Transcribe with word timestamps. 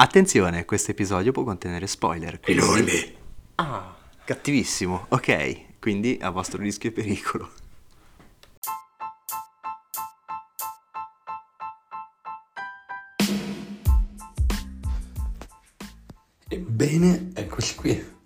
Attenzione, 0.00 0.64
questo 0.64 0.92
episodio 0.92 1.30
può 1.30 1.44
contenere 1.44 1.86
spoiler. 1.86 2.40
quindi- 2.40 2.62
Enorme. 2.62 3.12
Ah, 3.56 3.94
cattivissimo. 4.24 5.04
Ok, 5.10 5.78
quindi 5.78 6.18
a 6.22 6.30
vostro 6.30 6.62
rischio 6.62 6.88
e 6.88 6.92
pericolo. 6.92 7.50
Ebbene, 16.48 17.30
eccoci 17.34 17.74
qui. 17.74 18.18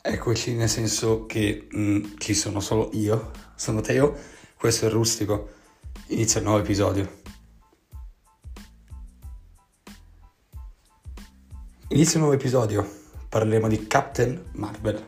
Eccoci 0.00 0.54
nel 0.54 0.68
senso 0.68 1.26
che 1.26 1.68
mm, 1.74 2.04
ci 2.18 2.34
sono 2.34 2.60
solo 2.60 2.90
io, 2.92 3.30
sono 3.54 3.80
Teo, 3.80 4.16
questo 4.56 4.86
è 4.86 4.90
Rustico. 4.90 5.50
Inizia 6.08 6.40
il 6.40 6.46
nuovo 6.46 6.60
episodio. 6.60 7.21
Inizia 11.92 12.14
un 12.14 12.22
nuovo 12.22 12.40
episodio. 12.40 12.90
Parleremo 13.28 13.68
di 13.68 13.86
Captain 13.86 14.42
Marvel. 14.52 15.04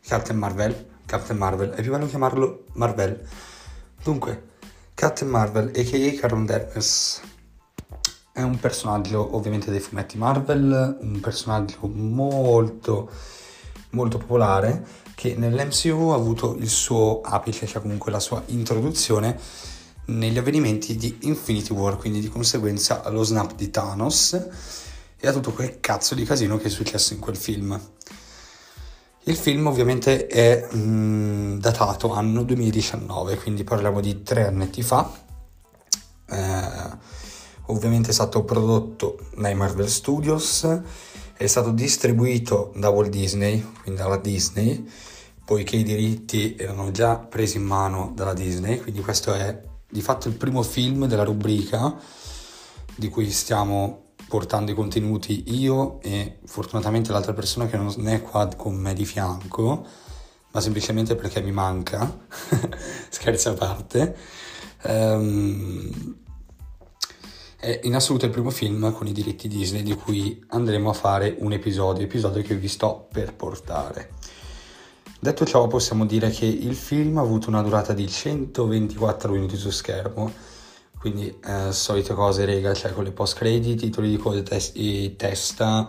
Captain 0.00 0.38
Marvel, 0.38 0.86
Captain 1.04 1.36
Marvel, 1.36 1.68
è 1.68 1.82
più 1.82 1.90
bello 1.90 2.06
chiamarlo 2.06 2.64
Marvel. 2.72 3.28
Dunque, 4.02 4.44
Captain 4.94 5.30
Marvel, 5.30 5.66
a.k.a. 5.66 6.18
Carol 6.18 6.46
Danvers, 6.46 7.20
è 8.32 8.40
un 8.40 8.58
personaggio 8.58 9.36
ovviamente 9.36 9.70
dei 9.70 9.80
fumetti 9.80 10.16
Marvel, 10.16 10.96
un 10.98 11.20
personaggio 11.20 11.86
molto 11.88 13.10
molto 13.90 14.16
popolare 14.16 14.82
che 15.14 15.34
nell'MCU 15.36 16.08
ha 16.08 16.14
avuto 16.14 16.56
il 16.56 16.70
suo 16.70 17.20
apice, 17.20 17.66
cioè 17.66 17.82
comunque 17.82 18.10
la 18.10 18.20
sua 18.20 18.42
introduzione 18.46 19.38
negli 20.06 20.38
avvenimenti 20.38 20.96
di 20.96 21.18
Infinity 21.24 21.74
War, 21.74 21.98
quindi 21.98 22.20
di 22.20 22.28
conseguenza 22.28 23.02
allo 23.02 23.22
snap 23.24 23.54
di 23.54 23.70
Thanos 23.70 24.83
e 25.24 25.28
a 25.28 25.32
tutto 25.32 25.52
quel 25.52 25.80
cazzo 25.80 26.14
di 26.14 26.24
casino 26.24 26.58
che 26.58 26.64
è 26.64 26.68
successo 26.68 27.14
in 27.14 27.18
quel 27.18 27.36
film. 27.36 27.80
Il 29.22 29.36
film 29.36 29.66
ovviamente 29.66 30.26
è 30.26 30.68
mm, 30.74 31.56
datato 31.56 32.12
anno 32.12 32.42
2019, 32.42 33.36
quindi 33.36 33.64
parliamo 33.64 34.02
di 34.02 34.22
tre 34.22 34.46
annetti 34.46 34.82
fa. 34.82 35.10
Eh, 36.28 36.98
ovviamente 37.68 38.10
è 38.10 38.12
stato 38.12 38.44
prodotto 38.44 39.30
dai 39.34 39.54
Marvel 39.54 39.88
Studios, 39.88 40.68
è 41.32 41.46
stato 41.46 41.70
distribuito 41.70 42.70
da 42.76 42.90
Walt 42.90 43.08
Disney, 43.08 43.66
quindi 43.80 44.02
dalla 44.02 44.18
Disney, 44.18 44.86
poiché 45.42 45.76
i 45.76 45.84
diritti 45.84 46.54
erano 46.54 46.90
già 46.90 47.16
presi 47.16 47.56
in 47.56 47.64
mano 47.64 48.12
dalla 48.14 48.34
Disney, 48.34 48.78
quindi 48.78 49.00
questo 49.00 49.32
è 49.32 49.58
di 49.88 50.02
fatto 50.02 50.28
il 50.28 50.34
primo 50.34 50.62
film 50.62 51.06
della 51.06 51.24
rubrica 51.24 51.96
di 52.94 53.08
cui 53.08 53.30
stiamo 53.30 54.03
portando 54.28 54.70
i 54.70 54.74
contenuti 54.74 55.44
io 55.54 56.00
e 56.00 56.38
fortunatamente 56.44 57.12
l'altra 57.12 57.32
persona 57.32 57.66
che 57.66 57.76
non 57.76 58.08
è 58.08 58.22
qua 58.22 58.48
con 58.56 58.74
me 58.74 58.94
di 58.94 59.04
fianco, 59.04 59.86
ma 60.52 60.60
semplicemente 60.60 61.14
perché 61.14 61.40
mi 61.42 61.52
manca, 61.52 62.26
scherzi 63.08 63.48
a 63.48 63.54
parte. 63.54 64.16
Ehm, 64.82 66.16
è 67.64 67.80
in 67.84 67.94
assoluto 67.94 68.26
il 68.26 68.30
primo 68.30 68.50
film 68.50 68.92
con 68.92 69.06
i 69.06 69.12
diritti 69.12 69.48
Disney 69.48 69.82
di 69.82 69.94
cui 69.94 70.44
andremo 70.48 70.90
a 70.90 70.92
fare 70.92 71.34
un 71.38 71.52
episodio, 71.52 72.04
episodio 72.04 72.42
che 72.42 72.56
vi 72.56 72.68
sto 72.68 73.08
per 73.10 73.34
portare. 73.34 74.10
Detto 75.18 75.46
ciò, 75.46 75.66
possiamo 75.66 76.04
dire 76.04 76.28
che 76.28 76.44
il 76.44 76.74
film 76.74 77.16
ha 77.16 77.22
avuto 77.22 77.48
una 77.48 77.62
durata 77.62 77.94
di 77.94 78.06
124 78.06 79.32
minuti 79.32 79.56
su 79.56 79.70
schermo, 79.70 80.30
quindi 81.04 81.38
eh, 81.44 81.70
solite 81.70 82.14
cose, 82.14 82.46
rega, 82.46 82.72
cioè 82.72 82.94
con 82.94 83.04
le 83.04 83.12
post 83.12 83.36
credit, 83.36 83.78
titoli 83.78 84.08
di 84.08 84.16
coda 84.16 84.42
e 84.72 85.14
testa, 85.18 85.86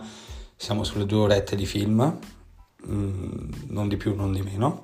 siamo 0.54 0.84
sulle 0.84 1.06
due 1.06 1.20
orette 1.20 1.56
di 1.56 1.64
film, 1.64 2.18
mm, 2.86 3.48
non 3.68 3.88
di 3.88 3.96
più, 3.96 4.14
non 4.14 4.34
di 4.34 4.42
meno. 4.42 4.80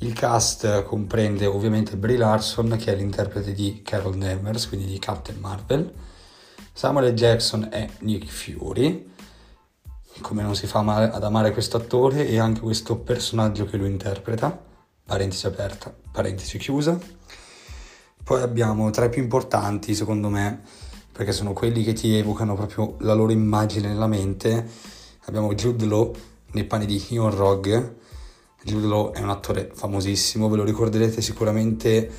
Il 0.00 0.12
cast 0.12 0.82
comprende 0.82 1.46
ovviamente 1.46 1.96
Brie 1.96 2.18
Larson, 2.18 2.76
che 2.78 2.92
è 2.92 2.96
l'interprete 2.96 3.54
di 3.54 3.80
Carol 3.82 4.18
Danvers, 4.18 4.68
quindi 4.68 4.84
di 4.84 4.98
Captain 4.98 5.40
Marvel. 5.40 5.90
Samuel. 6.74 7.14
Jackson 7.14 7.66
è 7.70 7.88
Nick 8.00 8.26
Fury, 8.26 9.10
come 10.20 10.42
non 10.42 10.54
si 10.54 10.66
fa 10.66 10.82
male 10.82 11.10
ad 11.10 11.24
amare 11.24 11.52
questo 11.52 11.78
attore 11.78 12.28
e 12.28 12.38
anche 12.38 12.60
questo 12.60 12.98
personaggio 12.98 13.64
che 13.64 13.78
lo 13.78 13.86
interpreta, 13.86 14.66
parentesi 15.06 15.46
aperta, 15.46 15.96
parentesi 16.12 16.58
chiusa. 16.58 17.17
Poi 18.28 18.42
abbiamo 18.42 18.90
tra 18.90 19.06
i 19.06 19.08
più 19.08 19.22
importanti, 19.22 19.94
secondo 19.94 20.28
me, 20.28 20.60
perché 21.12 21.32
sono 21.32 21.54
quelli 21.54 21.82
che 21.82 21.94
ti 21.94 22.14
evocano 22.14 22.54
proprio 22.54 22.96
la 22.98 23.14
loro 23.14 23.32
immagine 23.32 23.88
nella 23.88 24.06
mente. 24.06 24.68
Abbiamo 25.24 25.54
Jude 25.54 25.86
Law 25.86 26.14
nei 26.52 26.64
panni 26.64 26.84
di 26.84 27.02
Ion 27.08 27.34
Rogue, 27.34 27.96
Jude 28.64 28.86
Law 28.86 29.12
è 29.12 29.20
un 29.20 29.30
attore 29.30 29.70
famosissimo, 29.72 30.50
ve 30.50 30.56
lo 30.58 30.64
ricorderete 30.64 31.22
sicuramente 31.22 32.10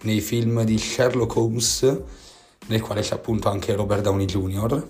nei 0.00 0.20
film 0.20 0.64
di 0.64 0.76
Sherlock 0.76 1.36
Holmes, 1.36 2.00
nel 2.66 2.80
quale 2.80 3.02
c'è 3.02 3.14
appunto 3.14 3.48
anche 3.48 3.72
Robert 3.76 4.02
Downey 4.02 4.26
Jr. 4.26 4.84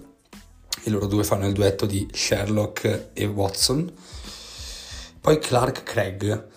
E 0.84 0.88
loro 0.88 1.04
due 1.04 1.22
fanno 1.22 1.46
il 1.46 1.52
duetto 1.52 1.84
di 1.84 2.08
Sherlock 2.10 3.10
e 3.12 3.26
Watson. 3.26 3.92
Poi 5.20 5.38
Clark 5.38 5.82
Craig. 5.82 6.48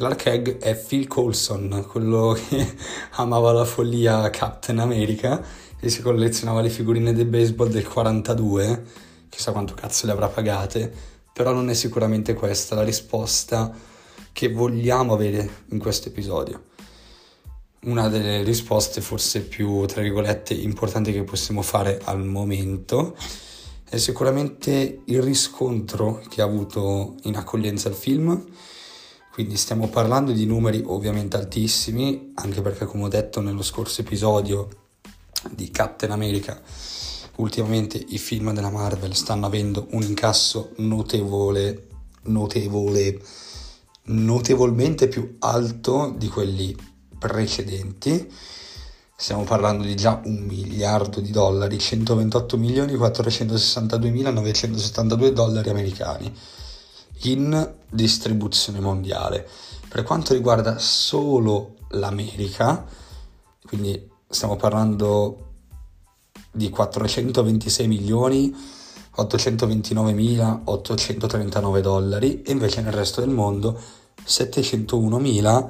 Clark 0.00 0.16
Craig 0.16 0.56
è 0.56 0.74
Phil 0.74 1.06
Coulson, 1.06 1.84
quello 1.86 2.32
che 2.32 2.74
amava 3.20 3.52
la 3.52 3.66
follia 3.66 4.30
Captain 4.30 4.78
America 4.78 5.44
e 5.78 5.90
si 5.90 6.00
collezionava 6.00 6.62
le 6.62 6.70
figurine 6.70 7.12
del 7.12 7.26
baseball 7.26 7.68
del 7.68 7.86
42, 7.86 8.82
chissà 9.28 9.52
quanto 9.52 9.74
cazzo 9.74 10.06
le 10.06 10.12
avrà 10.12 10.28
pagate, 10.28 10.90
però 11.34 11.52
non 11.52 11.68
è 11.68 11.74
sicuramente 11.74 12.32
questa 12.32 12.76
la 12.76 12.82
risposta 12.82 13.70
che 14.32 14.50
vogliamo 14.50 15.12
avere 15.12 15.64
in 15.68 15.78
questo 15.78 16.08
episodio. 16.08 16.62
Una 17.82 18.08
delle 18.08 18.42
risposte 18.42 19.02
forse 19.02 19.42
più, 19.42 19.84
tra 19.84 20.00
virgolette, 20.00 20.54
importanti 20.54 21.12
che 21.12 21.24
possiamo 21.24 21.60
fare 21.60 22.00
al 22.04 22.24
momento 22.24 23.14
è 23.86 23.98
sicuramente 23.98 25.02
il 25.04 25.20
riscontro 25.20 26.22
che 26.30 26.40
ha 26.40 26.46
avuto 26.46 27.16
in 27.24 27.36
accoglienza 27.36 27.90
il 27.90 27.94
film. 27.94 28.46
Quindi 29.40 29.56
stiamo 29.56 29.88
parlando 29.88 30.32
di 30.32 30.44
numeri 30.44 30.82
ovviamente 30.84 31.38
altissimi, 31.38 32.32
anche 32.34 32.60
perché 32.60 32.84
come 32.84 33.04
ho 33.04 33.08
detto 33.08 33.40
nello 33.40 33.62
scorso 33.62 34.02
episodio 34.02 34.68
di 35.48 35.70
Captain 35.70 36.12
America, 36.12 36.60
ultimamente 37.36 37.96
i 37.96 38.18
film 38.18 38.52
della 38.52 38.68
Marvel 38.68 39.14
stanno 39.14 39.46
avendo 39.46 39.86
un 39.92 40.02
incasso 40.02 40.72
notevole, 40.76 41.86
notevole 42.24 43.18
notevolmente 44.08 45.08
più 45.08 45.36
alto 45.38 46.14
di 46.18 46.28
quelli 46.28 46.76
precedenti. 47.18 48.30
Stiamo 49.16 49.44
parlando 49.44 49.84
di 49.84 49.96
già 49.96 50.20
un 50.22 50.40
miliardo 50.40 51.20
di 51.20 51.30
dollari, 51.30 51.78
128 51.78 52.58
milioni 52.58 52.94
462 52.94 54.10
mila 54.10 54.30
972 54.32 55.32
dollari 55.32 55.70
americani 55.70 56.30
in 57.22 57.78
distribuzione 57.90 58.80
mondiale. 58.80 59.48
Per 59.88 60.02
quanto 60.02 60.32
riguarda 60.34 60.78
solo 60.78 61.76
l'America, 61.90 62.86
quindi 63.66 64.08
stiamo 64.28 64.56
parlando 64.56 65.48
di 66.52 66.70
426 66.70 67.86
milioni 67.86 68.54
829 69.12 70.12
mila 70.12 70.62
839 70.64 71.80
dollari 71.80 72.42
e 72.42 72.52
invece 72.52 72.80
nel 72.80 72.92
resto 72.92 73.20
del 73.20 73.30
mondo 73.30 73.78
701 74.24 75.18
mila 75.18 75.68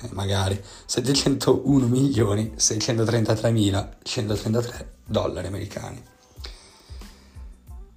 eh, 0.00 0.08
magari 0.12 0.60
701 0.86 1.86
milioni 1.86 2.52
633 2.56 3.50
mila 3.50 3.96
133 4.02 4.94
dollari 5.06 5.46
americani 5.46 6.02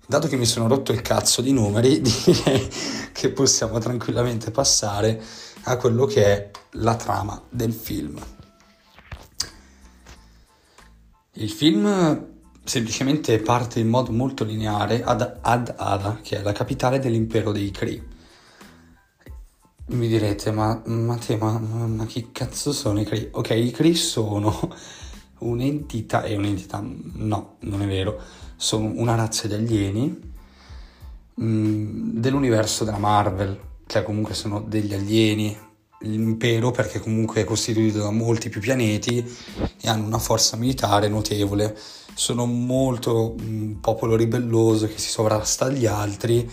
dato 0.08 0.27
che 0.27 0.36
mi 0.36 0.45
sono 0.45 0.68
rotto 0.68 0.92
il 0.92 1.01
cazzo 1.01 1.42
di 1.42 1.51
numeri 1.51 2.01
direi 2.01 2.69
che 3.12 3.30
possiamo 3.30 3.80
tranquillamente 3.80 4.51
passare 4.51 5.22
a 5.63 5.77
quello 5.77 6.06
che 6.06 6.25
è 6.25 6.51
la 6.72 6.95
trama 6.95 7.42
del 7.50 7.74
film 7.74 8.19
il 11.33 11.50
film 11.50 12.31
semplicemente 12.63 13.39
parte 13.39 13.80
in 13.80 13.89
modo 13.89 14.12
molto 14.12 14.44
lineare 14.44 15.04
ad 15.04 15.39
Ad 15.42 15.74
Ada, 15.77 16.19
che 16.22 16.39
è 16.39 16.42
la 16.42 16.54
capitale 16.54 17.00
dell'impero 17.00 17.51
dei 17.51 17.72
Kree. 17.72 18.12
Mi 19.86 20.07
direte, 20.07 20.51
ma, 20.51 20.81
ma 20.86 21.18
te, 21.18 21.36
ma, 21.36 21.57
ma 21.60 22.06
chi 22.06 22.30
cazzo 22.31 22.72
sono 22.72 23.01
i 23.01 23.06
Kree? 23.06 23.30
Ok, 23.31 23.50
i 23.50 23.72
Kree 23.72 23.95
sono 23.95 24.74
un'entità, 25.39 26.24
è 26.24 26.36
un'entità, 26.36 26.81
no, 26.81 27.57
non 27.60 27.81
è 27.81 27.88
vero, 27.88 28.22
sono 28.55 28.91
una 28.95 29.15
razza 29.15 29.47
di 29.47 29.53
alieni 29.53 30.19
mh, 31.35 32.19
dell'universo 32.19 32.83
della 32.83 32.97
Marvel, 32.97 33.59
cioè 33.88 34.03
comunque 34.03 34.33
sono 34.33 34.61
degli 34.61 34.94
alieni, 34.94 35.57
l'impero 36.00 36.71
perché 36.71 37.00
comunque 37.00 37.41
è 37.41 37.44
costituito 37.45 38.00
da 38.00 38.11
molti 38.11 38.50
più 38.50 38.59
pianeti 38.59 39.25
e 39.81 39.89
hanno 39.89 40.05
una 40.05 40.19
forza 40.19 40.57
militare 40.57 41.07
notevole 41.07 41.75
sono 42.15 42.45
molto 42.45 43.35
un 43.39 43.79
popolo 43.79 44.15
ribelloso 44.15 44.88
che 44.88 44.97
si 44.97 45.09
sovrasta 45.09 45.65
agli 45.65 45.85
altri 45.85 46.50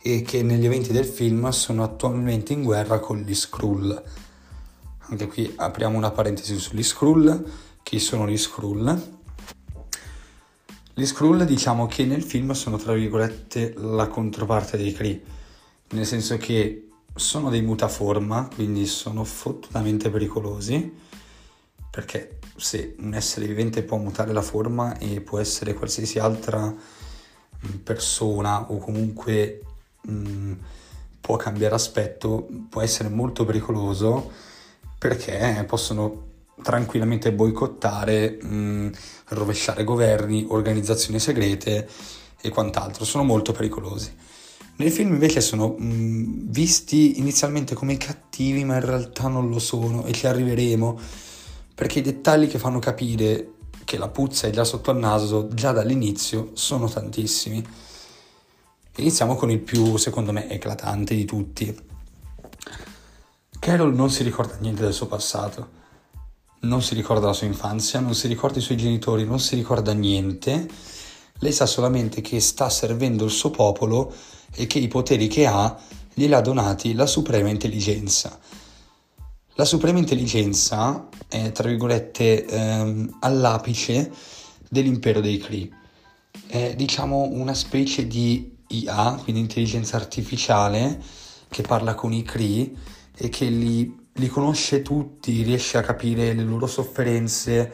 e 0.00 0.22
che 0.22 0.42
negli 0.42 0.66
eventi 0.66 0.92
del 0.92 1.06
film 1.06 1.48
sono 1.50 1.82
attualmente 1.82 2.52
in 2.52 2.62
guerra 2.62 2.98
con 2.98 3.18
gli 3.18 3.34
Skrull. 3.34 4.02
Anche 5.10 5.26
qui 5.26 5.52
apriamo 5.56 5.96
una 5.96 6.10
parentesi 6.10 6.58
sugli 6.58 6.82
Skrull. 6.82 7.44
Chi 7.82 7.98
sono 7.98 8.28
gli 8.28 8.36
Skrull? 8.36 9.17
Gli 10.98 11.06
Skrull 11.06 11.44
diciamo 11.44 11.86
che 11.86 12.04
nel 12.04 12.24
film 12.24 12.50
sono 12.50 12.76
tra 12.76 12.92
virgolette 12.92 13.74
la 13.76 14.08
controparte 14.08 14.76
dei 14.76 14.92
Kree, 14.92 15.22
nel 15.90 16.04
senso 16.04 16.36
che 16.38 16.88
sono 17.14 17.50
dei 17.50 17.62
mutaforma, 17.62 18.50
quindi 18.52 18.84
sono 18.84 19.22
fottutamente 19.22 20.10
pericolosi, 20.10 20.92
perché 21.88 22.40
se 22.56 22.96
un 22.98 23.14
essere 23.14 23.46
vivente 23.46 23.84
può 23.84 23.96
mutare 23.96 24.32
la 24.32 24.42
forma 24.42 24.98
e 24.98 25.20
può 25.20 25.38
essere 25.38 25.72
qualsiasi 25.72 26.18
altra 26.18 26.66
mm, 26.66 27.76
persona 27.84 28.68
o 28.68 28.78
comunque 28.78 29.62
mh, 30.00 30.12
mm, 30.12 30.52
può 31.20 31.36
cambiare 31.36 31.76
aspetto, 31.76 32.48
può 32.68 32.80
essere 32.80 33.08
molto 33.08 33.44
pericoloso 33.44 34.32
perché 34.98 35.64
possono 35.68 36.27
tranquillamente 36.62 37.32
boicottare, 37.32 38.38
mh, 38.40 38.54
mm, 38.54 38.88
rovesciare 39.28 39.84
governi, 39.84 40.46
organizzazioni 40.48 41.18
segrete 41.18 41.88
e 42.40 42.48
quant'altro. 42.50 43.04
Sono 43.04 43.24
molto 43.24 43.52
pericolosi. 43.52 44.14
Nel 44.76 44.92
film 44.92 45.12
invece 45.12 45.40
sono 45.40 45.74
mh, 45.76 45.84
mm, 45.84 46.50
visti 46.50 47.18
inizialmente 47.18 47.74
come 47.74 47.96
cattivi, 47.96 48.64
ma 48.64 48.74
in 48.76 48.84
realtà 48.84 49.28
non 49.28 49.48
lo 49.48 49.58
sono 49.58 50.04
e 50.04 50.12
ci 50.12 50.26
arriveremo 50.26 50.98
perché 51.74 52.00
i 52.00 52.02
dettagli 52.02 52.48
che 52.48 52.58
fanno 52.58 52.78
capire 52.78 53.52
che 53.84 53.98
la 53.98 54.08
puzza 54.08 54.46
è 54.46 54.50
già 54.50 54.64
sotto 54.64 54.90
al 54.90 54.98
naso 54.98 55.48
già 55.52 55.72
dall'inizio 55.72 56.50
sono 56.54 56.88
tantissimi. 56.88 57.64
Iniziamo 58.96 59.36
con 59.36 59.50
il 59.50 59.60
più, 59.60 59.96
secondo 59.96 60.32
me, 60.32 60.50
eclatante 60.50 61.14
di 61.14 61.24
tutti. 61.24 61.86
Carol 63.60 63.94
non 63.94 64.10
si 64.10 64.22
ricorda 64.24 64.56
niente 64.60 64.82
del 64.82 64.92
suo 64.92 65.06
passato 65.06 65.77
non 66.60 66.82
si 66.82 66.94
ricorda 66.94 67.26
la 67.26 67.32
sua 67.32 67.46
infanzia, 67.46 68.00
non 68.00 68.14
si 68.14 68.26
ricorda 68.26 68.58
i 68.58 68.62
suoi 68.62 68.76
genitori, 68.76 69.24
non 69.24 69.40
si 69.40 69.54
ricorda 69.54 69.92
niente. 69.92 70.68
Lei 71.40 71.52
sa 71.52 71.66
solamente 71.66 72.20
che 72.20 72.40
sta 72.40 72.68
servendo 72.68 73.24
il 73.24 73.30
suo 73.30 73.50
popolo 73.50 74.12
e 74.54 74.66
che 74.66 74.78
i 74.78 74.88
poteri 74.88 75.28
che 75.28 75.46
ha 75.46 75.78
glieli 76.18 76.34
ha 76.34 76.40
donati 76.40 76.94
la 76.94 77.06
suprema 77.06 77.48
intelligenza. 77.48 78.38
La 79.54 79.64
suprema 79.64 79.98
intelligenza 79.98 81.08
è, 81.28 81.52
tra 81.52 81.68
virgolette, 81.68 82.44
ehm, 82.44 83.18
all'apice 83.20 84.10
dell'impero 84.68 85.20
dei 85.20 85.38
Kree. 85.38 85.70
È, 86.46 86.74
diciamo, 86.76 87.28
una 87.30 87.54
specie 87.54 88.06
di 88.06 88.56
IA, 88.68 89.18
quindi 89.22 89.40
intelligenza 89.40 89.96
artificiale, 89.96 91.00
che 91.48 91.62
parla 91.62 91.94
con 91.94 92.12
i 92.12 92.22
Kree 92.22 92.72
e 93.16 93.28
che 93.28 93.46
li 93.46 93.97
li 94.18 94.28
conosce 94.28 94.82
tutti, 94.82 95.42
riesce 95.42 95.78
a 95.78 95.82
capire 95.82 96.32
le 96.32 96.42
loro 96.42 96.66
sofferenze, 96.66 97.72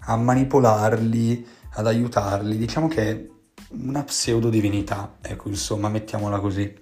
a 0.00 0.16
manipolarli, 0.16 1.46
ad 1.72 1.86
aiutarli. 1.86 2.56
Diciamo 2.56 2.88
che 2.88 3.10
è 3.10 3.26
una 3.70 4.02
pseudo 4.04 4.48
divinità, 4.48 5.18
ecco, 5.20 5.48
insomma, 5.48 5.88
mettiamola 5.88 6.40
così. 6.40 6.74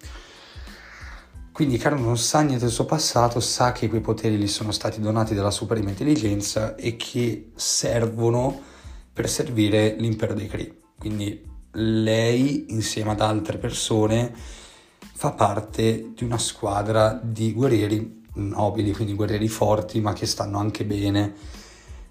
Quindi 1.50 1.76
Carlo 1.78 2.00
non 2.00 2.18
sa 2.18 2.40
niente 2.40 2.64
del 2.64 2.72
suo 2.72 2.84
passato, 2.84 3.38
sa 3.38 3.72
che 3.72 3.88
quei 3.88 4.00
poteri 4.00 4.36
gli 4.36 4.48
sono 4.48 4.72
stati 4.72 5.00
donati 5.00 5.34
dalla 5.34 5.52
suprema 5.52 5.90
intelligenza 5.90 6.74
e 6.74 6.96
che 6.96 7.52
servono 7.54 8.60
per 9.12 9.28
servire 9.28 9.94
l'impero 9.98 10.34
dei 10.34 10.48
Kree. 10.48 10.80
Quindi 10.98 11.40
lei, 11.72 12.72
insieme 12.72 13.12
ad 13.12 13.20
altre 13.20 13.58
persone, 13.58 14.34
fa 14.98 15.30
parte 15.30 16.12
di 16.14 16.24
una 16.24 16.38
squadra 16.38 17.20
di 17.22 17.52
guerrieri 17.52 18.22
nobili, 18.34 18.92
quindi 18.92 19.14
guerrieri 19.14 19.48
forti, 19.48 20.00
ma 20.00 20.12
che 20.12 20.26
stanno 20.26 20.58
anche 20.58 20.84
bene 20.84 21.34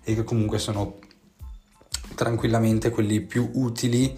e 0.04 0.16
che 0.16 0.24
comunque 0.24 0.60
sono 0.60 1.00
tranquillamente 2.16 2.90
quelli 2.90 3.22
più 3.22 3.50
utili 3.54 4.18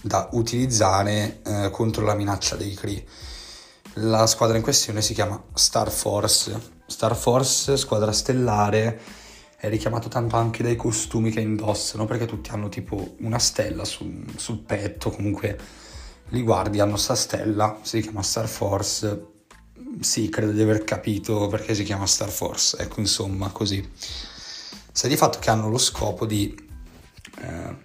da 0.00 0.28
utilizzare 0.32 1.40
eh, 1.44 1.70
contro 1.70 2.04
la 2.04 2.14
minaccia 2.14 2.56
dei 2.56 2.74
Kree. 2.74 3.04
La 3.94 4.26
squadra 4.26 4.56
in 4.56 4.62
questione 4.62 5.02
si 5.02 5.14
chiama 5.14 5.42
Star 5.54 5.90
Force. 5.90 6.80
Star 6.86 7.16
Force, 7.16 7.76
squadra 7.76 8.12
stellare, 8.12 9.00
è 9.56 9.68
richiamato 9.68 10.08
tanto 10.08 10.36
anche 10.36 10.62
dai 10.62 10.76
costumi 10.76 11.30
che 11.30 11.40
indossano, 11.40 12.04
perché 12.04 12.26
tutti 12.26 12.50
hanno 12.50 12.68
tipo 12.68 13.14
una 13.20 13.38
stella 13.38 13.84
sul, 13.84 14.24
sul 14.36 14.58
petto, 14.58 15.10
comunque 15.10 15.58
li 16.30 16.42
guardi, 16.42 16.80
hanno 16.80 16.96
sta 16.96 17.14
stella, 17.14 17.78
si 17.82 18.00
chiama 18.00 18.22
Star 18.22 18.48
Force, 18.48 19.31
sì, 20.00 20.28
credo 20.28 20.52
di 20.52 20.62
aver 20.62 20.84
capito 20.84 21.48
perché 21.48 21.74
si 21.74 21.82
chiama 21.84 22.06
Star 22.06 22.30
Force, 22.30 22.76
ecco 22.78 23.00
insomma 23.00 23.50
così. 23.50 23.86
Sta 24.92 25.08
di 25.08 25.16
fatto 25.16 25.38
che 25.38 25.50
hanno 25.50 25.68
lo 25.68 25.78
scopo 25.78 26.26
di 26.26 26.54
eh, 27.40 27.76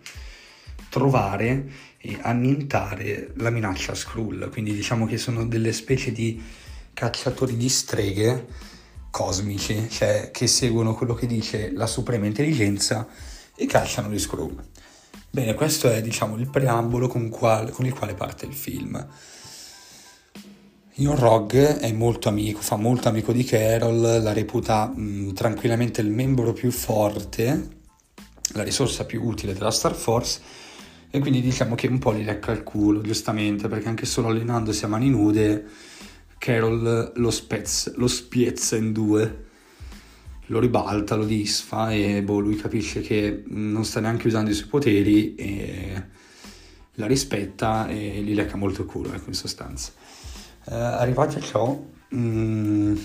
trovare 0.90 1.72
e 1.98 2.18
annientare 2.22 3.32
la 3.38 3.50
minaccia 3.50 3.96
Skrull, 3.96 4.50
quindi 4.50 4.74
diciamo 4.74 5.06
che 5.06 5.18
sono 5.18 5.46
delle 5.46 5.74
specie 5.74 6.12
di 6.12 6.42
cacciatori 6.94 7.56
di 7.56 7.70
streghe 7.70 8.48
cosmici, 9.12 9.88
cioè 9.90 10.32
che 10.32 10.48
seguono 10.48 10.94
quello 10.94 11.14
che 11.14 11.28
dice 11.28 11.72
la 11.72 11.88
suprema 11.88 12.26
intelligenza 12.26 13.08
e 13.56 13.66
cacciano 13.66 14.10
gli 14.10 14.20
Skrull. 14.20 14.64
Bene, 15.30 15.54
questo 15.54 15.90
è 15.90 16.02
diciamo 16.02 16.36
il 16.38 16.50
preambolo 16.50 17.08
con, 17.08 17.30
qual, 17.30 17.70
con 17.72 17.86
il 17.86 17.94
quale 17.94 18.14
parte 18.14 18.46
il 18.46 18.54
film. 18.54 19.08
Ion 21.00 21.16
Rog 21.16 21.54
è 21.54 21.92
molto 21.92 22.28
amico, 22.28 22.60
fa 22.60 22.76
molto 22.76 23.08
amico 23.08 23.32
di 23.32 23.44
Carol, 23.44 24.02
la 24.02 24.34
reputa 24.34 24.88
mh, 24.88 25.34
tranquillamente 25.34 26.02
il 26.02 26.10
membro 26.10 26.54
più 26.54 26.72
forte, 26.72 27.70
la 28.54 28.64
risorsa 28.64 29.06
più 29.06 29.24
utile 29.24 29.54
della 29.54 29.70
Star 29.70 29.94
Force 29.94 30.42
e 31.12 31.20
quindi 31.20 31.42
diciamo 31.42 31.76
che 31.76 31.86
un 31.86 32.00
po' 32.00 32.16
gli 32.16 32.24
lecca 32.24 32.52
il 32.52 32.64
culo, 32.64 33.02
giustamente, 33.02 33.68
perché 33.68 33.90
anche 33.90 34.08
solo 34.08 34.30
allenandosi 34.30 34.86
a 34.86 34.88
mani 34.88 35.12
nude 35.12 35.66
Carol 36.40 37.12
lo, 37.14 37.30
spezza, 37.30 37.92
lo 37.96 38.08
spiezza 38.08 38.76
in 38.76 38.92
due, 38.92 39.46
lo 40.48 40.60
ribalta, 40.60 41.14
lo 41.14 41.26
disfa 41.26 41.92
e 41.92 42.24
boh, 42.24 42.40
lui 42.40 42.56
capisce 42.56 43.02
che 43.02 43.44
non 43.50 43.86
sta 43.86 44.00
neanche 44.00 44.26
usando 44.26 44.50
i 44.50 44.56
suoi 44.56 44.70
poteri 44.70 45.36
e 45.36 46.04
la 46.94 47.06
rispetta 47.06 47.88
e 47.88 48.24
gli 48.24 48.34
lecca 48.34 48.58
molto 48.58 48.82
il 48.82 48.88
culo, 48.88 49.14
ecco 49.14 49.28
in 49.28 49.36
sostanza. 49.36 49.92
Eh, 50.70 50.76
arrivati 50.76 51.38
a 51.38 51.42
ciò, 51.42 51.82
mh, 52.10 52.18
mm, 52.18 52.96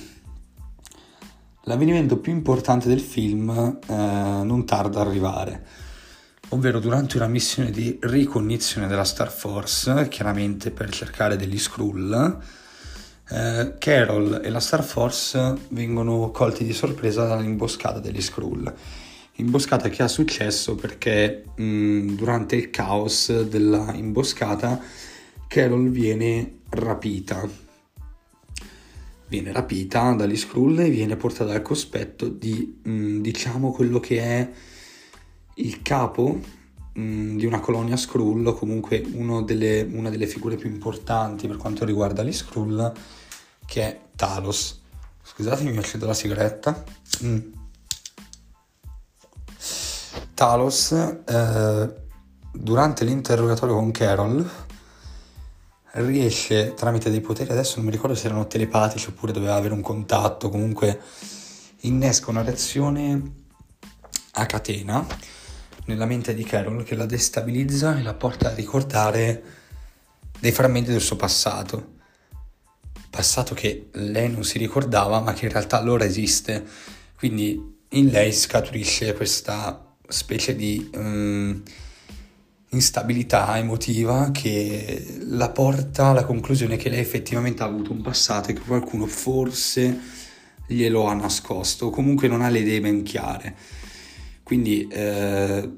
l'avvenimento 1.64 2.16
più 2.16 2.32
importante 2.32 2.88
del 2.88 3.00
film 3.00 3.78
eh, 3.86 3.94
non 3.94 4.64
tarda 4.66 5.00
ad 5.00 5.06
arrivare, 5.06 5.64
ovvero 6.48 6.80
durante 6.80 7.16
una 7.18 7.28
missione 7.28 7.70
di 7.70 7.96
ricognizione 8.00 8.88
della 8.88 9.04
Star 9.04 9.30
Force, 9.30 10.08
chiaramente 10.08 10.72
per 10.72 10.90
cercare 10.90 11.36
degli 11.36 11.58
Skrull, 11.58 12.40
eh, 13.28 13.74
Carol 13.78 14.40
e 14.42 14.50
la 14.50 14.60
Star 14.60 14.82
Force 14.82 15.54
vengono 15.68 16.32
colti 16.32 16.64
di 16.64 16.72
sorpresa 16.72 17.26
dall'imboscata 17.26 18.00
degli 18.00 18.20
Skrull. 18.20 18.74
Imboscata 19.36 19.88
che 19.88 20.02
ha 20.02 20.08
successo 20.08 20.74
perché 20.74 21.44
mh, 21.54 21.62
mm, 21.62 22.08
durante 22.16 22.56
il 22.56 22.70
caos 22.70 23.42
della 23.42 23.92
imboscata 23.94 24.80
Carol 25.52 25.90
viene 25.90 26.60
rapita. 26.70 27.46
Viene 29.28 29.52
rapita 29.52 30.12
dagli 30.12 30.34
Skrull 30.34 30.78
e 30.78 30.88
viene 30.88 31.16
portata 31.16 31.52
al 31.52 31.60
cospetto 31.60 32.28
di, 32.28 32.80
mm, 32.88 33.20
diciamo, 33.20 33.70
quello 33.70 34.00
che 34.00 34.18
è 34.18 34.50
il 35.56 35.82
capo 35.82 36.40
mm, 36.98 37.36
di 37.36 37.44
una 37.44 37.60
colonia 37.60 37.98
Skrull, 37.98 38.46
o 38.46 38.54
comunque 38.54 39.04
delle, 39.44 39.82
una 39.82 40.08
delle 40.08 40.26
figure 40.26 40.56
più 40.56 40.70
importanti 40.70 41.46
per 41.46 41.58
quanto 41.58 41.84
riguarda 41.84 42.22
gli 42.22 42.32
Skrull, 42.32 42.90
che 43.66 43.82
è 43.82 44.00
Talos. 44.16 44.80
Scusatemi, 45.22 45.70
mi 45.70 45.76
accedo 45.76 46.06
la 46.06 46.14
sigaretta. 46.14 46.82
Mm. 47.24 47.38
Talos, 50.32 50.92
eh, 50.92 51.94
durante 52.54 53.04
l'interrogatorio 53.04 53.74
con 53.74 53.90
Carol, 53.90 54.50
riesce 55.94 56.74
tramite 56.74 57.10
dei 57.10 57.20
poteri, 57.20 57.50
adesso 57.50 57.76
non 57.76 57.86
mi 57.86 57.90
ricordo 57.90 58.14
se 58.14 58.26
erano 58.26 58.46
telepatici 58.46 59.08
oppure 59.08 59.32
doveva 59.32 59.56
avere 59.56 59.74
un 59.74 59.82
contatto, 59.82 60.48
comunque 60.48 61.00
innesca 61.80 62.30
una 62.30 62.42
reazione 62.42 63.40
a 64.32 64.46
catena 64.46 65.06
nella 65.86 66.06
mente 66.06 66.34
di 66.34 66.44
Carol 66.44 66.84
che 66.84 66.94
la 66.94 67.06
destabilizza 67.06 67.98
e 67.98 68.02
la 68.02 68.14
porta 68.14 68.48
a 68.48 68.54
ricordare 68.54 69.42
dei 70.38 70.52
frammenti 70.52 70.90
del 70.90 71.00
suo 71.00 71.16
passato. 71.16 72.00
Passato 73.10 73.54
che 73.54 73.88
lei 73.92 74.30
non 74.30 74.44
si 74.44 74.58
ricordava 74.58 75.20
ma 75.20 75.34
che 75.34 75.46
in 75.46 75.52
realtà 75.52 75.78
allora 75.78 76.04
esiste. 76.04 76.64
Quindi 77.16 77.80
in 77.90 78.06
lei 78.06 78.32
scaturisce 78.32 79.12
questa 79.14 79.94
specie 80.08 80.56
di 80.56 80.90
um, 80.94 81.62
instabilità 82.72 83.58
emotiva 83.58 84.30
che 84.30 85.18
la 85.28 85.50
porta 85.50 86.06
alla 86.06 86.24
conclusione 86.24 86.76
che 86.76 86.88
lei 86.88 87.00
effettivamente 87.00 87.62
ha 87.62 87.66
avuto 87.66 87.92
un 87.92 88.00
passato 88.00 88.50
e 88.50 88.54
che 88.54 88.60
qualcuno 88.60 89.06
forse 89.06 89.98
glielo 90.66 91.06
ha 91.06 91.14
nascosto 91.14 91.86
o 91.86 91.90
comunque 91.90 92.28
non 92.28 92.40
ha 92.42 92.48
le 92.48 92.60
idee 92.60 92.80
ben 92.80 93.02
chiare. 93.02 93.54
Quindi 94.42 94.86
eh, 94.88 95.70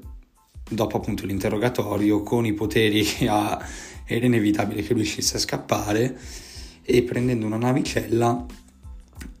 dopo 0.69 0.97
appunto 0.97 1.25
l'interrogatorio 1.25 2.23
con 2.23 2.45
i 2.45 2.53
poteri 2.53 3.03
che 3.03 3.27
ha 3.27 3.59
era 4.05 4.25
inevitabile 4.25 4.83
che 4.83 4.93
riuscisse 4.93 5.37
a 5.37 5.39
scappare 5.39 6.17
e 6.83 7.03
prendendo 7.03 7.45
una 7.45 7.57
navicella 7.57 8.45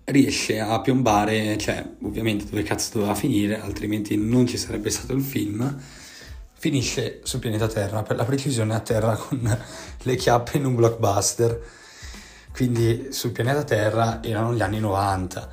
riesce 0.05 0.59
a 0.59 0.81
piombare, 0.81 1.57
cioè 1.57 1.87
ovviamente 2.01 2.45
dove 2.45 2.63
cazzo 2.63 2.91
doveva 2.93 3.15
finire, 3.15 3.59
altrimenti 3.59 4.17
non 4.17 4.45
ci 4.45 4.57
sarebbe 4.57 4.89
stato 4.89 5.13
il 5.13 5.21
film, 5.21 5.77
finisce 6.57 7.19
sul 7.23 7.39
pianeta 7.39 7.67
Terra, 7.67 8.01
per 8.03 8.15
la 8.15 8.23
precisione 8.23 8.73
a 8.73 8.79
terra 8.79 9.15
con 9.17 9.57
le 10.01 10.15
chiappe 10.15 10.57
in 10.57 10.65
un 10.65 10.75
blockbuster, 10.75 11.61
quindi 12.51 13.09
sul 13.11 13.31
pianeta 13.31 13.63
Terra 13.63 14.23
erano 14.23 14.53
gli 14.53 14.61
anni 14.61 14.79
90, 14.79 15.49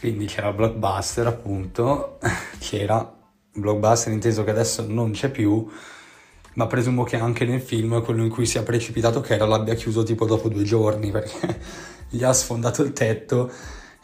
quindi 0.00 0.26
c'era 0.26 0.52
blockbuster 0.52 1.26
appunto, 1.26 2.18
c'era 2.58 3.20
blockbuster 3.54 4.12
inteso 4.12 4.44
che 4.44 4.50
adesso 4.50 4.84
non 4.86 5.12
c'è 5.12 5.30
più, 5.30 5.70
ma 6.54 6.66
presumo 6.66 7.04
che 7.04 7.16
anche 7.16 7.44
nel 7.44 7.60
film 7.60 8.02
quello 8.02 8.22
in 8.22 8.28
cui 8.28 8.44
si 8.44 8.58
è 8.58 8.62
precipitato 8.62 9.20
Carol 9.20 9.48
l'abbia 9.48 9.74
chiuso 9.74 10.02
tipo 10.02 10.26
dopo 10.26 10.48
due 10.48 10.64
giorni 10.64 11.10
perché 11.12 11.60
gli 12.10 12.22
ha 12.24 12.32
sfondato 12.32 12.82
il 12.82 12.92
tetto 12.92 13.50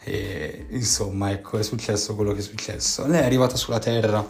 e 0.01 0.65
insomma 0.69 1.31
ecco 1.31 1.57
è 1.59 1.63
successo 1.63 2.15
quello 2.15 2.31
che 2.31 2.39
è 2.39 2.43
successo. 2.43 3.05
Lei 3.05 3.21
è 3.21 3.25
arrivata 3.25 3.55
sulla 3.55 3.79
Terra, 3.79 4.25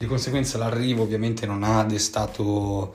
di 0.00 0.06
conseguenza 0.06 0.56
l'arrivo 0.56 1.02
ovviamente 1.02 1.44
non 1.44 1.62
ha 1.62 1.84
destato 1.84 2.94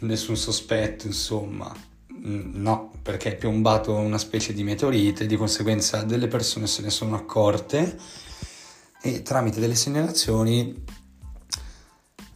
nessun 0.00 0.36
sospetto 0.36 1.06
insomma. 1.06 1.74
Mm, 2.12 2.60
no, 2.60 2.92
perché 3.00 3.30
è 3.30 3.36
piombato 3.36 3.94
una 3.94 4.18
specie 4.18 4.52
di 4.52 4.62
meteorite, 4.62 5.24
di 5.24 5.34
conseguenza 5.34 6.02
delle 6.02 6.28
persone 6.28 6.66
se 6.66 6.82
ne 6.82 6.90
sono 6.90 7.16
accorte 7.16 7.98
e 9.00 9.22
tramite 9.22 9.58
delle 9.58 9.76
segnalazioni 9.76 10.84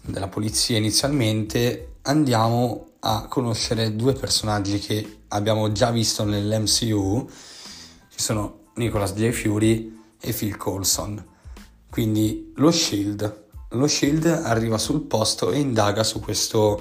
della 0.00 0.28
polizia 0.28 0.78
inizialmente 0.78 1.96
andiamo 2.02 2.92
a 3.00 3.26
conoscere 3.28 3.94
due 3.96 4.14
personaggi 4.14 4.78
che 4.78 5.24
abbiamo 5.28 5.72
già 5.72 5.90
visto 5.90 6.24
nell'MCU, 6.24 7.28
che 8.08 8.18
sono 8.18 8.60
Nicholas 8.76 9.12
J. 9.12 9.28
Fury 9.28 9.94
e 10.18 10.32
Phil 10.32 10.56
Coulson. 10.56 11.29
Quindi 11.90 12.52
lo 12.56 12.70
Shield. 12.70 13.48
Lo 13.70 13.86
Shield 13.86 14.24
arriva 14.26 14.78
sul 14.78 15.02
posto 15.02 15.50
e 15.50 15.58
indaga 15.58 16.02
su 16.04 16.20
questo 16.20 16.80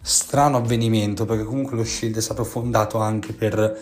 strano 0.00 0.58
avvenimento, 0.58 1.24
perché 1.24 1.42
comunque 1.42 1.76
lo 1.76 1.84
Shield 1.84 2.16
è 2.16 2.20
stato 2.20 2.44
fondato 2.44 2.98
anche 2.98 3.32
per 3.32 3.78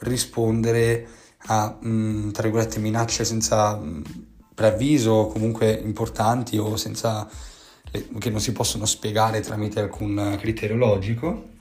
rispondere 0.00 1.08
a, 1.46 1.76
mh, 1.80 1.88
mm, 1.88 2.30
tra 2.30 2.42
virgolette, 2.42 2.78
minacce 2.78 3.24
senza 3.24 3.76
mh, 3.76 3.86
mm, 3.86 4.02
preavviso, 4.54 5.26
comunque 5.26 5.72
importanti 5.72 6.58
o 6.58 6.76
senza 6.76 7.28
che 8.18 8.30
non 8.30 8.40
si 8.40 8.52
possono 8.52 8.86
spiegare 8.86 9.40
tramite 9.40 9.80
alcun 9.80 10.36
criterio 10.38 10.76
logico. 10.76 11.52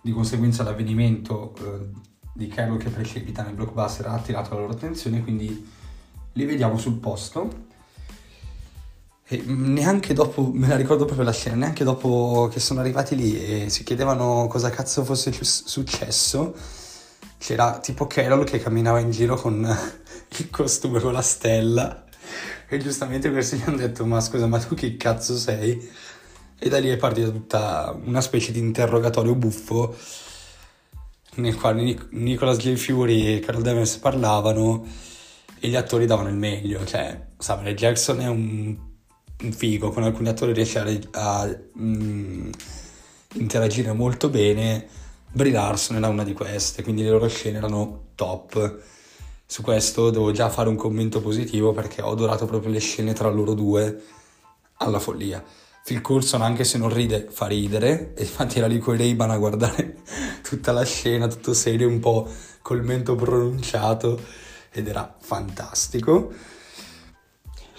Di 0.00 0.12
conseguenza 0.12 0.62
l'avvenimento 0.62 1.54
eh, 1.58 1.88
di 2.34 2.48
Carol 2.48 2.78
che 2.78 2.88
precipita 2.88 3.42
nel 3.42 3.54
blockbuster 3.54 4.06
ha 4.06 4.14
attirato 4.14 4.54
la 4.54 4.60
loro 4.60 4.72
attenzione, 4.72 5.22
quindi 5.22 5.80
li 6.32 6.44
vediamo 6.44 6.78
sul 6.78 6.98
posto. 6.98 7.70
E 9.24 9.42
neanche 9.46 10.12
dopo, 10.14 10.50
me 10.52 10.68
la 10.68 10.76
ricordo 10.76 11.04
proprio 11.04 11.24
la 11.24 11.32
scena, 11.32 11.56
neanche 11.56 11.84
dopo 11.84 12.48
che 12.52 12.60
sono 12.60 12.80
arrivati 12.80 13.16
lì 13.16 13.42
e 13.42 13.70
si 13.70 13.82
chiedevano 13.82 14.46
cosa 14.48 14.68
cazzo 14.68 15.04
fosse 15.04 15.32
successo, 15.32 16.54
c'era 17.38 17.78
tipo 17.78 18.06
Carol 18.06 18.44
che 18.44 18.60
camminava 18.60 19.00
in 19.00 19.10
giro 19.10 19.36
con 19.36 19.64
il 20.36 20.50
costume 20.50 21.00
con 21.00 21.12
la 21.12 21.22
stella 21.22 22.04
e 22.68 22.78
giustamente 22.78 23.30
questi 23.30 23.56
gli 23.56 23.62
hanno 23.66 23.76
detto, 23.76 24.06
ma 24.06 24.20
scusa, 24.20 24.46
ma 24.46 24.58
tu 24.58 24.74
chi 24.74 24.96
cazzo 24.96 25.36
sei? 25.36 25.90
E 26.58 26.68
da 26.68 26.78
lì 26.78 26.88
è 26.88 26.96
partita 26.96 27.28
tutta 27.28 27.98
una 28.04 28.20
specie 28.20 28.52
di 28.52 28.60
interrogatorio 28.60 29.34
buffo 29.34 29.94
nel 31.34 31.54
quale 31.56 31.82
Nic- 31.82 32.08
Nicolas 32.12 32.56
J. 32.58 32.74
Fury 32.74 33.34
e 33.34 33.40
Carol 33.40 33.62
Danvers 33.62 33.96
parlavano 33.96 34.86
e 35.64 35.68
gli 35.68 35.76
attori 35.76 36.06
davano 36.06 36.28
il 36.28 36.34
meglio. 36.34 36.84
Cioè, 36.84 37.28
Samuel 37.38 37.76
Jackson 37.76 38.20
è 38.20 38.26
un, 38.26 38.76
un 39.42 39.52
figo, 39.52 39.90
con 39.90 40.02
alcuni 40.02 40.28
attori 40.28 40.52
riesce 40.52 40.80
a, 40.80 40.86
a 41.12 41.58
mm, 41.78 42.50
interagire 43.34 43.92
molto 43.92 44.28
bene. 44.28 44.88
Brie 45.30 45.52
Larson 45.52 45.96
era 45.96 46.08
una 46.08 46.24
di 46.24 46.32
queste, 46.32 46.82
quindi 46.82 47.04
le 47.04 47.10
loro 47.10 47.28
scene 47.28 47.58
erano 47.58 48.08
top 48.16 48.80
su 49.52 49.60
questo 49.60 50.08
devo 50.08 50.32
già 50.32 50.48
fare 50.48 50.70
un 50.70 50.76
commento 50.76 51.20
positivo 51.20 51.72
perché 51.72 52.00
ho 52.00 52.10
adorato 52.10 52.46
proprio 52.46 52.72
le 52.72 52.78
scene 52.78 53.12
tra 53.12 53.28
loro 53.28 53.52
due 53.52 54.02
alla 54.78 54.98
follia. 54.98 55.44
Phil 55.84 56.00
Coulson 56.00 56.40
anche 56.40 56.64
se 56.64 56.78
non 56.78 56.90
ride 56.90 57.26
fa 57.30 57.48
ridere 57.48 58.14
e 58.14 58.22
infatti 58.22 58.56
era 58.56 58.66
lì 58.66 58.78
con 58.78 58.98
i 58.98 59.14
a 59.18 59.36
guardare 59.36 59.96
tutta 60.42 60.72
la 60.72 60.84
scena 60.86 61.26
tutto 61.26 61.52
serio 61.52 61.86
un 61.86 62.00
po' 62.00 62.26
col 62.62 62.82
mento 62.82 63.14
pronunciato 63.14 64.18
ed 64.72 64.88
era 64.88 65.14
fantastico. 65.20 66.32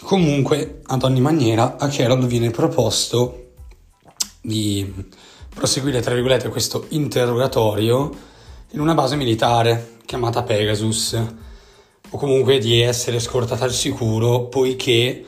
Comunque 0.01 0.81
ad 0.85 1.03
ogni 1.03 1.21
maniera 1.21 1.77
a 1.77 1.87
Carol 1.87 2.25
viene 2.27 2.51
proposto 2.51 3.51
di 4.41 4.93
proseguire 5.53 6.01
tra 6.01 6.13
virgolette 6.13 6.49
questo 6.49 6.85
interrogatorio 6.89 8.11
in 8.71 8.79
una 8.79 8.93
base 8.93 9.15
militare 9.15 9.97
chiamata 10.05 10.43
Pegasus 10.43 11.17
o 12.09 12.17
comunque 12.17 12.57
di 12.57 12.81
essere 12.81 13.19
scortata 13.19 13.63
al 13.63 13.71
sicuro 13.71 14.47
poiché 14.47 15.25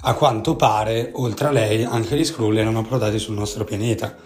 a 0.00 0.14
quanto 0.14 0.56
pare 0.56 1.10
oltre 1.14 1.48
a 1.48 1.50
lei 1.52 1.84
anche 1.84 2.16
gli 2.16 2.24
Skrull 2.24 2.56
erano 2.56 2.80
approdati 2.80 3.18
sul 3.18 3.34
nostro 3.34 3.64
pianeta. 3.64 4.16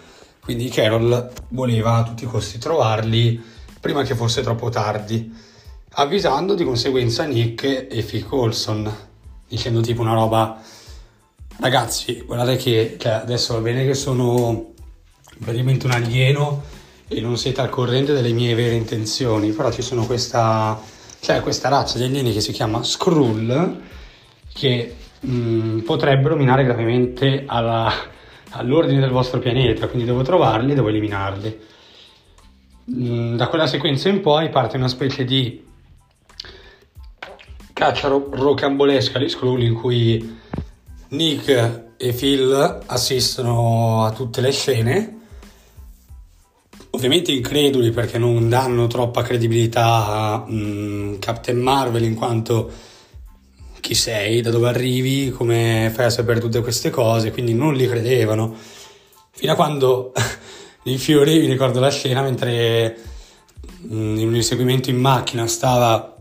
Quindi 0.41 0.69
Carol 0.69 1.31
voleva 1.49 1.97
a 1.97 2.03
tutti 2.03 2.25
i 2.25 2.27
costi 2.27 2.57
trovarli 2.57 3.41
prima 3.79 4.03
che 4.03 4.15
fosse 4.15 4.41
troppo 4.41 4.69
tardi 4.69 5.51
avvisando 5.95 6.53
di 6.55 6.63
conseguenza 6.63 7.23
Nick 7.23 7.87
e 7.89 8.03
Phil 8.03 8.25
Colson 8.25 8.91
dicendo 9.47 9.81
tipo 9.81 10.01
una 10.01 10.13
roba 10.13 10.61
ragazzi 11.57 12.23
guardate 12.25 12.55
che 12.55 12.95
cioè, 12.99 13.13
adesso 13.13 13.53
va 13.53 13.59
bene 13.59 13.85
che 13.85 13.93
sono 13.93 14.73
praticamente 15.43 15.85
un 15.85 15.91
alieno 15.91 16.63
e 17.07 17.21
non 17.21 17.37
siete 17.37 17.61
al 17.61 17.69
corrente 17.69 18.13
delle 18.13 18.31
mie 18.31 18.55
vere 18.55 18.75
intenzioni 18.75 19.51
però 19.51 19.71
ci 19.71 19.81
sono 19.81 20.05
questa 20.05 20.79
c'è 21.19 21.41
questa 21.41 21.69
razza 21.69 21.97
di 21.97 22.05
alieni 22.05 22.33
che 22.33 22.41
si 22.41 22.51
chiama 22.51 22.83
Skrull 22.83 23.81
che 24.53 24.95
mh, 25.19 25.31
mm, 25.31 25.79
potrebbero 25.79 26.35
minare 26.35 26.63
gravemente 26.63 27.43
alla, 27.45 27.91
all'ordine 28.51 28.99
del 28.99 29.09
vostro 29.09 29.39
pianeta, 29.39 29.87
quindi 29.87 30.05
devo 30.05 30.21
trovarli 30.21 30.71
e 30.71 30.75
devo 30.75 30.89
eliminarli. 30.89 31.59
Mm, 32.91 33.35
da 33.35 33.47
quella 33.47 33.67
sequenza 33.67 34.09
in 34.09 34.21
poi 34.21 34.49
parte 34.49 34.77
una 34.77 34.87
specie 34.87 35.23
di 35.23 35.63
caccia 37.83 38.07
ro- 38.07 38.29
rocambolesca 38.31 39.19
di 39.19 39.27
Skrull 39.27 39.61
in 39.61 39.73
cui 39.73 40.39
Nick 41.09 41.95
e 41.97 42.13
Phil 42.13 42.79
assistono 42.85 44.05
a 44.05 44.11
tutte 44.11 44.39
le 44.39 44.51
scene 44.51 45.17
ovviamente 46.91 47.33
increduli 47.33 47.91
perché 47.91 48.17
non 48.17 48.47
danno 48.47 48.87
troppa 48.87 49.21
credibilità 49.21 50.05
a 50.05 50.45
um, 50.47 51.19
Captain 51.19 51.59
Marvel 51.59 52.03
in 52.03 52.15
quanto 52.15 52.71
chi 53.81 53.95
sei, 53.95 54.39
da 54.39 54.49
dove 54.49 54.69
arrivi, 54.69 55.31
come 55.31 55.91
fai 55.93 56.05
a 56.05 56.09
sapere 56.09 56.39
tutte 56.39 56.61
queste 56.61 56.89
cose, 56.89 57.31
quindi 57.31 57.53
non 57.53 57.73
li 57.73 57.85
credevano. 57.85 58.55
Fino 59.31 59.51
a 59.51 59.55
quando 59.55 60.13
in 60.83 60.97
Fury, 60.97 61.41
mi 61.41 61.47
ricordo 61.47 61.81
la 61.81 61.89
scena 61.89 62.21
mentre 62.21 62.97
um, 63.89 64.17
in 64.17 64.27
un 64.27 64.35
inseguimento 64.35 64.89
in 64.89 64.97
macchina 64.97 65.47
stava 65.47 66.12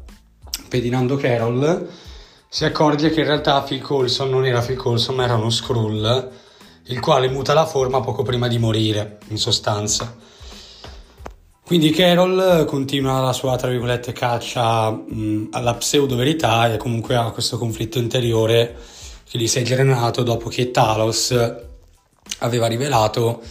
pedinando 0.72 1.16
Carol, 1.16 1.86
si 2.48 2.64
accorge 2.64 3.10
che 3.10 3.20
in 3.20 3.26
realtà 3.26 3.60
Phil 3.60 3.82
Coulson 3.82 4.30
non 4.30 4.46
era 4.46 4.62
Phil 4.62 4.78
Coulson 4.78 5.16
ma 5.16 5.24
era 5.24 5.34
uno 5.34 5.50
Skrull, 5.50 6.30
il 6.84 6.98
quale 6.98 7.28
muta 7.28 7.52
la 7.52 7.66
forma 7.66 8.00
poco 8.00 8.22
prima 8.22 8.48
di 8.48 8.56
morire, 8.56 9.18
in 9.28 9.36
sostanza. 9.36 10.16
Quindi 11.62 11.90
Carol 11.90 12.64
continua 12.66 13.20
la 13.20 13.34
sua, 13.34 13.56
tra 13.56 13.68
virgolette, 13.68 14.12
caccia 14.12 14.90
mh, 14.90 15.48
alla 15.50 15.74
pseudo-verità 15.74 16.72
e 16.72 16.78
comunque 16.78 17.16
ha 17.16 17.30
questo 17.32 17.58
conflitto 17.58 17.98
interiore 17.98 18.74
che 19.28 19.36
gli 19.36 19.48
si 19.48 19.58
è 19.58 19.62
generato 19.62 20.22
dopo 20.22 20.48
che 20.48 20.70
Talos 20.70 21.34
aveva 22.38 22.66
rivelato 22.66 23.42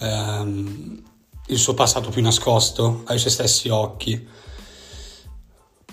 ehm, 0.00 1.02
il 1.46 1.58
suo 1.58 1.72
passato 1.72 2.10
più 2.10 2.20
nascosto 2.20 3.04
ai 3.06 3.18
suoi 3.18 3.32
stessi 3.32 3.70
occhi. 3.70 4.40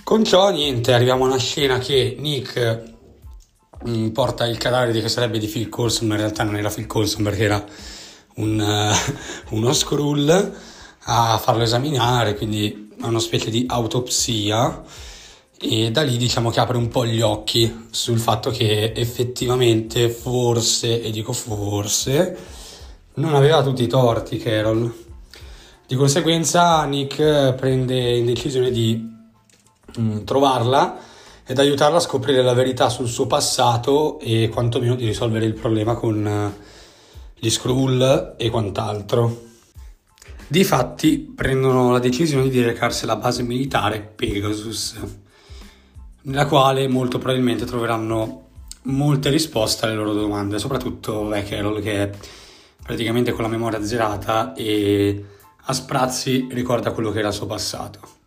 Con 0.10 0.24
ciò, 0.24 0.50
niente, 0.50 0.92
arriviamo 0.92 1.26
a 1.26 1.28
una 1.28 1.38
scena 1.38 1.78
che 1.78 2.16
Nick 2.18 2.84
mm, 3.88 4.08
porta 4.08 4.48
il 4.48 4.58
cadavere 4.58 5.02
che 5.02 5.08
sarebbe 5.08 5.38
di 5.38 5.46
Phil 5.46 5.70
Coulson, 5.70 6.08
ma 6.08 6.16
in 6.16 6.22
realtà 6.22 6.42
non 6.42 6.58
era 6.58 6.72
Phil 6.72 6.88
Coulson 6.88 7.22
perché 7.22 7.44
era 7.44 7.64
un, 8.38 8.60
uh, 8.60 9.56
uno 9.56 9.72
Skrull 9.72 10.56
a 11.02 11.38
farlo 11.38 11.62
esaminare, 11.62 12.34
quindi 12.34 12.90
è 13.00 13.06
una 13.06 13.20
specie 13.20 13.52
di 13.52 13.66
autopsia 13.68 14.82
e 15.60 15.92
da 15.92 16.02
lì 16.02 16.18
diciamo 16.18 16.50
che 16.50 16.60
apre 16.60 16.78
un 16.78 16.88
po' 16.88 17.06
gli 17.06 17.22
occhi 17.22 17.90
sul 17.92 18.18
fatto 18.18 18.50
che 18.50 18.94
effettivamente 18.96 20.10
forse, 20.10 21.04
e 21.04 21.12
dico 21.12 21.34
forse, 21.34 22.36
non 23.14 23.36
aveva 23.36 23.62
tutti 23.62 23.84
i 23.84 23.88
torti 23.88 24.40
Carol. 24.40 24.92
Di 25.86 25.94
conseguenza 25.94 26.84
Nick 26.86 27.54
prende 27.54 28.18
in 28.18 28.26
decisione 28.26 28.72
di 28.72 29.18
mh, 29.96 30.02
mm, 30.02 30.24
trovarla 30.24 30.98
ed 31.46 31.58
aiutarla 31.58 31.98
a 31.98 32.02
scoprire 32.02 32.42
la 32.44 32.54
verità 32.54 32.90
sul 32.90 33.08
suo 33.08 33.28
passato 33.28 34.20
e 34.20 34.50
quantomeno 34.50 34.96
di 34.96 35.06
risolvere 35.06 35.46
il 35.46 35.54
problema 35.54 35.96
con 35.96 36.26
uh, 36.26 36.64
gli 37.34 37.50
Skrull 37.50 38.36
e 38.38 38.50
quant'altro. 38.50 39.48
Difatti 40.48 41.20
prendono 41.20 41.92
la 41.92 42.00
decisione 42.00 42.50
di 42.50 42.62
recarsi 42.62 43.06
alla 43.06 43.16
base 43.16 43.44
militare 43.44 44.02
Pegasus 44.02 44.96
nella 46.22 46.46
quale 46.46 46.88
molto 46.88 47.18
probabilmente 47.18 47.66
troveranno 47.66 48.48
molte 48.84 49.30
risposte 49.30 49.86
alle 49.86 49.96
loro 49.96 50.14
domande, 50.14 50.60
soprattutto 50.60 51.24
beh, 51.24 51.44
che 51.44 51.58
è 51.58 52.10
praticamente 52.84 53.32
con 53.32 53.44
la 53.44 53.50
memoria 53.50 53.84
zerata 53.84 54.54
e 54.54 55.24
a 55.62 55.74
sprazzi 55.74 56.48
ricorda 56.52 56.92
quello 56.92 57.12
che 57.12 57.20
era 57.20 57.28
il 57.30 57.34
suo 57.34 57.46
passato. 57.46 58.18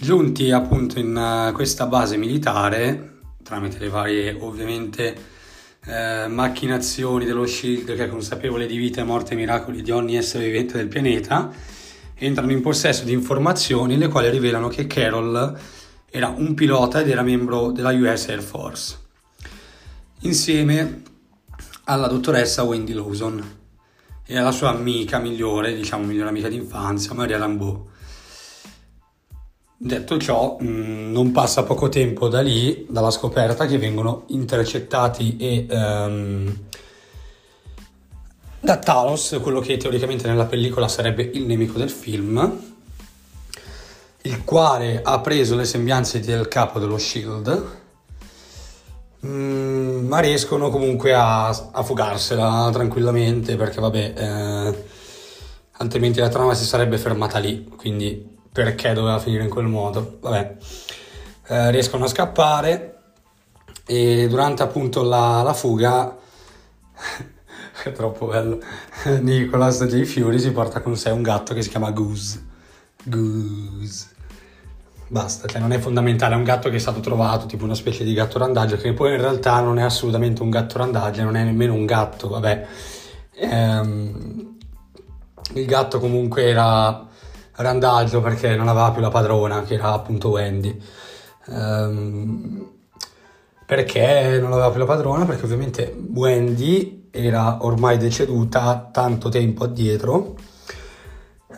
Giunti 0.00 0.52
appunto 0.52 1.00
in 1.00 1.16
eh, 1.16 1.52
questa 1.52 1.86
base 1.86 2.16
militare, 2.16 3.16
tramite 3.42 3.80
le 3.80 3.88
varie 3.88 4.36
ovviamente 4.38 5.12
eh, 5.84 6.28
macchinazioni 6.28 7.24
dello 7.24 7.44
Shield 7.44 7.96
che 7.96 8.04
è 8.04 8.08
consapevole 8.08 8.66
di 8.66 8.76
vita, 8.76 9.02
morte 9.02 9.32
e 9.32 9.36
miracoli 9.36 9.82
di 9.82 9.90
ogni 9.90 10.16
essere 10.16 10.44
vivente 10.44 10.76
del 10.76 10.86
pianeta, 10.86 11.50
entrano 12.14 12.52
in 12.52 12.60
possesso 12.60 13.02
di 13.02 13.12
informazioni 13.12 13.98
le 13.98 14.06
quali 14.06 14.30
rivelano 14.30 14.68
che 14.68 14.86
Carol 14.86 15.58
era 16.08 16.28
un 16.28 16.54
pilota 16.54 17.00
ed 17.00 17.08
era 17.08 17.22
membro 17.22 17.72
della 17.72 17.90
US 17.90 18.28
Air 18.28 18.40
Force, 18.40 18.96
insieme 20.20 21.02
alla 21.84 22.06
dottoressa 22.06 22.62
Wendy 22.62 22.92
Lawson 22.92 23.56
e 24.24 24.38
alla 24.38 24.52
sua 24.52 24.68
amica 24.68 25.18
migliore, 25.18 25.74
diciamo 25.74 26.04
migliore 26.04 26.28
amica 26.28 26.48
d'infanzia, 26.48 27.14
Maria 27.14 27.38
Lambeau. 27.38 27.96
Detto 29.80 30.18
ciò, 30.18 30.58
mm, 30.60 31.12
non 31.12 31.30
passa 31.30 31.62
poco 31.62 31.88
tempo 31.88 32.26
da 32.26 32.40
lì, 32.40 32.84
dalla 32.90 33.12
scoperta 33.12 33.64
che 33.66 33.78
vengono 33.78 34.24
intercettati 34.26 35.36
e 35.36 35.66
um, 35.70 36.58
da 38.58 38.76
Talos, 38.78 39.38
quello 39.40 39.60
che 39.60 39.76
teoricamente 39.76 40.26
nella 40.26 40.46
pellicola 40.46 40.88
sarebbe 40.88 41.30
il 41.32 41.44
nemico 41.44 41.78
del 41.78 41.90
film, 41.90 42.60
il 44.22 44.42
quale 44.42 45.00
ha 45.00 45.20
preso 45.20 45.54
le 45.54 45.64
sembianze 45.64 46.18
del 46.18 46.48
capo 46.48 46.80
dello 46.80 46.98
Shield, 46.98 47.66
mm, 49.24 50.08
ma 50.08 50.18
riescono 50.18 50.70
comunque 50.70 51.14
a, 51.14 51.46
a, 51.46 51.82
fugarsela 51.84 52.68
tranquillamente 52.72 53.54
perché 53.54 53.80
vabbè, 53.80 54.14
eh, 54.16 54.84
altrimenti 55.70 56.18
la 56.18 56.28
trama 56.28 56.54
si 56.54 56.64
sarebbe 56.64 56.98
fermata 56.98 57.38
lì, 57.38 57.64
quindi 57.76 58.37
perché 58.58 58.92
doveva 58.92 59.20
finire 59.20 59.44
in 59.44 59.50
quel 59.50 59.66
modo? 59.66 60.18
Vabbè, 60.20 60.56
eh, 61.46 61.70
riescono 61.70 62.06
a 62.06 62.08
scappare 62.08 62.96
e 63.86 64.26
durante 64.28 64.64
appunto 64.64 65.04
la, 65.04 65.42
la 65.42 65.52
fuga 65.52 66.16
è 67.84 67.92
troppo 67.92 68.26
bello 68.26 68.58
Nicolas 69.20 69.84
J. 69.84 70.02
Fury 70.02 70.40
si 70.40 70.50
porta 70.50 70.80
con 70.80 70.96
sé 70.96 71.10
un 71.10 71.22
gatto 71.22 71.54
che 71.54 71.62
si 71.62 71.68
chiama 71.68 71.92
Goose 71.92 72.44
Goose. 73.04 74.08
Basta, 75.06 75.46
cioè 75.46 75.60
non 75.60 75.70
è 75.70 75.78
fondamentale, 75.78 76.34
è 76.34 76.36
un 76.36 76.42
gatto 76.42 76.68
che 76.68 76.76
è 76.76 76.80
stato 76.80 76.98
trovato, 76.98 77.46
tipo 77.46 77.62
una 77.62 77.76
specie 77.76 78.02
di 78.02 78.12
gatto 78.12 78.38
randaggio, 78.38 78.76
che 78.76 78.92
poi 78.92 79.12
in 79.12 79.20
realtà 79.20 79.60
non 79.60 79.78
è 79.78 79.82
assolutamente 79.82 80.42
un 80.42 80.50
gatto 80.50 80.78
randaggio, 80.78 81.22
non 81.22 81.36
è 81.36 81.44
nemmeno 81.44 81.74
un 81.74 81.86
gatto, 81.86 82.28
vabbè. 82.28 82.66
Ehm, 83.36 84.56
il 85.54 85.64
gatto 85.64 86.00
comunque 86.00 86.42
era 86.42 87.07
randaggio 87.58 88.20
perché 88.20 88.56
non 88.56 88.68
aveva 88.68 88.90
più 88.90 89.00
la 89.00 89.08
padrona, 89.10 89.62
che 89.62 89.74
era 89.74 89.92
appunto 89.92 90.30
Wendy. 90.30 90.80
Ehm, 91.48 92.70
perché 93.66 94.38
non 94.40 94.52
aveva 94.52 94.70
più 94.70 94.78
la 94.78 94.86
padrona? 94.86 95.24
Perché 95.24 95.44
ovviamente 95.44 95.94
Wendy 96.12 97.08
era 97.10 97.58
ormai 97.64 97.98
deceduta 97.98 98.88
tanto 98.92 99.28
tempo 99.28 99.64
addietro 99.64 100.36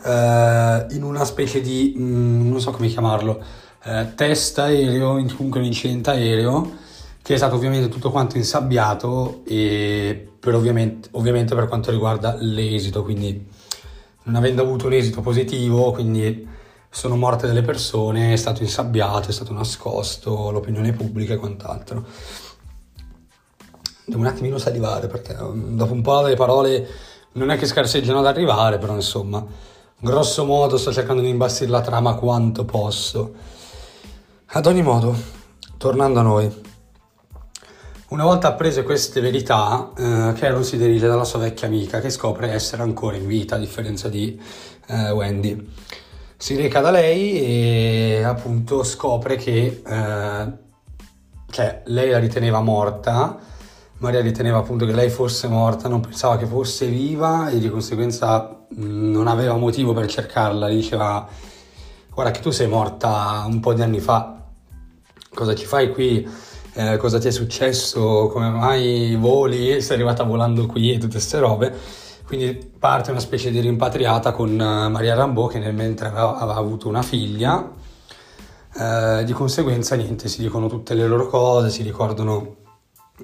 eh, 0.03 0.85
in 0.91 1.03
una 1.03 1.23
specie 1.25 1.61
di, 1.61 1.93
mh, 1.95 2.03
mm, 2.03 2.49
non 2.49 2.59
so 2.59 2.71
come 2.71 2.87
chiamarlo, 2.87 3.41
eh, 3.83 4.13
test 4.15 4.59
aereo, 4.59 5.13
comunque 5.35 5.59
un 5.59 5.65
incidente 5.65 6.11
aereo, 6.11 6.71
che 7.21 7.33
è 7.35 7.37
stato 7.37 7.55
ovviamente 7.55 7.89
tutto 7.89 8.11
quanto 8.11 8.37
insabbiato 8.37 9.41
e 9.45 10.29
per 10.39 10.55
ovviamente, 10.55 11.09
ovviamente 11.11 11.55
per 11.55 11.67
quanto 11.67 11.91
riguarda 11.91 12.35
l'esito, 12.39 13.03
quindi 13.03 13.47
non 14.23 14.35
avendo 14.35 14.61
avuto 14.61 14.87
un 14.87 14.93
esito 14.93 15.21
positivo, 15.21 15.91
quindi 15.91 16.47
sono 16.89 17.15
morte 17.15 17.47
delle 17.47 17.61
persone, 17.61 18.33
è 18.33 18.35
stato 18.35 18.61
insabbiato, 18.63 19.29
è 19.29 19.31
stato 19.31 19.53
nascosto, 19.53 20.51
l'opinione 20.51 20.91
pubblica 20.91 21.33
e 21.33 21.37
quant'altro. 21.37 22.05
Devo 24.05 24.19
un 24.19 24.27
attimino 24.27 24.57
salivare 24.57 25.07
perché 25.07 25.35
mm, 25.39 25.77
dopo 25.77 25.93
un 25.93 26.01
po' 26.01 26.21
le 26.21 26.35
parole 26.35 26.87
non 27.33 27.49
è 27.49 27.57
che 27.57 27.65
scarseggiano 27.65 28.19
ad 28.19 28.25
arrivare, 28.25 28.77
però 28.77 28.93
insomma 28.93 29.45
grosso 29.97 30.45
modo 30.45 30.77
sto 30.77 30.91
cercando 30.91 31.21
di 31.21 31.29
imbastire 31.29 31.71
la 31.71 31.81
trama 31.81 32.15
quanto 32.15 32.65
posso. 32.65 33.33
Ad 34.53 34.65
ogni 34.65 34.81
modo, 34.81 35.15
tornando 35.77 36.19
a 36.19 36.23
noi, 36.23 36.61
una 38.11 38.25
volta 38.25 38.49
apprese 38.49 38.83
queste 38.83 39.21
verità, 39.21 39.91
eh, 39.97 40.33
Carol 40.35 40.65
si 40.65 40.77
dirige 40.77 41.07
dalla 41.07 41.23
sua 41.23 41.39
vecchia 41.39 41.67
amica 41.67 42.01
che 42.01 42.09
scopre 42.09 42.51
essere 42.51 42.81
ancora 42.81 43.15
in 43.15 43.25
vita, 43.25 43.55
a 43.55 43.57
differenza 43.57 44.09
di 44.09 44.39
eh, 44.87 45.11
Wendy. 45.11 45.69
Si 46.35 46.57
reca 46.57 46.81
da 46.81 46.91
lei 46.91 47.39
e 47.39 48.23
appunto 48.23 48.83
scopre 48.83 49.37
che 49.37 49.81
eh, 49.85 50.51
cioè, 51.49 51.81
lei 51.85 52.09
la 52.09 52.19
riteneva 52.19 52.59
morta, 52.59 53.39
Maria 53.99 54.19
riteneva 54.19 54.57
appunto 54.57 54.85
che 54.85 54.91
lei 54.91 55.09
fosse 55.09 55.47
morta, 55.47 55.87
non 55.87 56.01
pensava 56.01 56.35
che 56.37 56.45
fosse 56.45 56.87
viva 56.87 57.47
e 57.49 57.59
di 57.59 57.69
conseguenza 57.69 58.65
non 58.71 59.27
aveva 59.27 59.55
motivo 59.55 59.93
per 59.93 60.07
cercarla, 60.07 60.67
diceva 60.67 61.25
guarda 62.13 62.31
che 62.31 62.41
tu 62.41 62.49
sei 62.49 62.67
morta 62.67 63.45
un 63.47 63.61
po' 63.61 63.73
di 63.73 63.81
anni 63.81 64.01
fa, 64.01 64.43
cosa 65.33 65.55
ci 65.55 65.65
fai 65.65 65.93
qui? 65.93 66.49
Eh, 66.73 66.95
cosa 66.95 67.19
ti 67.19 67.27
è 67.27 67.31
successo? 67.31 68.27
Come 68.27 68.49
mai 68.49 69.15
voli? 69.19 69.81
Sei 69.81 69.95
arrivata 69.95 70.23
volando 70.23 70.65
qui 70.67 70.91
e 70.91 70.97
tutte 70.97 71.13
queste 71.13 71.39
robe. 71.39 71.75
Quindi 72.25 72.71
parte 72.79 73.11
una 73.11 73.19
specie 73.19 73.51
di 73.51 73.59
rimpatriata 73.59 74.31
con 74.31 74.51
eh, 74.51 74.87
Maria 74.87 75.15
Rambeau 75.15 75.49
che 75.49 75.59
nel 75.59 75.73
mentre 75.73 76.07
aveva, 76.07 76.37
aveva 76.37 76.59
avuto 76.59 76.87
una 76.87 77.01
figlia. 77.01 77.69
Eh, 78.73 79.23
di 79.25 79.33
conseguenza 79.33 79.95
niente, 79.95 80.29
si 80.29 80.41
dicono 80.41 80.67
tutte 80.67 80.93
le 80.93 81.05
loro 81.07 81.27
cose, 81.27 81.69
si 81.69 81.83
ricordano 81.83 82.55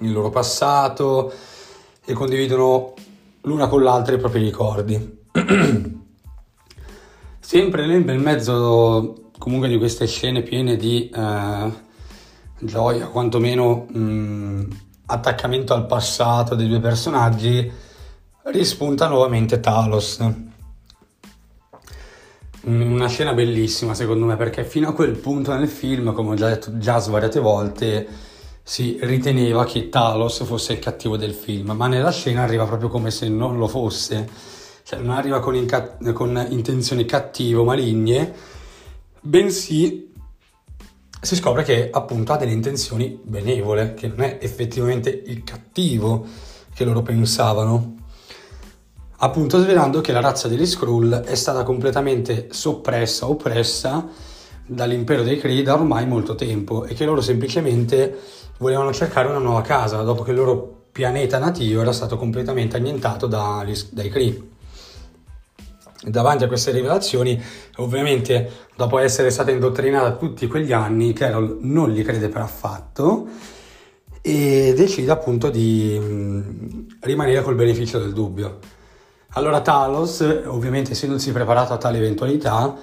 il 0.01 0.11
loro 0.11 0.29
passato 0.29 1.31
e 2.03 2.13
condividono 2.13 2.95
l'una 3.43 3.67
con 3.67 3.81
l'altra 3.81 4.13
i 4.13 4.17
propri 4.17 4.43
ricordi. 4.43 5.19
Sempre 7.39 7.85
nel 7.85 8.03
bel 8.03 8.19
mezzo 8.19 9.29
comunque 9.37 9.69
di 9.69 9.77
queste 9.77 10.05
scene 10.05 10.41
piene 10.41 10.75
di 10.75 11.09
eh, 11.09 11.85
gioia, 12.59 13.07
quantomeno 13.07 13.85
mh, 13.89 13.99
mm, 13.99 14.71
attaccamento 15.07 15.73
al 15.73 15.85
passato 15.85 16.55
dei 16.55 16.67
due 16.67 16.79
personaggi, 16.79 17.71
rispunta 18.43 19.07
nuovamente 19.07 19.59
Talos. 19.59 20.19
Una 22.63 23.07
scena 23.07 23.33
bellissima 23.33 23.93
secondo 23.93 24.25
me 24.25 24.35
perché 24.35 24.65
fino 24.65 24.89
a 24.89 24.93
quel 24.93 25.15
punto 25.15 25.53
nel 25.53 25.69
film, 25.69 26.13
come 26.13 26.31
ho 26.31 26.35
già 26.35 26.49
detto 26.49 26.77
già 26.77 26.99
svariate 26.99 27.39
volte, 27.39 28.07
si 28.63 28.97
riteneva 29.01 29.63
che 29.63 29.89
Talos 29.89 30.43
fosse 30.43 30.73
il 30.73 30.79
cattivo 30.79 31.15
del 31.15 31.33
film, 31.33 31.71
ma 31.71 31.87
nella 31.87 32.11
scena 32.11 32.43
arriva 32.43 32.65
proprio 32.65 32.89
come 32.89 33.11
se 33.11 33.29
non 33.29 33.57
lo 33.57 33.67
fosse 33.67 34.55
cioè 34.87 34.99
non 34.99 35.17
arriva 35.17 35.41
con, 35.41 35.53
inca- 35.53 35.97
con 36.13 36.47
intenzioni 36.49 37.03
cattive 37.03 37.59
o 37.59 37.65
maligne, 37.65 38.33
bensì 39.19 40.13
si 41.21 41.35
scopre 41.35 41.63
che 41.63 41.89
appunto 41.91 42.33
ha 42.33 42.37
delle 42.37 42.51
intenzioni 42.51 43.19
benevole, 43.21 43.93
che 43.93 44.07
non 44.07 44.21
è 44.21 44.37
effettivamente 44.41 45.09
il 45.09 45.43
cattivo 45.43 46.25
che 46.73 46.85
loro 46.85 47.01
pensavano. 47.01 47.95
Appunto 49.19 49.59
svelando 49.59 49.99
che 49.99 50.11
la 50.11 50.19
razza 50.19 50.47
degli 50.47 50.65
Skrull 50.65 51.21
è 51.21 51.33
stata 51.35 51.63
completamente 51.63 52.49
soppressa, 52.51 53.27
oppressa 53.27 54.07
dall'impero 54.67 55.23
dei 55.23 55.39
Kree 55.39 55.63
da 55.63 55.73
ormai 55.73 56.05
molto 56.05 56.35
tempo 56.35 56.85
e 56.85 56.93
che 56.93 57.05
loro 57.05 57.21
semplicemente 57.21 58.15
volevano 58.59 58.93
cercare 58.93 59.27
una 59.27 59.39
nuova 59.39 59.61
casa 59.61 60.01
dopo 60.03 60.23
che 60.23 60.31
il 60.31 60.37
loro 60.37 60.85
pianeta 60.91 61.39
nativo 61.39 61.81
era 61.81 61.93
stato 61.93 62.17
completamente 62.17 62.77
annientato 62.77 63.25
dagli, 63.25 63.75
dai 63.91 64.09
Kree. 64.09 64.55
Davanti 66.03 66.43
a 66.43 66.47
queste 66.47 66.71
rivelazioni, 66.71 67.41
ovviamente, 67.77 68.67
dopo 68.75 68.99
essere 68.99 69.31
stata 69.31 69.49
indottrinata 69.49 70.15
tutti 70.15 70.47
quegli 70.47 70.71
anni, 70.71 71.13
Carol 71.13 71.57
non 71.61 71.91
li 71.91 72.03
crede 72.03 72.29
per 72.29 72.41
affatto 72.41 73.27
e 74.21 74.73
decide 74.75 75.09
appunto 75.09 75.49
di 75.49 75.97
mh, 75.97 76.97
rimanere 77.01 77.41
col 77.41 77.55
beneficio 77.55 77.97
del 77.97 78.13
dubbio. 78.13 78.59
Allora 79.29 79.61
Talos, 79.61 80.19
ovviamente 80.45 80.91
essendosi 80.91 81.31
preparato 81.31 81.73
a 81.73 81.77
tale 81.77 81.97
eventualità, 81.97 82.75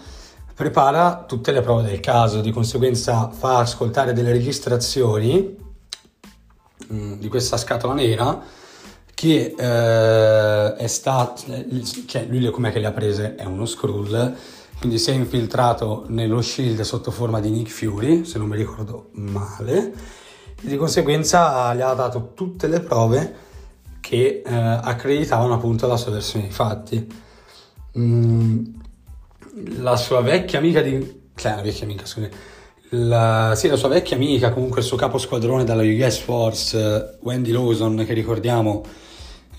prepara 0.52 1.24
tutte 1.26 1.52
le 1.52 1.60
prove 1.60 1.82
del 1.82 2.00
caso, 2.00 2.40
di 2.40 2.50
conseguenza 2.50 3.30
fa 3.30 3.58
ascoltare 3.58 4.12
delle 4.12 4.32
registrazioni 4.32 5.56
mh, 6.88 7.14
di 7.14 7.28
questa 7.28 7.56
scatola 7.56 7.94
nera 7.94 8.62
che 9.24 9.54
eh, 9.56 10.74
è 10.74 10.86
stato, 10.86 11.42
cioè 12.06 12.26
lui 12.28 12.50
com'è 12.50 12.70
che 12.70 12.78
le 12.78 12.86
ha 12.86 12.92
prese? 12.92 13.36
È 13.36 13.44
uno 13.44 13.64
Skrull, 13.64 14.34
quindi 14.78 14.98
si 14.98 15.10
è 15.12 15.14
infiltrato 15.14 16.04
nello 16.08 16.42
Shield 16.42 16.82
sotto 16.82 17.10
forma 17.10 17.40
di 17.40 17.48
Nick 17.48 17.70
Fury, 17.70 18.26
se 18.26 18.36
non 18.36 18.48
mi 18.48 18.56
ricordo 18.56 19.08
male, 19.12 19.92
e 20.62 20.66
di 20.66 20.76
conseguenza 20.76 21.74
gli 21.74 21.80
ha 21.80 21.94
dato 21.94 22.32
tutte 22.34 22.66
le 22.66 22.80
prove 22.80 23.34
che 24.00 24.42
eh, 24.44 24.54
accreditavano 24.54 25.54
appunto 25.54 25.86
la 25.86 25.96
sua 25.96 26.12
versione 26.12 26.44
dei 26.44 26.52
fatti. 26.52 27.22
Mm, 27.98 28.64
la 29.78 29.96
sua 29.96 30.20
vecchia 30.20 30.58
amica 30.58 30.82
di... 30.82 31.30
cioè 31.34 31.54
la 31.54 31.62
vecchia 31.62 31.84
amica, 31.84 32.04
scusi, 32.04 32.28
la, 32.90 33.54
sì, 33.56 33.68
la 33.68 33.76
sua 33.76 33.88
vecchia 33.88 34.16
amica, 34.16 34.52
comunque 34.52 34.80
il 34.80 34.86
suo 34.86 34.98
capo 34.98 35.16
squadrone 35.16 35.64
dalla 35.64 35.82
US 35.82 36.18
Force, 36.18 37.18
Wendy 37.22 37.52
Lawson, 37.52 38.04
che 38.06 38.12
ricordiamo 38.12 38.84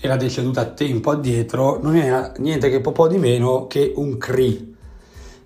era 0.00 0.16
deceduta 0.16 0.64
tempo 0.66 1.10
addietro, 1.10 1.80
non 1.82 1.96
era 1.96 2.32
niente 2.38 2.68
che 2.70 2.80
po' 2.80 3.08
di 3.08 3.18
meno 3.18 3.66
che 3.66 3.92
un 3.96 4.18
Cree. 4.18 4.74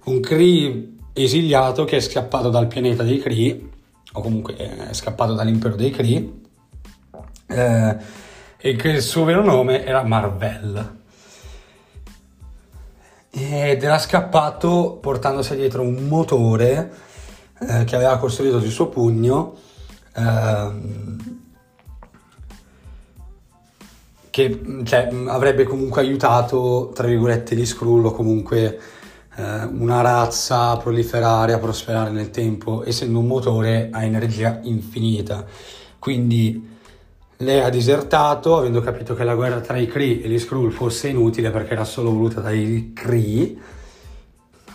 Un 0.04 0.20
Cree 0.20 0.92
esiliato 1.12 1.84
che 1.84 1.96
è 1.96 2.00
scappato 2.00 2.50
dal 2.50 2.66
pianeta 2.66 3.02
dei 3.02 3.18
Cree, 3.18 3.68
o 4.12 4.20
comunque 4.20 4.56
è 4.56 4.92
scappato 4.92 5.34
dall'impero 5.34 5.76
dei 5.76 5.90
Cree, 5.90 6.32
eh, 7.46 7.96
e 8.56 8.76
che 8.76 8.88
il 8.88 9.02
suo 9.02 9.24
vero 9.24 9.44
nome 9.44 9.84
era 9.84 10.02
Marvel. 10.02 10.98
Ed 13.32 13.82
era 13.82 13.98
scappato 13.98 14.98
portandosi 15.00 15.54
dietro 15.54 15.82
un 15.82 16.08
motore 16.08 16.92
eh, 17.60 17.84
che 17.84 17.94
aveva 17.94 18.18
costruito 18.18 18.60
sul 18.60 18.70
suo 18.70 18.88
pugno. 18.88 19.54
Eh, 20.14 21.38
che 24.48 24.84
cioè, 24.84 25.08
avrebbe 25.26 25.64
comunque 25.64 26.00
aiutato, 26.00 26.90
tra 26.94 27.06
virgolette, 27.06 27.54
gli 27.54 27.66
Skrull 27.66 28.06
o 28.06 28.12
comunque 28.12 28.78
eh, 29.36 29.64
una 29.64 30.00
razza 30.00 30.70
a 30.70 30.76
proliferare, 30.78 31.52
a 31.52 31.58
prosperare 31.58 32.10
nel 32.10 32.30
tempo, 32.30 32.84
essendo 32.84 33.18
un 33.18 33.26
motore 33.26 33.90
a 33.92 34.04
energia 34.04 34.60
infinita. 34.62 35.44
Quindi 35.98 36.68
lei 37.38 37.60
ha 37.60 37.68
disertato, 37.68 38.56
avendo 38.56 38.80
capito 38.80 39.14
che 39.14 39.24
la 39.24 39.34
guerra 39.34 39.60
tra 39.60 39.76
i 39.76 39.86
Kree 39.86 40.22
e 40.22 40.28
gli 40.28 40.38
Skrull 40.38 40.70
fosse 40.70 41.08
inutile 41.08 41.50
perché 41.50 41.72
era 41.72 41.84
solo 41.84 42.10
voluta 42.10 42.40
dai 42.40 42.92
Kree, 42.94 43.56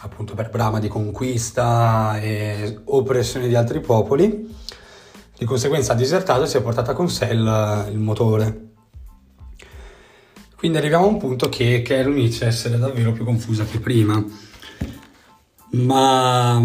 appunto 0.01 0.35
per 0.35 0.49
brama 0.49 0.79
di 0.79 0.87
conquista 0.87 2.19
e 2.19 2.79
oppressione 2.85 3.47
di 3.47 3.55
altri 3.55 3.79
popoli. 3.79 4.53
Di 5.37 5.43
conseguenza 5.43 5.91
ha 5.91 5.95
disertato 5.95 6.43
e 6.43 6.47
si 6.47 6.57
è 6.57 6.61
portata 6.61 6.93
con 6.93 7.09
sé 7.09 7.25
il, 7.25 7.87
il 7.91 7.97
motore. 7.97 8.64
Quindi 10.65 10.81
arriviamo 10.81 11.05
a 11.05 11.09
un 11.09 11.19
punto 11.19 11.47
che 11.47 11.83
Carol 11.83 12.17
inizia 12.17 12.47
a 12.47 12.49
essere 12.49 12.79
davvero 12.79 13.11
più 13.11 13.23
confusa 13.23 13.65
che 13.65 13.77
prima. 13.77 14.25
Ma 15.73 16.55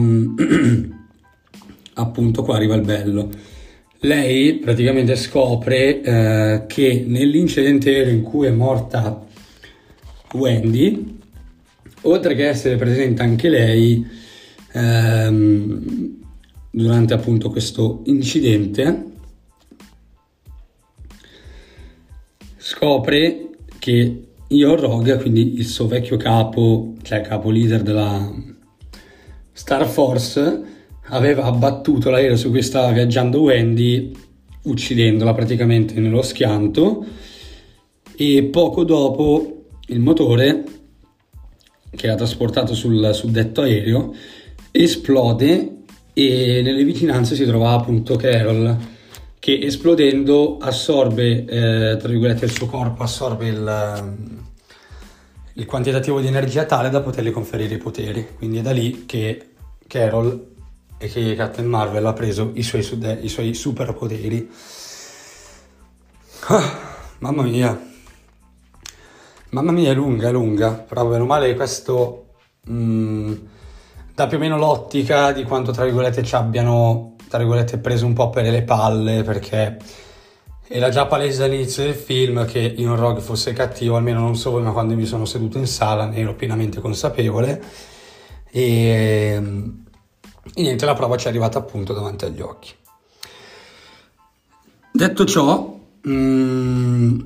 appunto 1.93 2.43
qua 2.43 2.57
arriva 2.57 2.77
il 2.77 2.81
bello. 2.81 3.29
Lei 3.99 4.55
praticamente 4.55 5.17
scopre 5.17 6.01
eh, 6.01 6.65
che 6.67 7.05
nell'incidente 7.07 7.91
in 8.05 8.23
cui 8.23 8.47
è 8.47 8.51
morta 8.51 9.23
Wendy, 10.33 11.19
oltre 12.01 12.35
che 12.35 12.49
essere 12.49 12.77
presente 12.77 13.21
anche 13.21 13.51
lei 13.51 14.03
ehm, 14.73 16.17
durante 16.71 17.13
appunto 17.13 17.51
questo 17.51 18.01
incidente, 18.07 19.05
scopre 22.57 23.45
che 23.81 24.27
Ion 24.49 24.77
Rogue, 24.77 25.17
quindi 25.17 25.55
il 25.55 25.67
suo 25.67 25.89
vecchio 25.89 26.17
capo, 26.17 26.95
cioè 27.03 27.23
capo 27.23 27.51
leader 27.51 27.83
della 27.83 28.31
Star 29.53 29.89
Force, 29.89 30.63
aveva 31.07 31.45
abbattuto 31.45 32.11
l'aereo 32.11 32.37
su 32.37 32.51
cui 32.51 32.63
stava 32.63 32.93
viaggiando 32.93 33.41
Wendy, 33.41 34.13
uccidendola 34.65 35.33
praticamente 35.33 35.99
nello 35.99 36.23
schianto, 36.23 37.05
e 38.15 38.45
poco 38.45 38.85
dopo 38.85 39.65
il 39.87 39.99
motore, 39.99 40.65
che 41.97 42.07
era 42.07 42.17
trasportato 42.17 42.75
sul 42.75 43.11
suddetto 43.15 43.63
aereo, 43.63 44.15
esplode 44.71 45.79
e 46.13 46.61
nelle 46.63 46.85
vicinanze 46.85 47.35
si 47.35 47.47
trovava 47.47 47.81
appunto 47.81 48.17
Carol 48.17 48.77
che 49.41 49.59
esplodendo 49.59 50.59
assorbe, 50.61 51.47
eh, 51.47 51.97
tra 51.97 52.09
virgolette, 52.09 52.45
il 52.45 52.53
suo 52.53 52.67
corpo 52.67 53.03
assorbe 53.03 53.49
il, 53.49 54.17
il, 55.55 55.65
quantitativo 55.65 56.21
di 56.21 56.27
energia 56.27 56.67
tale 56.67 56.91
da 56.91 57.01
potergli 57.01 57.33
conferire 57.33 57.75
i 57.75 57.79
poteri. 57.79 58.35
Quindi 58.37 58.59
è 58.59 58.61
da 58.61 58.71
lì 58.71 59.07
che 59.07 59.55
Carol 59.87 60.49
e 60.99 61.09
che 61.09 61.35
Captain 61.35 61.67
Marvel 61.67 62.05
ha 62.05 62.13
preso 62.13 62.51
i 62.53 62.63
suoi, 62.63 62.87
i 63.23 63.29
suoi 63.29 63.55
superpoteri. 63.55 64.51
Ah, 66.49 66.79
mamma 67.21 67.43
mia. 67.43 67.89
Mamma 69.51 69.73
mia, 69.73 69.91
è 69.91 69.95
lunga, 69.95 70.29
è 70.29 70.33
lunga. 70.33 70.73
Però 70.73 71.07
meno 71.07 71.25
male 71.25 71.55
questo 71.55 72.27
mh, 72.65 72.75
mm, 72.75 73.35
dà 74.15 74.27
più 74.27 74.37
o 74.37 74.41
meno 74.41 74.59
l'ottica 74.59 75.33
di 75.33 75.45
quanto, 75.45 75.73
tra 75.73 75.85
virgolette, 75.85 76.23
ci 76.23 76.35
abbiano 76.35 77.17
tra 77.31 77.39
virgolette, 77.39 77.79
preso 77.79 78.07
un 78.07 78.13
po' 78.13 78.29
per 78.29 78.45
le 78.45 78.63
palle 78.63 79.23
perché 79.23 79.79
era 80.67 80.89
già 80.89 81.07
palese 81.07 81.39
dall'inizio 81.39 81.85
del 81.85 81.95
film 81.95 82.45
che 82.45 82.59
Ian 82.59 82.97
Rogue 82.97 83.21
fosse 83.21 83.53
cattivo, 83.53 83.95
almeno 83.95 84.19
non 84.19 84.35
so 84.35 84.51
voi, 84.51 84.63
ma 84.63 84.73
quando 84.73 84.97
mi 84.97 85.07
sono 85.07 85.25
seduto 85.25 85.57
in 85.57 85.69
sala 85.69 86.07
ne 86.07 86.17
ero 86.17 86.35
pienamente 86.35 86.81
consapevole. 86.81 87.63
E, 88.51 89.41
e 90.55 90.61
niente, 90.61 90.85
la 90.85 90.95
prova 90.95 91.17
ci 91.17 91.27
è 91.27 91.29
arrivata 91.29 91.59
appunto 91.59 91.93
davanti 91.93 92.25
agli 92.25 92.41
occhi. 92.41 92.73
Detto 94.93 95.25
ciò, 95.25 95.79
mm, 96.09 97.21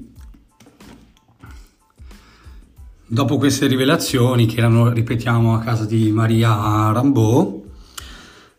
dopo 3.06 3.38
queste 3.38 3.66
rivelazioni 3.66 4.44
che 4.44 4.58
erano, 4.58 4.90
ripetiamo, 4.90 5.54
a 5.54 5.60
casa 5.60 5.86
di 5.86 6.10
Maria 6.10 6.92
Rambeau, 6.92 7.63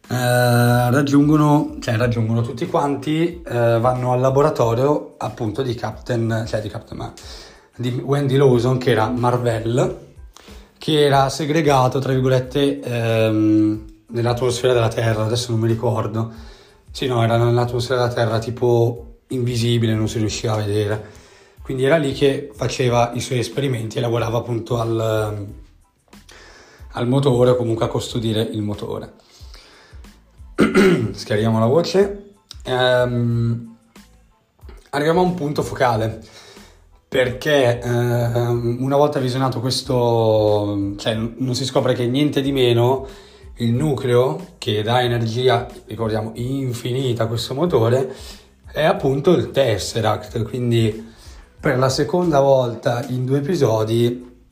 eh, 0.07 0.91
raggiungono, 0.91 1.77
cioè 1.79 1.97
raggiungono 1.97 2.41
tutti 2.41 2.67
quanti, 2.67 3.41
eh, 3.41 3.79
vanno 3.79 4.11
al 4.11 4.19
laboratorio 4.19 5.15
appunto 5.17 5.63
di 5.63 5.73
Captain, 5.73 6.45
cioè 6.47 6.61
di 6.61 6.69
Captain, 6.69 7.11
di 7.75 7.89
Wendy 7.89 8.35
Lawson 8.37 8.77
che 8.77 8.91
era 8.91 9.09
Marvel, 9.09 9.97
che 10.77 11.05
era 11.05 11.29
segregato 11.29 11.97
tra 11.97 12.13
virgolette 12.13 12.79
ehm, 12.81 13.85
nell'atmosfera 14.07 14.73
della 14.73 14.89
Terra, 14.89 15.23
adesso 15.23 15.49
non 15.51 15.61
mi 15.61 15.67
ricordo, 15.67 16.31
sì 16.91 17.07
no, 17.07 17.23
era 17.23 17.37
nell'atmosfera 17.37 18.01
della 18.01 18.13
Terra 18.13 18.37
tipo 18.39 19.17
invisibile, 19.29 19.95
non 19.95 20.07
si 20.07 20.19
riusciva 20.19 20.53
a 20.53 20.57
vedere, 20.57 21.03
quindi 21.63 21.83
era 21.83 21.97
lì 21.97 22.13
che 22.13 22.51
faceva 22.53 23.09
i 23.15 23.19
suoi 23.19 23.39
esperimenti 23.39 23.97
e 23.97 24.01
lavorava 24.01 24.37
appunto 24.37 24.79
al, 24.79 25.47
al 26.91 27.07
motore 27.07 27.49
o 27.49 27.55
comunque 27.55 27.85
a 27.85 27.87
custodire 27.87 28.41
il 28.43 28.61
motore. 28.61 29.13
scarichiamo 31.13 31.59
la 31.59 31.65
voce. 31.65 32.33
Ehm, 32.63 33.77
arriviamo 34.89 35.19
a 35.19 35.23
un 35.23 35.33
punto 35.33 35.61
focale 35.61 36.21
perché 37.07 37.79
ehm, 37.79 38.77
una 38.79 38.97
volta 38.97 39.19
visionato 39.19 39.59
questo, 39.59 40.93
cioè 40.97 41.15
non 41.15 41.55
si 41.55 41.65
scopre 41.65 41.93
che 41.93 42.07
niente 42.07 42.41
di 42.41 42.51
meno 42.51 43.07
il 43.57 43.71
nucleo 43.71 44.55
che 44.57 44.83
dà 44.83 45.01
energia, 45.01 45.65
ricordiamo, 45.85 46.31
infinita 46.35 47.23
a 47.23 47.27
questo 47.27 47.53
motore 47.53 48.13
è 48.75 48.83
appunto 48.83 49.31
il 49.31 49.51
Tesseract, 49.51 50.43
quindi 50.43 51.13
per 51.57 51.77
la 51.77 51.87
seconda 51.87 52.41
volta 52.41 53.05
in 53.07 53.23
due 53.23 53.37
episodi 53.37 54.43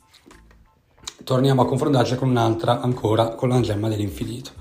torniamo 1.25 1.63
a 1.63 1.65
confrontarci 1.65 2.15
con 2.15 2.29
un'altra 2.29 2.79
ancora, 2.79 3.29
con 3.29 3.49
la 3.49 3.59
gemma 3.59 3.89
dell'infinito. 3.89 4.51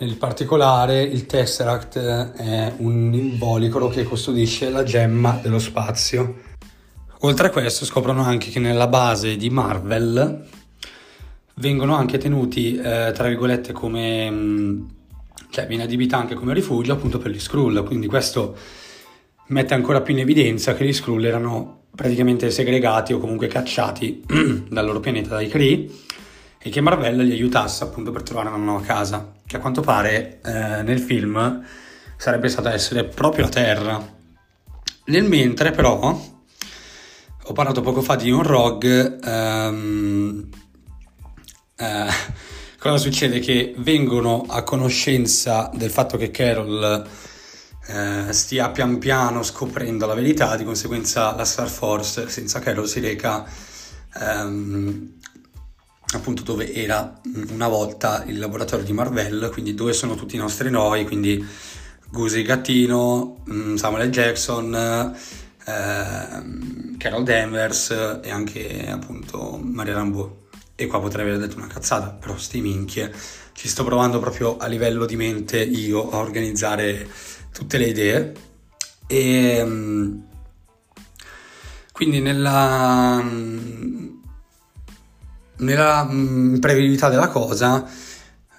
Nel 0.00 0.16
particolare 0.16 1.02
il 1.02 1.26
Tesseract 1.26 1.98
è 1.98 2.72
un 2.78 3.12
involucro 3.12 3.88
che 3.88 4.04
custodisce 4.04 4.70
la 4.70 4.82
gemma 4.82 5.38
dello 5.42 5.58
spazio. 5.58 6.36
Oltre 7.18 7.48
a 7.48 7.50
questo 7.50 7.84
scoprono 7.84 8.22
anche 8.22 8.48
che 8.48 8.60
nella 8.60 8.86
base 8.86 9.36
di 9.36 9.50
Marvel 9.50 10.46
vengono 11.56 11.96
anche 11.96 12.16
tenuti, 12.16 12.76
eh, 12.76 13.12
tra 13.14 13.28
virgolette, 13.28 13.74
come... 13.74 14.30
Mh, 14.30 14.90
cioè 15.50 15.66
viene 15.66 15.82
adibita 15.82 16.16
anche 16.16 16.34
come 16.34 16.54
rifugio 16.54 16.94
appunto 16.94 17.18
per 17.18 17.30
gli 17.30 17.38
Skrull, 17.38 17.84
quindi 17.84 18.06
questo 18.06 18.56
mette 19.48 19.74
ancora 19.74 20.00
più 20.00 20.14
in 20.14 20.20
evidenza 20.20 20.72
che 20.72 20.86
gli 20.86 20.94
Skrull 20.94 21.22
erano 21.26 21.82
praticamente 21.94 22.50
segregati 22.50 23.12
o 23.12 23.18
comunque 23.18 23.48
cacciati 23.48 24.24
dal 24.66 24.86
loro 24.86 25.00
pianeta 25.00 25.34
dai 25.34 25.48
Kree 25.48 25.90
e 26.62 26.68
che 26.68 26.80
Marvel 26.82 27.16
li 27.16 27.32
aiutasse 27.32 27.84
appunto 27.84 28.10
per 28.10 28.22
trovare 28.22 28.48
una 28.48 28.58
nuova 28.58 28.82
casa, 28.82 29.32
che 29.46 29.56
a 29.56 29.60
quanto 29.60 29.80
pare 29.80 30.40
eh, 30.42 30.82
nel 30.82 31.00
film 31.00 31.64
sarebbe 32.16 32.48
stata 32.50 32.72
essere 32.72 33.04
proprio 33.04 33.44
la 33.44 33.50
Terra. 33.50 34.18
Nel 35.06 35.24
mentre 35.24 35.70
però 35.70 35.98
ho 37.42 37.52
parlato 37.52 37.80
poco 37.80 38.02
fa 38.02 38.14
di 38.16 38.30
un 38.30 38.42
Rogue, 38.42 39.18
ehm, 39.24 40.48
eh, 41.76 42.06
cosa 42.78 42.96
succede? 42.98 43.38
Che 43.40 43.74
vengono 43.78 44.44
a 44.46 44.62
conoscenza 44.62 45.70
del 45.72 45.90
fatto 45.90 46.18
che 46.18 46.30
Carol 46.30 47.08
eh, 47.86 48.32
stia 48.32 48.68
pian 48.68 48.98
piano 48.98 49.42
scoprendo 49.42 50.04
la 50.04 50.14
verità, 50.14 50.56
di 50.56 50.64
conseguenza 50.64 51.34
la 51.34 51.46
Star 51.46 51.68
Force 51.68 52.28
senza 52.28 52.58
Carol 52.60 52.86
si 52.86 53.00
reca 53.00 53.46
ehm, 54.20 55.19
appunto 56.12 56.42
dove 56.42 56.72
era 56.72 57.20
una 57.50 57.68
volta 57.68 58.24
il 58.26 58.38
laboratorio 58.38 58.84
di 58.84 58.92
Marvel, 58.92 59.50
quindi 59.52 59.74
dove 59.74 59.92
sono 59.92 60.14
tutti 60.14 60.34
i 60.34 60.38
nostri 60.38 60.68
eroi, 60.68 61.04
quindi 61.04 61.44
Goose 62.10 62.42
gattino, 62.42 63.42
mm, 63.50 63.76
Samuel. 63.76 64.10
Jackson, 64.10 64.74
eh, 64.74 65.12
Carol 66.98 67.22
Danvers 67.22 67.90
e 68.22 68.30
anche 68.30 68.88
appunto 68.90 69.58
Maria 69.62 69.94
Rambeau. 69.94 70.48
E 70.74 70.86
qua 70.86 71.00
potrei 71.00 71.26
aver 71.26 71.38
detto 71.38 71.56
una 71.56 71.66
cazzata, 71.66 72.08
però 72.08 72.36
sti 72.36 72.60
minchie, 72.60 73.12
ci 73.52 73.68
sto 73.68 73.84
provando 73.84 74.18
proprio 74.18 74.56
a 74.56 74.66
livello 74.66 75.04
di 75.04 75.14
mente 75.14 75.62
io 75.62 76.10
a 76.10 76.18
organizzare 76.18 77.06
tutte 77.52 77.78
le 77.78 77.86
idee. 77.86 78.32
E 79.06 79.62
mm, 79.64 80.18
quindi 81.92 82.20
nella 82.20 83.22
nella 85.60 86.04
mh, 86.04 86.54
imprevedibilità 86.54 87.08
della 87.08 87.28
cosa 87.28 87.86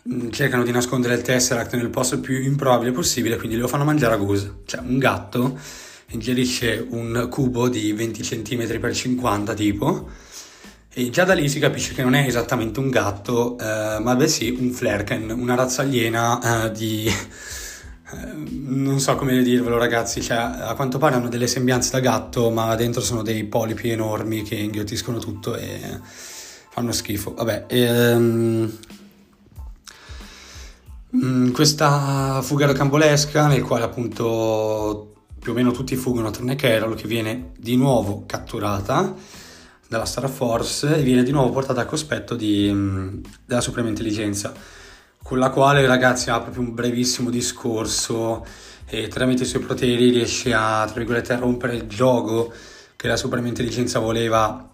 mh, 0.03 0.29
cercano 0.29 0.63
di 0.63 0.71
nascondere 0.71 1.13
il 1.15 1.21
Tesseract 1.21 1.75
nel 1.75 1.89
posto 1.89 2.19
più 2.19 2.41
improbabile 2.41 2.91
possibile, 2.91 3.37
quindi 3.37 3.57
lo 3.57 3.67
fanno 3.67 3.83
mangiare 3.83 4.13
a 4.15 4.17
Goose. 4.17 4.61
Cioè 4.65 4.81
un 4.81 4.97
gatto 4.97 5.59
ingerisce 6.11 6.85
un 6.89 7.27
cubo 7.29 7.69
di 7.69 7.93
20 7.93 8.21
cm 8.21 8.67
x 8.67 8.95
50 8.95 9.53
tipo 9.53 10.09
e 10.93 11.09
già 11.09 11.23
da 11.23 11.33
lì 11.33 11.47
si 11.47 11.59
capisce 11.59 11.93
che 11.93 12.03
non 12.03 12.15
è 12.15 12.25
esattamente 12.25 12.81
un 12.81 12.89
gatto, 12.89 13.57
eh, 13.57 13.99
ma 14.01 14.13
bensì 14.15 14.49
un 14.59 14.71
Flerken, 14.71 15.29
una 15.29 15.55
razza 15.55 15.83
aliena 15.83 16.65
eh, 16.65 16.71
di... 16.71 17.07
Eh, 17.07 18.33
non 18.33 18.99
so 18.99 19.15
come 19.15 19.41
dirvelo 19.41 19.77
ragazzi, 19.77 20.21
cioè 20.21 20.35
a 20.35 20.73
quanto 20.75 20.97
pare 20.97 21.15
hanno 21.15 21.29
delle 21.29 21.47
sembianze 21.47 21.91
da 21.91 22.01
gatto, 22.01 22.49
ma 22.49 22.75
dentro 22.75 22.99
sono 22.99 23.21
dei 23.21 23.45
polipi 23.45 23.89
enormi 23.89 24.43
che 24.43 24.55
inghiottiscono 24.55 25.17
tutto 25.17 25.55
e 25.55 25.79
fanno 26.71 26.93
schifo. 26.93 27.33
Vabbè, 27.33 27.65
ehm, 27.67 28.77
mm, 31.15 31.51
questa 31.51 32.41
fuga 32.41 32.65
rocambolesca 32.65 33.47
nel 33.47 33.61
quale 33.61 33.83
appunto 33.83 35.13
più 35.37 35.51
o 35.51 35.55
meno 35.55 35.71
tutti 35.71 35.95
fuggono 35.95 36.31
tranne 36.31 36.55
Carol 36.55 36.95
che 36.95 37.07
viene 37.07 37.51
di 37.57 37.75
nuovo 37.75 38.23
catturata 38.25 39.13
dalla 39.87 40.05
Star 40.05 40.29
Force 40.29 40.95
e 40.95 41.01
viene 41.01 41.23
di 41.23 41.31
nuovo 41.31 41.49
portata 41.49 41.81
a 41.81 41.85
cospetto 41.85 42.35
di, 42.35 42.69
mm, 42.71 43.23
della 43.45 43.61
Suprema 43.61 43.89
Intelligenza 43.89 44.53
con 45.21 45.39
la 45.39 45.49
quale 45.49 45.85
ragazzi 45.85 46.29
ha 46.29 46.39
proprio 46.39 46.63
un 46.63 46.73
brevissimo 46.73 47.29
discorso 47.29 48.45
e 48.85 49.07
tramite 49.09 49.43
i 49.43 49.45
suoi 49.45 49.61
poteri 49.61 50.09
riesce 50.09 50.53
a, 50.53 50.85
tra 50.85 50.95
virgolette, 50.95 51.33
a 51.33 51.37
rompere 51.37 51.75
il 51.75 51.83
gioco 51.87 52.53
che 52.95 53.07
la 53.07 53.17
Suprema 53.17 53.47
Intelligenza 53.47 53.99
voleva 53.99 54.70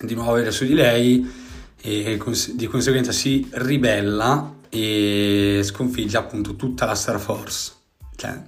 di 0.00 0.14
nuovo 0.14 0.32
avere 0.32 0.50
su 0.50 0.64
di 0.64 0.74
lei 0.74 1.42
e 1.80 2.18
di 2.54 2.66
conseguenza 2.66 3.12
si 3.12 3.46
ribella 3.52 4.54
e 4.68 5.60
sconfigge 5.62 6.16
appunto 6.16 6.56
tutta 6.56 6.86
la 6.86 6.94
Star 6.94 7.20
Force. 7.20 7.72
Cioè, 8.16 8.40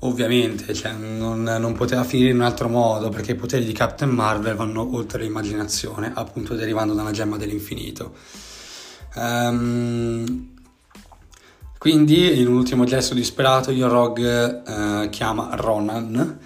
ovviamente 0.00 0.72
cioè, 0.74 0.92
non, 0.92 1.42
non, 1.42 1.72
poteva 1.74 2.04
finire 2.04 2.30
in 2.30 2.36
un 2.36 2.42
altro 2.42 2.68
modo 2.68 3.10
perché 3.10 3.32
i 3.32 3.36
poteri 3.36 3.64
di 3.64 3.72
Captain 3.72 4.10
Marvel 4.10 4.54
vanno 4.54 4.94
oltre 4.94 5.22
l'immaginazione, 5.22 6.12
appunto 6.14 6.54
derivando 6.54 6.94
da 6.94 7.02
una 7.02 7.10
gemma 7.10 7.36
dell'infinito. 7.36 8.14
Um, 9.14 10.54
quindi, 11.78 12.40
in 12.40 12.46
un 12.46 12.56
ultimo 12.56 12.84
gesto 12.84 13.14
disperato, 13.14 13.70
Io 13.70 13.88
Rogue 13.88 14.62
uh, 14.66 15.08
chiama 15.08 15.50
Ronan 15.54 16.38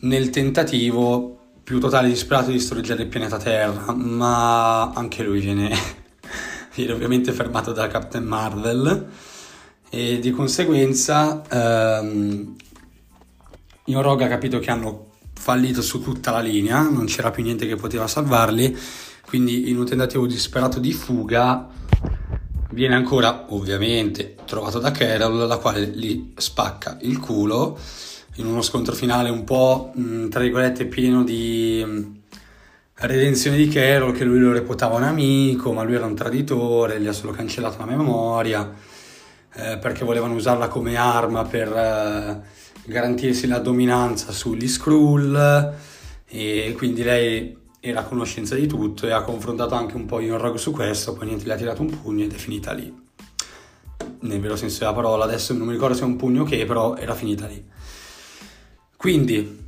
nel 0.00 0.30
tentativo 0.30 1.33
più 1.64 1.80
totale 1.80 2.08
disperato 2.08 2.48
di 2.48 2.58
distruggere 2.58 3.02
il 3.02 3.08
pianeta 3.08 3.38
Terra, 3.38 3.94
ma 3.94 4.90
anche 4.90 5.22
lui 5.22 5.40
viene, 5.40 5.74
viene 6.76 6.92
ovviamente 6.92 7.32
fermato 7.32 7.72
da 7.72 7.88
Captain 7.88 8.24
Marvel 8.24 9.08
e 9.88 10.18
di 10.18 10.30
conseguenza 10.30 11.42
ehm, 11.48 12.54
Rogue 13.86 14.24
ha 14.24 14.28
capito 14.28 14.58
che 14.58 14.70
hanno 14.70 15.12
fallito 15.32 15.80
su 15.80 16.02
tutta 16.02 16.30
la 16.30 16.40
linea, 16.40 16.82
non 16.82 17.06
c'era 17.06 17.30
più 17.30 17.42
niente 17.42 17.66
che 17.66 17.76
poteva 17.76 18.06
salvarli, 18.06 18.76
quindi 19.26 19.70
in 19.70 19.78
un 19.78 19.86
tentativo 19.86 20.26
disperato 20.26 20.78
di 20.78 20.92
fuga 20.92 21.66
viene 22.70 22.94
ancora 22.94 23.46
ovviamente 23.48 24.36
trovato 24.44 24.78
da 24.78 24.90
Carol, 24.90 25.46
la 25.46 25.56
quale 25.56 25.86
gli 25.86 26.32
spacca 26.36 26.98
il 27.02 27.18
culo 27.18 27.78
in 28.36 28.46
uno 28.46 28.62
scontro 28.62 28.94
finale 28.94 29.30
un 29.30 29.44
po', 29.44 29.92
tra 30.28 30.40
virgolette, 30.40 30.86
pieno 30.86 31.22
di 31.22 32.22
redenzione 32.96 33.56
di 33.56 33.68
Carol, 33.68 34.12
che 34.12 34.24
lui 34.24 34.38
lo 34.38 34.52
reputava 34.52 34.96
un 34.96 35.02
amico, 35.04 35.72
ma 35.72 35.82
lui 35.82 35.94
era 35.94 36.06
un 36.06 36.14
traditore, 36.14 37.00
gli 37.00 37.06
ha 37.06 37.12
solo 37.12 37.32
cancellato 37.32 37.78
la 37.78 37.84
memoria, 37.84 38.72
eh, 39.54 39.78
perché 39.78 40.04
volevano 40.04 40.34
usarla 40.34 40.68
come 40.68 40.96
arma 40.96 41.44
per 41.44 41.68
eh, 41.68 42.40
garantirsi 42.84 43.46
la 43.46 43.58
dominanza 43.58 44.32
sugli 44.32 44.66
Skrull, 44.68 45.72
e 46.26 46.74
quindi 46.76 47.02
lei 47.02 47.56
era 47.78 48.00
a 48.00 48.04
conoscenza 48.04 48.54
di 48.54 48.66
tutto 48.66 49.06
e 49.06 49.12
ha 49.12 49.22
confrontato 49.22 49.74
anche 49.74 49.94
un 49.94 50.06
po' 50.06 50.18
Ion 50.20 50.38
Rogue 50.38 50.58
su 50.58 50.72
questo, 50.72 51.12
poi 51.12 51.26
niente, 51.26 51.44
gli 51.44 51.50
ha 51.50 51.56
tirato 51.56 51.82
un 51.82 52.00
pugno 52.00 52.24
ed 52.24 52.32
è 52.32 52.36
finita 52.36 52.72
lì. 52.72 53.02
Nel 54.20 54.40
vero 54.40 54.56
senso 54.56 54.80
della 54.80 54.94
parola, 54.94 55.24
adesso 55.24 55.52
non 55.52 55.66
mi 55.66 55.72
ricordo 55.74 55.94
se 55.94 56.00
è 56.00 56.04
un 56.04 56.16
pugno 56.16 56.42
o 56.42 56.44
che, 56.44 56.64
però 56.64 56.96
era 56.96 57.14
finita 57.14 57.46
lì. 57.46 57.62
Quindi, 59.04 59.66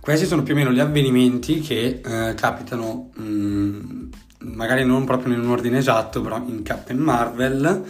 questi 0.00 0.24
sono 0.24 0.42
più 0.42 0.54
o 0.54 0.56
meno 0.56 0.72
gli 0.72 0.80
avvenimenti 0.80 1.60
che 1.60 2.00
eh, 2.02 2.32
capitano, 2.32 3.10
mh, 3.16 3.22
mm, 3.22 4.12
magari 4.54 4.82
non 4.86 5.04
proprio 5.04 5.34
in 5.34 5.40
un 5.40 5.50
ordine 5.50 5.76
esatto, 5.76 6.22
però 6.22 6.42
in 6.46 6.62
Captain 6.62 6.98
Marvel. 6.98 7.84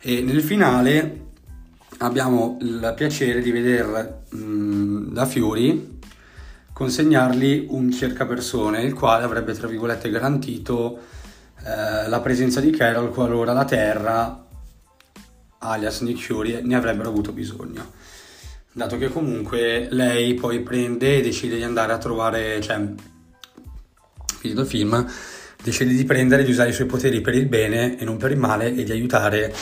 E 0.00 0.22
nel 0.22 0.42
finale 0.42 1.26
abbiamo 1.98 2.58
il 2.62 2.94
piacere 2.96 3.40
di 3.40 3.52
vedere 3.52 4.24
mh, 4.30 5.12
da 5.12 5.24
Fury 5.24 5.98
consegnargli 6.72 7.66
un 7.70 7.92
cercapersone, 7.92 8.82
il 8.82 8.94
quale 8.94 9.22
avrebbe, 9.22 9.52
tra 9.52 9.68
virgolette, 9.68 10.10
garantito 10.10 10.98
eh, 11.64 12.08
la 12.08 12.20
presenza 12.20 12.58
di 12.58 12.72
Carol 12.72 13.12
qualora 13.12 13.52
la 13.52 13.64
Terra, 13.64 14.46
alias 15.58 16.00
Nick 16.00 16.20
Fury, 16.20 16.60
ne 16.60 16.74
avrebbero 16.74 17.08
avuto 17.08 17.30
bisogno 17.30 17.99
dato 18.72 18.96
che 18.98 19.08
comunque 19.08 19.88
lei 19.90 20.34
poi 20.34 20.60
prende 20.60 21.16
e 21.16 21.22
decide 21.22 21.56
di 21.56 21.62
andare 21.62 21.92
a 21.92 21.98
trovare, 21.98 22.60
cioè, 22.60 22.80
finito 24.38 24.60
il 24.60 24.66
film, 24.66 25.06
decide 25.62 25.92
di 25.92 26.04
prendere 26.04 26.42
e 26.42 26.44
di 26.44 26.50
usare 26.50 26.70
i 26.70 26.74
suoi 26.74 26.86
poteri 26.86 27.20
per 27.20 27.34
il 27.34 27.46
bene 27.46 27.98
e 27.98 28.04
non 28.04 28.16
per 28.16 28.30
il 28.30 28.38
male 28.38 28.74
e 28.74 28.84
di 28.84 28.92
aiutare 28.92 29.52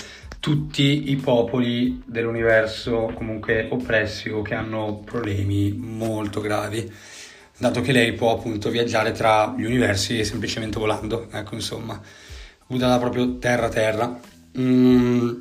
tutti 0.40 1.11
i 1.11 1.16
popoli 1.16 2.03
dell'universo 2.07 3.11
comunque 3.14 3.68
oppressi 3.71 4.29
o 4.29 4.42
che 4.42 4.55
hanno 4.55 5.03
problemi 5.05 5.73
molto 5.73 6.40
gravi, 6.40 6.90
dato 7.59 7.81
che 7.81 7.92
lei 7.92 8.12
può 8.12 8.35
appunto 8.35 8.71
viaggiare 8.71 9.12
tra 9.12 9.55
gli 9.57 9.64
universi 9.64 10.25
semplicemente 10.25 10.79
volando, 10.79 11.29
ecco 11.33 11.55
insomma, 11.55 12.01
guidata 12.66 12.99
proprio 12.99 13.38
terra-terra. 13.38 14.21
Mm, 14.59 15.40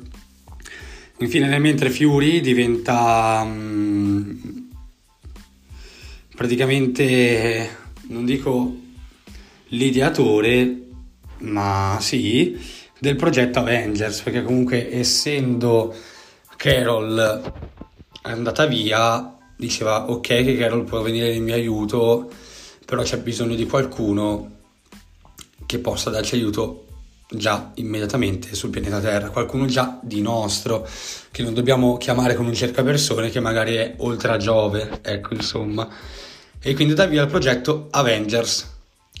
Infine, 1.20 1.58
mentre 1.58 1.90
Fury 1.90 2.40
diventa 2.40 3.40
um, 3.44 4.68
praticamente, 6.36 7.76
non 8.06 8.24
dico 8.24 8.76
l'ideatore, 9.70 10.82
ma 11.38 11.98
sì, 12.00 12.56
del 13.00 13.16
progetto 13.16 13.58
Avengers, 13.58 14.20
perché 14.20 14.44
comunque 14.44 14.96
essendo 14.96 15.92
Carol 16.56 17.52
andata 18.22 18.66
via, 18.66 19.36
diceva 19.56 20.10
ok 20.10 20.20
che 20.20 20.56
Carol 20.56 20.84
può 20.84 21.02
venire 21.02 21.34
in 21.34 21.42
mio 21.42 21.54
aiuto, 21.54 22.30
però 22.84 23.02
c'è 23.02 23.18
bisogno 23.18 23.56
di 23.56 23.66
qualcuno 23.66 24.52
che 25.66 25.80
possa 25.80 26.10
darci 26.10 26.36
aiuto 26.36 26.87
già 27.30 27.72
immediatamente 27.74 28.54
sul 28.54 28.70
pianeta 28.70 29.00
Terra, 29.00 29.30
qualcuno 29.30 29.66
già 29.66 29.98
di 30.02 30.20
nostro, 30.22 30.88
che 31.30 31.42
non 31.42 31.52
dobbiamo 31.52 31.96
chiamare 31.98 32.34
con 32.34 32.46
un 32.46 32.54
cercapersone 32.54 33.30
che 33.30 33.40
magari 33.40 33.74
è 33.74 33.94
oltre 33.98 34.32
a 34.32 34.36
Giove, 34.38 35.00
ecco 35.02 35.34
insomma. 35.34 35.88
E 36.60 36.74
quindi 36.74 36.94
da 36.94 37.06
via 37.06 37.22
il 37.22 37.28
progetto 37.28 37.88
Avengers, 37.90 38.76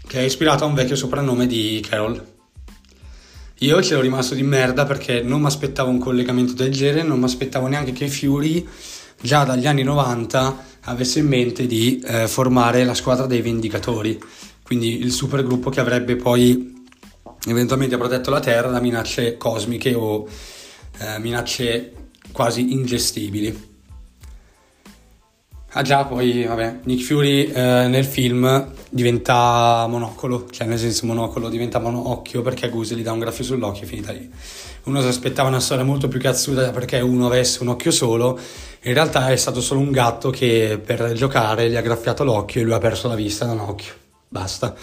che 0.06 0.20
è 0.20 0.22
ispirato 0.22 0.64
a 0.64 0.66
un 0.66 0.74
vecchio 0.74 0.96
soprannome 0.96 1.46
di 1.46 1.84
Carol. 1.86 2.36
Io 3.60 3.78
c'ero 3.80 4.00
rimasto 4.00 4.34
di 4.34 4.42
merda 4.42 4.86
perché 4.86 5.20
non 5.20 5.40
mi 5.40 5.46
aspettavo 5.46 5.90
un 5.90 5.98
collegamento 5.98 6.52
del 6.52 6.72
genere, 6.72 7.02
non 7.02 7.18
mi 7.18 7.24
aspettavo 7.24 7.66
neanche 7.66 7.92
che 7.92 8.08
Fury 8.08 8.66
già 9.20 9.44
dagli 9.44 9.66
anni 9.66 9.82
90 9.82 10.64
avesse 10.82 11.18
in 11.18 11.26
mente 11.26 11.66
di 11.66 12.00
eh, 12.06 12.28
formare 12.28 12.84
la 12.84 12.94
squadra 12.94 13.26
dei 13.26 13.42
Vendicatori, 13.42 14.18
quindi 14.62 15.00
il 15.00 15.12
supergruppo 15.12 15.70
che 15.70 15.80
avrebbe 15.80 16.16
poi 16.16 16.77
eventualmente 17.46 17.96
protetto 17.96 18.30
la 18.30 18.40
Terra 18.40 18.70
da 18.70 18.80
minacce 18.80 19.36
cosmiche 19.36 19.94
o 19.94 20.26
eh, 20.98 21.18
minacce 21.18 21.92
quasi 22.32 22.72
ingestibili. 22.72 23.66
Ah 25.72 25.82
già, 25.82 26.04
poi 26.06 26.44
vabbè, 26.44 26.78
Nick 26.84 27.02
Fury 27.04 27.44
eh, 27.44 27.86
nel 27.88 28.04
film 28.04 28.72
diventa 28.88 29.86
monocolo, 29.86 30.48
cioè 30.50 30.66
nel 30.66 30.78
senso 30.78 31.04
monocolo 31.04 31.50
diventa 31.50 31.78
monocchio 31.78 32.40
perché 32.40 32.70
Goose 32.70 32.94
gli 32.96 33.02
dà 33.02 33.12
un 33.12 33.18
graffio 33.18 33.44
sull'occhio 33.44 33.82
e 33.82 33.86
finita 33.86 34.12
lì. 34.12 34.30
Uno 34.84 35.02
si 35.02 35.06
aspettava 35.08 35.48
una 35.48 35.60
storia 35.60 35.84
molto 35.84 36.08
più 36.08 36.18
cazzuta 36.18 36.70
perché 36.70 37.00
uno 37.00 37.26
avesse 37.26 37.62
un 37.62 37.68
occhio 37.68 37.90
solo, 37.90 38.38
in 38.82 38.94
realtà 38.94 39.30
è 39.30 39.36
stato 39.36 39.60
solo 39.60 39.80
un 39.80 39.90
gatto 39.90 40.30
che 40.30 40.80
per 40.82 41.12
giocare 41.12 41.68
gli 41.68 41.76
ha 41.76 41.82
graffiato 41.82 42.24
l'occhio 42.24 42.62
e 42.62 42.64
lui 42.64 42.72
ha 42.72 42.78
perso 42.78 43.06
la 43.06 43.14
vista 43.14 43.44
da 43.44 43.52
un 43.52 43.60
occhio. 43.60 43.92
Basta. 44.26 44.74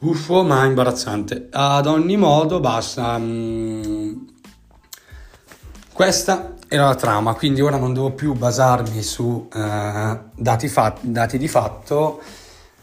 Buffo 0.00 0.44
ma 0.44 0.64
imbarazzante. 0.64 1.48
Ad 1.50 1.86
ogni 1.86 2.16
modo, 2.16 2.60
basta. 2.60 3.18
Mm. 3.18 4.12
Questa 5.92 6.54
era 6.68 6.84
la 6.84 6.94
trama, 6.94 7.34
quindi 7.34 7.60
ora 7.60 7.78
non 7.78 7.92
devo 7.92 8.12
più 8.12 8.34
basarmi 8.34 9.02
su 9.02 9.48
eh, 9.52 10.18
dati, 10.36 10.68
fat- 10.68 11.02
dati 11.02 11.36
di 11.36 11.48
fatto, 11.48 12.20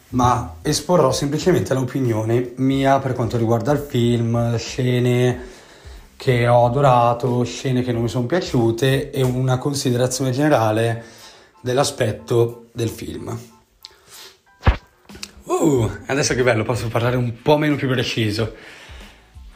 ma 0.10 0.56
esporrò 0.62 1.14
semplicemente 1.14 1.74
l'opinione 1.74 2.52
mia 2.58 3.00
per 3.00 3.14
quanto 3.14 3.38
riguarda 3.38 3.72
il 3.72 3.80
film, 3.80 4.58
scene 4.58 5.54
che 6.18 6.48
ho 6.50 6.66
adorato, 6.66 7.44
scene 7.44 7.82
che 7.82 7.94
non 7.94 8.02
mi 8.02 8.10
sono 8.10 8.26
piaciute 8.26 9.12
e 9.12 9.22
una 9.24 9.58
considerazione 9.58 10.32
generale 10.32 11.04
dell'aspetto 11.62 12.66
del 12.74 12.90
film. 12.90 13.55
Uh, 15.66 15.90
adesso 16.06 16.36
che 16.36 16.44
bello, 16.44 16.62
posso 16.62 16.90
parlare 16.90 17.18
un 17.18 17.42
po' 17.42 17.58
meno 17.58 17.76
più 17.76 17.88
preciso. 17.88 18.54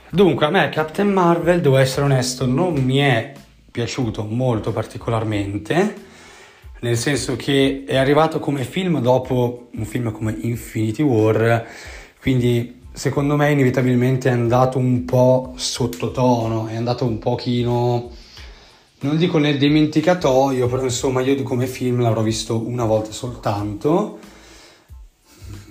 Dunque, 0.10 0.48
a 0.48 0.50
me 0.50 0.70
Captain 0.70 1.08
Marvel, 1.08 1.62
devo 1.62 1.78
essere 1.78 2.02
onesto, 2.02 2.48
non 2.48 2.74
mi 2.74 2.98
è 2.98 3.32
piaciuto 3.70 4.24
molto 4.24 4.72
particolarmente, 4.72 5.94
nel 6.80 6.98
senso 6.98 7.36
che 7.36 7.84
è 7.86 7.96
arrivato 7.96 8.40
come 8.40 8.64
film 8.64 9.00
dopo 9.02 9.68
un 9.72 9.86
film 9.86 10.12
come 10.12 10.36
Infinity 10.42 11.04
War, 11.04 11.68
quindi 12.20 12.82
secondo 12.92 13.36
me 13.36 13.52
inevitabilmente 13.52 14.30
è 14.30 14.34
andato 14.34 14.80
un 14.80 15.06
po' 15.06 15.54
sottotono, 15.58 16.66
è 16.66 16.76
andato 16.76 17.06
un 17.06 17.20
pochino, 17.20 18.10
non 19.02 19.16
dico 19.16 19.38
nel 19.38 19.60
dimenticatoio, 19.60 20.68
però 20.68 20.82
insomma 20.82 21.22
io 21.22 21.44
come 21.44 21.68
film 21.68 22.02
l'avrò 22.02 22.24
visto 22.24 22.68
una 22.68 22.86
volta 22.86 23.12
soltanto 23.12 24.38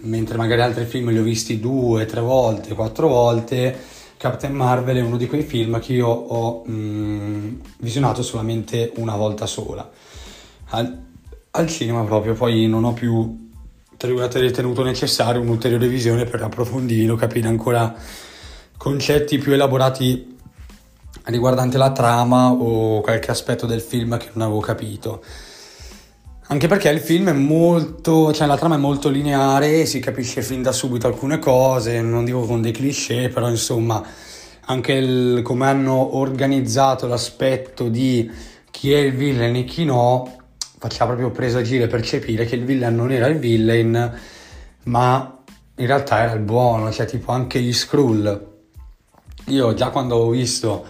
mentre 0.03 0.37
magari 0.37 0.63
altri 0.63 0.85
film 0.85 1.11
li 1.11 1.19
ho 1.19 1.23
visti 1.23 1.59
due, 1.61 2.07
tre 2.07 2.21
volte, 2.21 2.75
quattro 2.75 3.09
volte, 3.09 3.77
Captain 4.17 4.53
Marvel 4.53 4.97
è 4.97 5.01
uno 5.01 5.17
di 5.17 5.27
quei 5.27 5.43
film 5.43 5.79
che 5.79 5.93
io 5.93 6.09
ho 6.09 6.65
mh, 6.67 6.73
mm, 6.73 7.55
visionato 7.79 8.23
solamente 8.23 8.93
una 8.97 9.17
volta 9.17 9.47
sola. 9.47 9.89
Al, 10.71 11.03
al, 11.53 11.69
cinema 11.69 12.03
proprio, 12.03 12.35
poi 12.35 12.67
non 12.67 12.85
ho 12.85 12.93
più 12.93 13.47
ritenuto 13.97 14.83
necessario 14.83 15.41
un'ulteriore 15.41 15.87
visione 15.89 16.25
per 16.25 16.43
approfondirlo, 16.43 17.17
capire 17.17 17.49
ancora 17.49 17.95
concetti 18.77 19.39
più 19.39 19.53
elaborati 19.53 20.37
riguardanti 21.25 21.77
la 21.77 21.93
trama 21.93 22.51
o 22.51 23.01
qualche 23.01 23.31
aspetto 23.31 23.67
del 23.67 23.81
film 23.81 24.17
che 24.19 24.31
non 24.33 24.47
avevo 24.47 24.61
capito. 24.61 25.23
Anche 26.51 26.67
perché 26.67 26.89
il 26.89 27.01
film 27.01 27.29
è 27.29 27.33
molto, 27.35 28.33
cioè 28.33 28.47
la 28.47 28.57
trama 28.57 28.77
è 28.77 28.79
molto 28.79 29.11
lineare, 29.11 29.85
si 29.85 30.01
capisce 30.01 30.41
fin 30.41 30.63
da 30.63 30.73
subito 30.73 31.07
alcune 31.07 31.39
cose, 31.39 32.01
non 32.01 32.25
dico 32.25 32.41
con 32.47 32.63
dei 32.63 32.73
cliché, 32.73 33.29
però 33.29 33.51
insomma 33.51 34.03
anche 34.65 34.93
il, 34.93 35.43
come 35.43 35.67
hanno 35.67 36.17
organizzato 36.17 37.07
l'aspetto 37.07 37.91
di 37.91 38.31
chi 38.71 38.93
è 38.93 38.97
il 38.97 39.13
villain 39.13 39.57
e 39.57 39.65
chi 39.65 39.85
no, 39.85 40.39
faceva 40.79 41.07
proprio 41.07 41.31
presagire, 41.31 41.87
percepire 41.87 42.47
che 42.47 42.55
il 42.55 42.65
villain 42.65 42.95
non 42.95 43.13
era 43.13 43.27
il 43.27 43.39
villain, 43.39 44.19
ma 44.85 45.43
in 45.75 45.87
realtà 45.87 46.23
era 46.23 46.33
il 46.33 46.41
buono, 46.41 46.91
cioè 46.91 47.05
tipo 47.05 47.31
anche 47.31 47.61
gli 47.61 47.75
Skrull. 47.75 48.47
Io 49.49 49.75
già 49.75 49.91
quando 49.91 50.17
ho 50.17 50.31
visto 50.31 50.87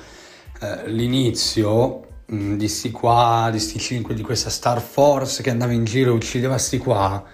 eh, 0.60 0.88
l'inizio 0.88 2.06
di 2.30 2.68
sti 2.68 2.90
qua, 2.90 3.48
di 3.50 3.58
sti 3.58 3.78
5, 3.78 4.14
di 4.14 4.20
questa 4.20 4.50
Star 4.50 4.82
Force 4.82 5.42
che 5.42 5.48
andava 5.48 5.72
in 5.72 5.84
giro 5.84 6.10
e 6.10 6.14
uccideva 6.14 6.58
sti 6.58 6.76
qua, 6.76 7.24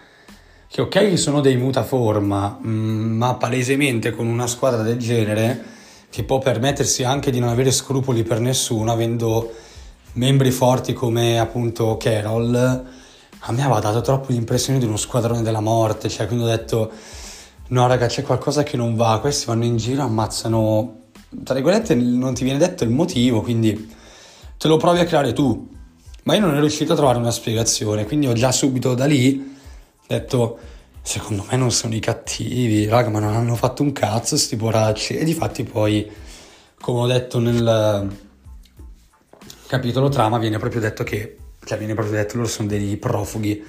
che 0.68 0.80
ok 0.80 1.18
sono 1.18 1.40
dei 1.40 1.56
mutaforma, 1.56 2.60
mm, 2.64 3.16
ma 3.16 3.34
palesemente 3.34 4.12
con 4.12 4.28
una 4.28 4.46
squadra 4.46 4.82
del 4.82 4.98
genere 4.98 5.72
che 6.10 6.22
può 6.22 6.38
permettersi 6.38 7.02
anche 7.02 7.32
di 7.32 7.40
non 7.40 7.48
avere 7.48 7.72
scrupoli 7.72 8.22
per 8.22 8.38
nessuno, 8.38 8.92
avendo 8.92 9.52
membri 10.12 10.52
forti 10.52 10.92
come 10.92 11.40
appunto 11.40 11.96
Carol, 11.96 12.54
a 13.46 13.52
me 13.52 13.62
aveva 13.62 13.80
dato 13.80 14.00
troppo 14.00 14.30
l'impressione 14.30 14.78
di 14.78 14.84
uno 14.84 14.96
squadrone 14.96 15.42
della 15.42 15.60
morte, 15.60 16.08
cioè 16.08 16.28
quindi 16.28 16.44
ho 16.44 16.48
detto 16.48 16.92
no 17.68 17.86
raga 17.88 18.06
c'è 18.06 18.22
qualcosa 18.22 18.62
che 18.62 18.76
non 18.76 18.94
va, 18.94 19.18
questi 19.20 19.46
vanno 19.46 19.64
in 19.64 19.76
giro, 19.76 20.02
ammazzano, 20.02 21.00
tra 21.42 21.54
virgolette 21.54 21.96
non 21.96 22.32
ti 22.32 22.44
viene 22.44 22.60
detto 22.60 22.84
il 22.84 22.90
motivo, 22.90 23.42
quindi 23.42 23.93
te 24.64 24.70
lo 24.70 24.78
provi 24.78 25.00
a 25.00 25.04
creare 25.04 25.34
tu. 25.34 25.68
Ma 26.22 26.32
io 26.32 26.40
non 26.40 26.52
ero 26.52 26.60
riuscito 26.60 26.94
a 26.94 26.96
trovare 26.96 27.18
una 27.18 27.30
spiegazione, 27.30 28.06
quindi 28.06 28.28
ho 28.28 28.32
già 28.32 28.50
subito 28.50 28.94
da 28.94 29.04
lì 29.04 29.54
detto, 30.06 30.58
secondo 31.02 31.44
me 31.50 31.58
non 31.58 31.70
sono 31.70 31.94
i 31.94 31.98
cattivi, 31.98 32.86
raga, 32.86 33.10
ma 33.10 33.18
non 33.18 33.34
hanno 33.34 33.56
fatto 33.56 33.82
un 33.82 33.92
cazzo 33.92 34.38
sti 34.38 34.56
poracci. 34.56 35.18
E 35.18 35.24
difatti 35.24 35.64
poi, 35.64 36.10
come 36.80 37.00
ho 37.00 37.06
detto 37.06 37.38
nel 37.40 38.10
capitolo 39.66 40.08
trama, 40.08 40.38
viene 40.38 40.56
proprio 40.56 40.80
detto 40.80 41.04
che, 41.04 41.36
cioè 41.62 41.76
viene 41.76 41.92
proprio 41.92 42.16
detto 42.16 42.36
loro 42.38 42.48
sono 42.48 42.66
dei 42.66 42.96
profughi, 42.96 43.62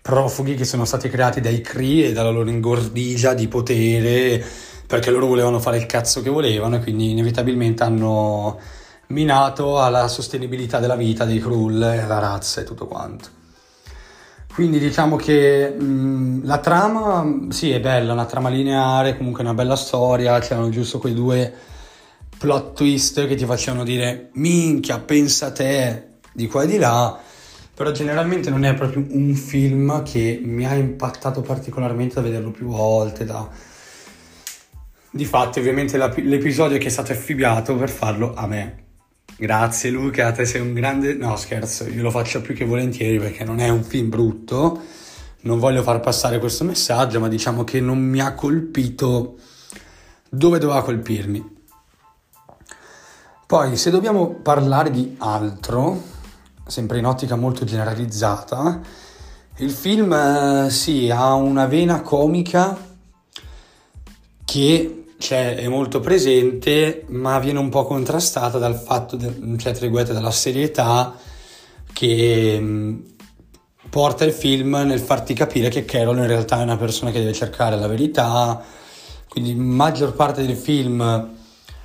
profughi 0.00 0.54
che 0.54 0.64
sono 0.64 0.86
stati 0.86 1.10
creati 1.10 1.42
dai 1.42 1.60
Cree 1.60 2.06
e 2.06 2.12
dalla 2.14 2.30
loro 2.30 2.48
ingordigia 2.48 3.34
di 3.34 3.48
potere, 3.48 4.42
perché 4.86 5.10
loro 5.10 5.26
volevano 5.26 5.60
fare 5.60 5.76
il 5.76 5.84
cazzo 5.84 6.22
che 6.22 6.30
volevano 6.30 6.76
e 6.76 6.80
quindi 6.80 7.10
inevitabilmente 7.10 7.82
hanno 7.82 8.58
minato 9.08 9.80
alla 9.80 10.08
sostenibilità 10.08 10.78
della 10.78 10.96
vita 10.96 11.24
dei 11.24 11.40
Krull 11.40 11.82
alla 11.82 12.18
razza 12.18 12.60
e 12.60 12.64
tutto 12.64 12.86
quanto. 12.86 13.28
Quindi 14.56 14.78
diciamo 14.78 15.16
che 15.16 15.68
mh, 15.68 16.46
la 16.46 16.58
trama, 16.58 17.48
sì, 17.50 17.72
è 17.72 17.78
bella, 17.78 18.14
una 18.14 18.24
trama 18.24 18.48
lineare, 18.48 19.14
comunque 19.16 19.42
una 19.42 19.52
bella 19.52 19.76
storia, 19.76 20.38
c'erano 20.38 20.70
giusto 20.70 20.98
quei 20.98 21.12
due 21.12 21.52
plot 22.38 22.74
twist 22.74 23.26
che 23.26 23.34
ti 23.34 23.44
facevano 23.44 23.84
dire 23.84 24.30
minchia, 24.34 24.98
pensa 24.98 25.52
te, 25.52 26.14
di 26.32 26.46
qua 26.46 26.62
e 26.62 26.66
di 26.66 26.78
là, 26.78 27.18
però 27.74 27.90
generalmente 27.90 28.48
non 28.48 28.64
è 28.64 28.72
proprio 28.72 29.04
un 29.10 29.34
film 29.34 30.02
che 30.02 30.40
mi 30.42 30.64
ha 30.66 30.74
impattato 30.74 31.42
particolarmente 31.42 32.14
da 32.14 32.22
vederlo 32.22 32.50
più 32.50 32.68
volte, 32.68 33.26
da... 33.26 33.46
Difatti 35.10 35.58
ovviamente 35.58 35.98
l'episodio 35.98 36.78
che 36.78 36.86
è 36.86 36.90
stato 36.90 37.12
affibbiato 37.12 37.76
per 37.76 37.90
farlo 37.90 38.32
a 38.34 38.46
me, 38.46 38.85
Grazie 39.38 39.90
Luca, 39.90 40.32
te 40.32 40.46
sei 40.46 40.62
un 40.62 40.72
grande... 40.72 41.12
No 41.12 41.36
scherzo, 41.36 41.86
io 41.86 42.02
lo 42.02 42.10
faccio 42.10 42.40
più 42.40 42.54
che 42.54 42.64
volentieri 42.64 43.18
perché 43.18 43.44
non 43.44 43.58
è 43.58 43.68
un 43.68 43.84
film 43.84 44.08
brutto, 44.08 44.80
non 45.42 45.58
voglio 45.58 45.82
far 45.82 46.00
passare 46.00 46.38
questo 46.38 46.64
messaggio, 46.64 47.20
ma 47.20 47.28
diciamo 47.28 47.62
che 47.62 47.78
non 47.78 47.98
mi 47.98 48.18
ha 48.20 48.32
colpito 48.32 49.36
dove 50.30 50.58
doveva 50.58 50.82
colpirmi. 50.82 51.54
Poi, 53.46 53.76
se 53.76 53.90
dobbiamo 53.90 54.30
parlare 54.30 54.90
di 54.90 55.16
altro, 55.18 56.02
sempre 56.66 56.98
in 56.98 57.04
ottica 57.04 57.36
molto 57.36 57.66
generalizzata, 57.66 58.80
il 59.58 59.70
film 59.70 60.12
eh, 60.14 60.70
sì 60.70 61.10
ha 61.10 61.34
una 61.34 61.66
vena 61.66 62.00
comica 62.00 62.74
che 64.46 65.05
c'è, 65.18 65.56
è 65.56 65.68
molto 65.68 66.00
presente, 66.00 67.04
ma 67.08 67.38
viene 67.38 67.58
un 67.58 67.68
po' 67.68 67.84
contrastata 67.84 68.58
dal 68.58 68.74
fatto, 68.74 69.16
de, 69.16 69.32
cioè, 69.58 69.72
tra 69.72 69.80
virgolette, 69.80 70.12
dalla 70.12 70.30
serietà 70.30 71.14
che 71.92 72.60
mh, 72.60 73.04
porta 73.88 74.24
il 74.24 74.32
film 74.32 74.74
nel 74.84 75.00
farti 75.00 75.32
capire 75.34 75.68
che 75.68 75.84
Carol 75.84 76.18
in 76.18 76.26
realtà 76.26 76.60
è 76.60 76.62
una 76.62 76.76
persona 76.76 77.10
che 77.10 77.20
deve 77.20 77.32
cercare 77.32 77.76
la 77.76 77.86
verità, 77.86 78.62
quindi 79.28 79.54
maggior 79.54 80.14
parte 80.14 80.44
del 80.44 80.56
film 80.56 81.34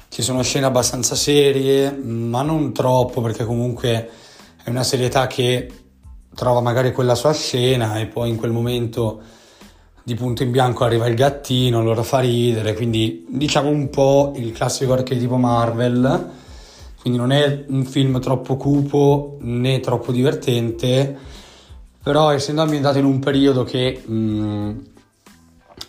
ci 0.09 0.21
sono 0.21 0.41
scene 0.41 0.65
abbastanza 0.65 1.15
serie, 1.15 1.91
ma 1.91 2.41
non 2.41 2.73
troppo 2.73 3.21
perché 3.21 3.45
comunque 3.45 4.09
è 4.61 4.69
una 4.69 4.83
serietà 4.83 5.27
che 5.27 5.71
trova 6.35 6.59
magari 6.59 6.91
quella 6.91 7.15
sua 7.15 7.33
scena 7.33 7.97
e 7.97 8.07
poi 8.07 8.29
in 8.29 8.35
quel 8.35 8.51
momento 8.51 9.21
di 10.03 10.15
punto 10.15 10.43
in 10.43 10.51
bianco 10.51 10.83
arriva 10.83 11.07
il 11.07 11.15
gattino, 11.15 11.79
allora 11.79 12.03
fa 12.03 12.19
ridere, 12.19 12.73
quindi 12.73 13.25
diciamo 13.29 13.69
un 13.69 13.89
po' 13.89 14.33
il 14.35 14.51
classico 14.51 14.93
archetipo 14.93 15.37
Marvel, 15.37 16.29
quindi 16.99 17.19
non 17.19 17.31
è 17.31 17.65
un 17.67 17.85
film 17.85 18.19
troppo 18.19 18.57
cupo 18.57 19.37
né 19.41 19.79
troppo 19.79 20.11
divertente, 20.11 21.17
però 22.01 22.31
essendo 22.31 22.61
ambientato 22.61 22.97
in 22.97 23.05
un 23.05 23.19
periodo 23.19 23.63
che 23.63 24.01
mh, 24.03 24.13
mm, 24.13 24.77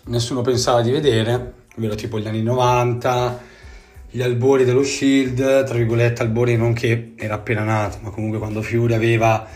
nessuno 0.04 0.42
pensava 0.42 0.82
di 0.82 0.90
vedere, 0.90 1.54
ovvero 1.76 1.94
tipo 1.94 2.18
gli 2.18 2.26
anni 2.26 2.42
90, 2.42 3.40
gli 4.10 4.20
albori 4.20 4.64
dello 4.64 4.82
Shield, 4.82 5.64
tra 5.64 5.74
virgolette 5.74 6.20
albori 6.20 6.54
non 6.54 6.74
che 6.74 7.14
era 7.16 7.34
appena 7.34 7.64
nato, 7.64 7.96
ma 8.02 8.10
comunque 8.10 8.38
quando 8.38 8.60
Fury 8.60 8.92
aveva 8.92 9.48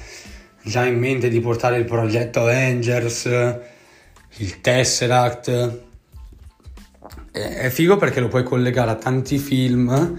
già 0.62 0.86
in 0.86 0.98
mente 0.98 1.28
di 1.28 1.40
portare 1.40 1.76
il 1.76 1.84
progetto 1.84 2.40
Avengers, 2.40 3.28
il 4.38 4.60
Tesseract. 4.60 5.80
È 7.30 7.68
figo 7.68 7.96
perché 7.96 8.20
lo 8.20 8.28
puoi 8.28 8.42
collegare 8.42 8.90
a 8.90 8.96
tanti 8.96 9.38
film, 9.38 10.18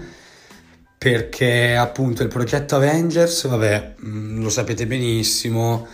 perché 0.96 1.76
appunto 1.76 2.22
il 2.22 2.28
progetto 2.28 2.76
Avengers, 2.76 3.46
vabbè, 3.46 3.94
mm, 4.04 4.42
lo 4.42 4.50
sapete 4.50 4.86
benissimo, 4.86 5.86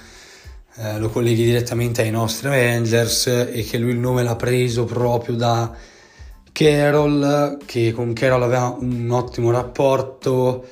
eh, 0.76 0.98
lo 0.98 1.08
colleghi 1.08 1.44
direttamente 1.44 2.02
ai 2.02 2.10
nostri 2.10 2.48
Avengers 2.48 3.26
e 3.26 3.66
che 3.68 3.78
lui 3.78 3.92
il 3.92 3.98
nome 3.98 4.22
l'ha 4.22 4.36
preso 4.36 4.84
proprio 4.84 5.36
da 5.36 5.72
Carol, 6.52 7.58
che 7.64 7.92
con 7.92 8.12
Carol 8.12 8.42
aveva 8.42 8.76
un 8.78 9.10
ottimo 9.10 9.50
rapporto 9.50 10.66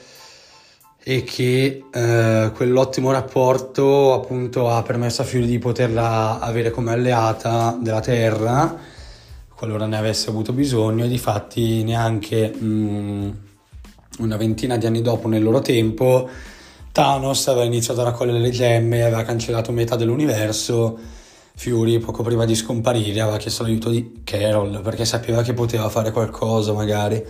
e 1.04 1.24
che 1.24 1.84
eh, 1.92 2.50
quell'ottimo 2.54 3.10
rapporto 3.10 4.14
appunto 4.14 4.70
ha 4.70 4.82
permesso 4.82 5.22
a 5.22 5.24
Fury 5.24 5.46
di 5.46 5.58
poterla 5.58 6.38
avere 6.38 6.70
come 6.70 6.92
alleata 6.92 7.76
della 7.80 8.00
Terra 8.00 8.90
qualora 9.62 9.86
ne 9.86 9.96
avesse 9.96 10.28
avuto 10.28 10.52
bisogno. 10.52 11.04
E 11.04 11.08
di 11.08 11.18
fatti 11.18 11.84
neanche 11.84 12.48
mh, 12.48 12.64
mm, 12.64 13.30
una 14.18 14.36
ventina 14.36 14.76
di 14.76 14.86
anni 14.86 15.02
dopo 15.02 15.28
nel 15.28 15.42
loro 15.42 15.60
tempo 15.60 16.28
Thanos 16.90 17.46
aveva 17.46 17.64
iniziato 17.64 18.00
a 18.00 18.04
raccogliere 18.04 18.40
le 18.40 18.50
gemme 18.50 18.98
e 18.98 19.02
aveva 19.02 19.22
cancellato 19.22 19.70
metà 19.72 19.96
dell'universo. 19.96 20.98
Fury 21.54 21.98
poco 21.98 22.22
prima 22.22 22.44
di 22.44 22.54
scomparire 22.54 23.20
aveva 23.20 23.36
chiesto 23.36 23.62
l'aiuto 23.62 23.90
di 23.90 24.22
Carol 24.24 24.80
perché 24.82 25.04
sapeva 25.04 25.42
che 25.42 25.54
poteva 25.54 25.88
fare 25.88 26.10
qualcosa 26.10 26.72
magari. 26.72 27.24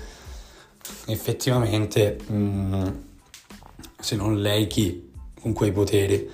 Effettivamente 1.07 2.19
mh, 2.27 2.35
mm, 2.35 2.87
se 4.03 4.17
non 4.17 4.41
lei 4.41 4.67
chi? 4.67 5.11
Con 5.41 5.53
quei 5.53 5.73
poteri. 5.73 6.29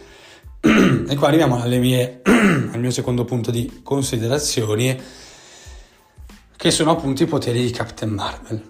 E 1.08 1.16
qua 1.16 1.28
arriviamo 1.28 1.56
mie, 1.64 2.20
al 2.24 2.78
mio 2.78 2.90
secondo 2.90 3.24
punto 3.24 3.50
di 3.50 3.80
considerazioni 3.82 5.00
che 6.54 6.70
sono 6.70 6.90
appunto 6.90 7.22
i 7.22 7.26
poteri 7.26 7.62
di 7.62 7.70
Captain 7.70 8.10
Marvel. 8.10 8.62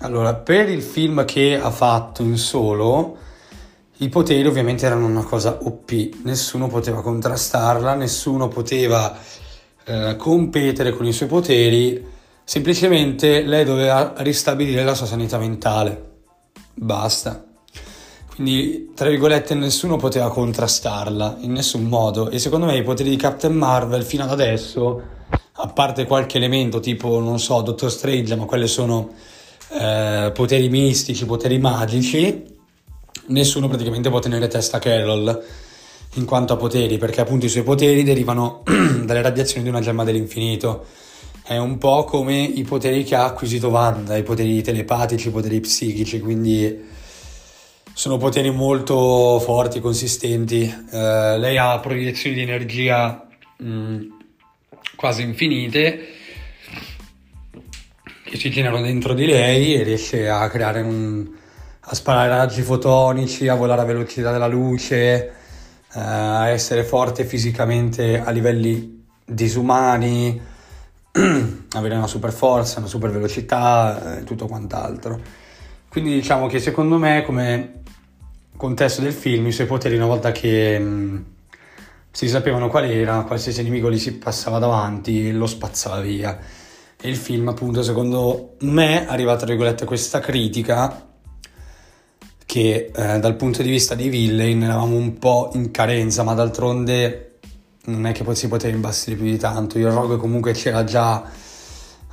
Allora 0.00 0.34
per 0.34 0.68
il 0.68 0.82
film 0.82 1.24
che 1.24 1.60
ha 1.60 1.70
fatto 1.70 2.22
in 2.22 2.36
solo 2.36 3.16
i 3.98 4.08
poteri 4.08 4.46
ovviamente 4.46 4.86
erano 4.86 5.06
una 5.06 5.24
cosa 5.24 5.58
OP, 5.60 5.90
nessuno 6.22 6.68
poteva 6.68 7.02
contrastarla, 7.02 7.94
nessuno 7.94 8.46
poteva 8.46 9.16
eh, 9.84 10.14
competere 10.16 10.92
con 10.92 11.04
i 11.04 11.12
suoi 11.12 11.28
poteri, 11.28 12.04
semplicemente 12.44 13.42
lei 13.42 13.64
doveva 13.64 14.14
ristabilire 14.18 14.84
la 14.84 14.94
sua 14.94 15.06
sanità 15.06 15.38
mentale. 15.38 16.20
Basta. 16.74 17.47
Quindi, 18.38 18.92
tra 18.94 19.08
virgolette, 19.08 19.56
nessuno 19.56 19.96
poteva 19.96 20.30
contrastarla 20.30 21.38
in 21.40 21.50
nessun 21.50 21.86
modo. 21.86 22.30
E 22.30 22.38
secondo 22.38 22.66
me 22.66 22.76
i 22.76 22.84
poteri 22.84 23.10
di 23.10 23.16
Captain 23.16 23.52
Marvel 23.52 24.04
fino 24.04 24.22
ad 24.22 24.30
adesso, 24.30 25.02
a 25.54 25.66
parte 25.66 26.06
qualche 26.06 26.36
elemento 26.36 26.78
tipo, 26.78 27.18
non 27.18 27.40
so, 27.40 27.62
Doctor 27.62 27.90
Strange, 27.90 28.36
ma 28.36 28.44
quelli 28.44 28.68
sono 28.68 29.10
eh, 29.70 30.30
poteri 30.32 30.68
mistici, 30.68 31.26
poteri 31.26 31.58
magici, 31.58 32.44
nessuno 33.26 33.66
praticamente 33.66 34.08
può 34.08 34.20
tenere 34.20 34.46
testa 34.46 34.76
a 34.76 34.80
Carol 34.80 35.44
in 36.14 36.24
quanto 36.24 36.52
a 36.52 36.56
poteri, 36.56 36.96
perché 36.96 37.20
appunto 37.20 37.46
i 37.46 37.48
suoi 37.48 37.64
poteri 37.64 38.04
derivano 38.04 38.62
dalle 39.02 39.20
radiazioni 39.20 39.64
di 39.64 39.68
una 39.68 39.80
gemma 39.80 40.04
dell'infinito. 40.04 40.84
È 41.42 41.56
un 41.56 41.76
po' 41.78 42.04
come 42.04 42.40
i 42.40 42.62
poteri 42.62 43.02
che 43.02 43.16
ha 43.16 43.24
acquisito 43.24 43.66
Wanda, 43.66 44.16
i 44.16 44.22
poteri 44.22 44.62
telepatici, 44.62 45.26
i 45.26 45.32
poteri 45.32 45.58
psichici, 45.58 46.20
quindi 46.20 46.97
sono 47.98 48.16
poteri 48.16 48.52
molto 48.52 49.40
forti, 49.40 49.80
consistenti. 49.80 50.72
Uh, 50.90 51.36
lei 51.36 51.56
ha 51.56 51.80
proiezioni 51.80 52.36
di 52.36 52.42
energia 52.42 53.26
mh, 53.56 53.68
mm, 53.68 54.00
quasi 54.94 55.22
infinite 55.22 56.06
che 58.22 58.36
si 58.36 58.50
generano 58.52 58.82
dentro 58.82 59.14
di 59.14 59.26
lei 59.26 59.74
e 59.74 59.82
riesce 59.82 60.28
a 60.28 60.48
creare 60.48 60.80
un, 60.80 61.28
a 61.80 61.94
sparare 61.96 62.28
raggi 62.28 62.62
fotonici, 62.62 63.48
a 63.48 63.56
volare 63.56 63.80
a 63.80 63.84
velocità 63.84 64.30
della 64.30 64.46
luce, 64.46 65.00
eh, 65.92 66.00
a 66.00 66.48
essere 66.50 66.84
forte 66.84 67.24
fisicamente 67.24 68.20
a 68.20 68.30
livelli 68.30 69.04
disumani, 69.24 70.40
avere 71.72 71.96
una 71.96 72.06
super 72.06 72.30
forza, 72.30 72.78
una 72.78 72.86
super 72.86 73.10
velocità 73.10 74.18
e 74.18 74.20
eh, 74.20 74.22
tutto 74.22 74.46
quant'altro. 74.46 75.20
Quindi 75.88 76.12
diciamo 76.12 76.46
che 76.46 76.60
secondo 76.60 76.96
me 76.96 77.22
come 77.24 77.78
contesto 78.58 79.00
del 79.00 79.12
film 79.12 79.46
i 79.46 79.52
suoi 79.52 79.68
poteri 79.68 79.94
una 79.94 80.06
volta 80.06 80.32
che 80.32 80.78
mh, 80.78 80.84
mm, 80.84 81.16
si 82.10 82.28
sapevano 82.28 82.68
qual 82.68 82.84
era, 82.84 83.22
qualsiasi 83.22 83.62
nemico 83.62 83.90
gli 83.90 83.98
si 83.98 84.14
passava 84.18 84.58
davanti 84.58 85.32
lo 85.32 85.46
spazzava 85.46 86.00
via. 86.00 86.36
E 87.00 87.08
il 87.08 87.16
film 87.16 87.48
appunto 87.48 87.82
secondo 87.82 88.56
me 88.62 89.06
arriva 89.06 89.36
tra 89.36 89.46
virgolette 89.46 89.84
questa 89.84 90.18
critica 90.18 91.06
che 92.44 92.90
eh, 92.92 93.18
dal 93.20 93.36
punto 93.36 93.62
di 93.62 93.70
vista 93.70 93.94
dei 93.94 94.08
villain 94.08 94.60
eravamo 94.62 94.96
un 94.96 95.18
po' 95.18 95.50
in 95.54 95.70
carenza, 95.70 96.24
ma 96.24 96.34
d'altronde 96.34 97.38
non 97.84 98.06
è 98.06 98.12
che 98.12 98.24
poi 98.24 98.34
si 98.34 98.48
poteva 98.48 98.74
imbastire 98.74 99.16
più 99.16 99.26
di 99.26 99.38
tanto. 99.38 99.78
Il 99.78 99.88
Rogue 99.88 100.16
comunque 100.16 100.52
c'era 100.52 100.82
già 100.82 101.22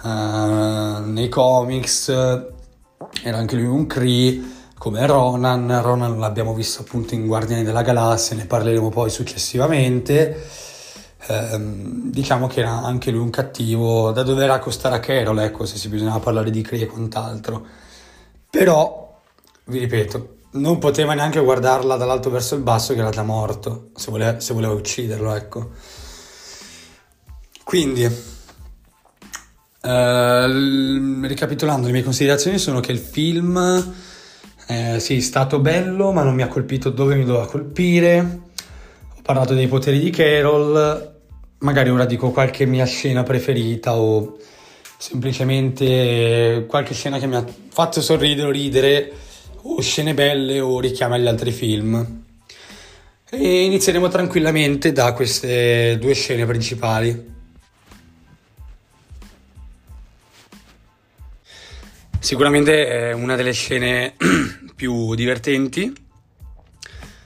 uh, 0.04 1.10
nei 1.10 1.30
comics, 1.30 2.10
era 2.10 3.38
anche 3.38 3.56
lui 3.56 3.66
un 3.66 3.88
Cree, 3.88 4.55
come 4.78 5.06
Ronan. 5.06 5.82
Ronan 5.82 6.20
l'abbiamo 6.20 6.54
visto 6.54 6.82
appunto 6.82 7.14
in 7.14 7.26
Guardiani 7.26 7.64
della 7.64 7.82
Galassia, 7.82 8.36
ne 8.36 8.46
parleremo 8.46 8.90
poi 8.90 9.10
successivamente. 9.10 10.50
Um, 11.28 12.12
diciamo 12.12 12.46
che 12.46 12.60
era 12.60 12.84
anche 12.84 13.10
lui 13.10 13.22
un 13.22 13.32
cattivo 13.32 14.12
da 14.12 14.22
dover 14.22 14.52
accostare 14.52 14.96
a 14.96 15.00
Carol, 15.00 15.40
ecco, 15.40 15.66
se 15.66 15.78
si 15.78 15.90
bisognava 15.90 16.20
parlare 16.20 16.52
di 16.52 16.62
Cree 16.62 16.84
e 16.84 16.88
quant'altro. 16.88 17.66
Però 18.50 19.22
vi 19.66 19.80
ripeto, 19.80 20.36
non 20.52 20.78
poteva 20.78 21.14
neanche 21.14 21.42
guardarla 21.42 21.96
dall'alto 21.96 22.30
verso 22.30 22.56
il 22.56 22.62
basso 22.62 22.94
che 22.94 23.00
era 23.00 23.10
già 23.10 23.24
morto, 23.24 23.90
se 23.96 24.12
voleva, 24.12 24.40
se 24.40 24.54
voleva 24.54 24.74
ucciderlo, 24.74 25.34
ecco. 25.34 25.72
Quindi, 27.64 28.04
eh, 29.82 30.48
ricapitolando, 31.28 31.88
le 31.88 31.94
mie 31.94 32.04
considerazioni 32.04 32.60
sono 32.60 32.80
che 32.80 32.92
il 32.92 33.00
film, 33.00 33.94
eh, 34.68 34.99
sì, 34.99 35.18
è 35.18 35.22
stato 35.22 35.59
bello, 35.59 36.11
ma 36.11 36.24
non 36.24 36.34
mi 36.34 36.41
ha 36.41 36.47
colpito 36.47 36.89
dove 36.89 37.16
mi 37.16 37.24
doveva 37.24 37.47
colpire. 37.47 38.39
Ho 39.16 39.22
parlato 39.22 39.53
dei 39.53 39.68
poteri 39.68 39.99
di 39.99 40.09
Carol, 40.09 41.13
magari 41.59 41.89
ora 41.89 42.05
dico 42.05 42.32
qualche 42.32 42.66
mia 42.66 42.86
scena 42.86 43.24
preferita 43.24 43.95
o 43.95 44.38
semplicemente 44.97 46.66
qualche 46.68 46.93
scena 46.93 47.20
che 47.20 47.28
mi 47.28 47.36
ha 47.36 47.45
fatto 47.70 48.01
sorridere 48.01 48.47
o 48.47 48.51
ridere 48.51 49.11
o 49.61 49.82
scene 49.82 50.13
belle 50.13 50.59
o 50.59 50.80
richiami 50.80 51.16
agli 51.16 51.28
altri 51.28 51.51
film. 51.51 52.24
E 53.30 53.63
inizieremo 53.66 54.07
tranquillamente 54.07 54.91
da 54.91 55.13
queste 55.13 55.97
due 55.99 56.13
scene 56.13 56.45
principali. 56.45 57.34
Sicuramente 62.26 62.88
è 62.88 63.12
una 63.12 63.36
delle 63.36 63.52
scene 63.52 64.16
più 64.76 65.14
divertenti, 65.14 65.94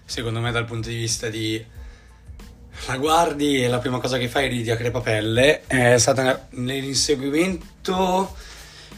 secondo 0.03 0.41
me 0.41 0.51
dal 0.51 0.65
punto 0.65 0.89
di 0.89 0.95
vista 0.95 1.29
di 1.29 1.65
la 2.85 2.97
guardi 2.97 3.63
e 3.63 3.69
la 3.69 3.79
prima 3.79 3.99
cosa 3.99 4.17
che 4.17 4.27
fai 4.27 4.49
ridi 4.49 4.71
a 4.71 4.75
crepapelle, 4.75 5.65
è 5.67 5.97
stata 5.97 6.47
nell'inseguimento 6.49 8.35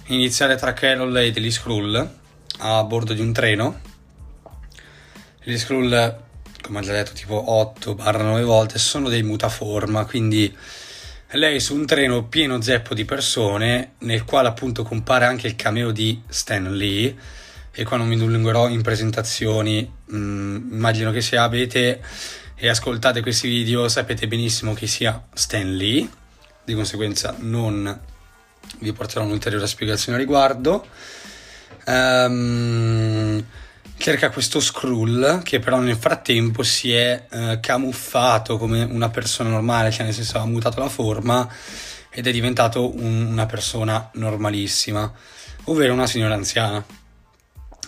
iniziare 0.08 0.56
tra 0.56 0.74
Carol 0.74 1.16
e 1.20 1.32
degli 1.32 1.52
Skrull 1.52 2.16
a 2.58 2.84
bordo 2.84 3.14
di 3.14 3.22
un 3.22 3.32
treno. 3.32 3.80
Gli 5.44 5.56
Skrull, 5.56 6.20
come 6.64 6.80
ho 6.80 6.82
già 6.82 6.94
detto, 6.94 7.12
tipo 7.12 7.72
8-9 7.80 8.42
volte, 8.42 8.80
sono 8.80 9.08
dei 9.08 9.22
mutaforma, 9.22 10.06
quindi 10.06 10.52
lei 11.34 11.60
su 11.60 11.76
un 11.76 11.86
treno 11.86 12.26
pieno 12.26 12.62
zeppo 12.62 12.94
di 12.94 13.06
persone, 13.06 13.94
nel 14.00 14.26
quale 14.26 14.48
appunto 14.48 14.84
compare 14.84 15.26
anche 15.26 15.48
il 15.48 15.56
cameo 15.56 15.92
di 15.92 16.22
Stan 16.28 16.76
Lee, 16.76 17.16
e 17.72 17.84
qua 17.84 17.98
non 17.98 18.08
mi 18.08 18.18
dilungherò 18.18 18.68
in 18.68 18.82
presentazioni, 18.82 19.90
mm, 20.14 20.72
immagino 20.74 21.12
che 21.12 21.22
se 21.22 21.38
avete 21.38 22.02
e 22.56 22.68
ascoltate 22.68 23.22
questi 23.22 23.48
video 23.48 23.88
sapete 23.88 24.28
benissimo 24.28 24.74
chi 24.74 24.88
sia 24.88 25.26
Stan 25.34 25.76
Lee, 25.76 26.08
di 26.64 26.74
conseguenza 26.74 27.36
non 27.40 28.00
vi 28.80 28.94
porterò 28.94 29.24
un'ulteriore 29.24 29.68
spiegazione 29.68 30.18
a 30.18 30.22
riguardo. 30.22 30.86
Um, 31.86 33.44
cerca 34.02 34.32
questo 34.32 34.60
Skrull 34.60 35.44
che 35.44 35.60
però 35.60 35.78
nel 35.80 35.96
frattempo 35.96 36.64
si 36.64 36.92
è 36.92 37.28
uh, 37.30 37.60
camuffato 37.60 38.58
come 38.58 38.84
una 38.84 39.10
persona 39.10 39.50
normale, 39.50 39.92
cioè 39.92 40.06
nel 40.06 40.14
senso 40.14 40.40
ha 40.40 40.46
mutato 40.46 40.80
la 40.80 40.90
forma 40.90 41.48
ed 42.10 42.26
è 42.26 42.32
diventato 42.32 42.94
un, 42.96 43.28
una 43.28 43.46
persona 43.46 44.10
normalissima, 44.14 45.10
ovvero 45.66 45.94
una 45.94 46.08
signora 46.08 46.34
anziana. 46.34 46.84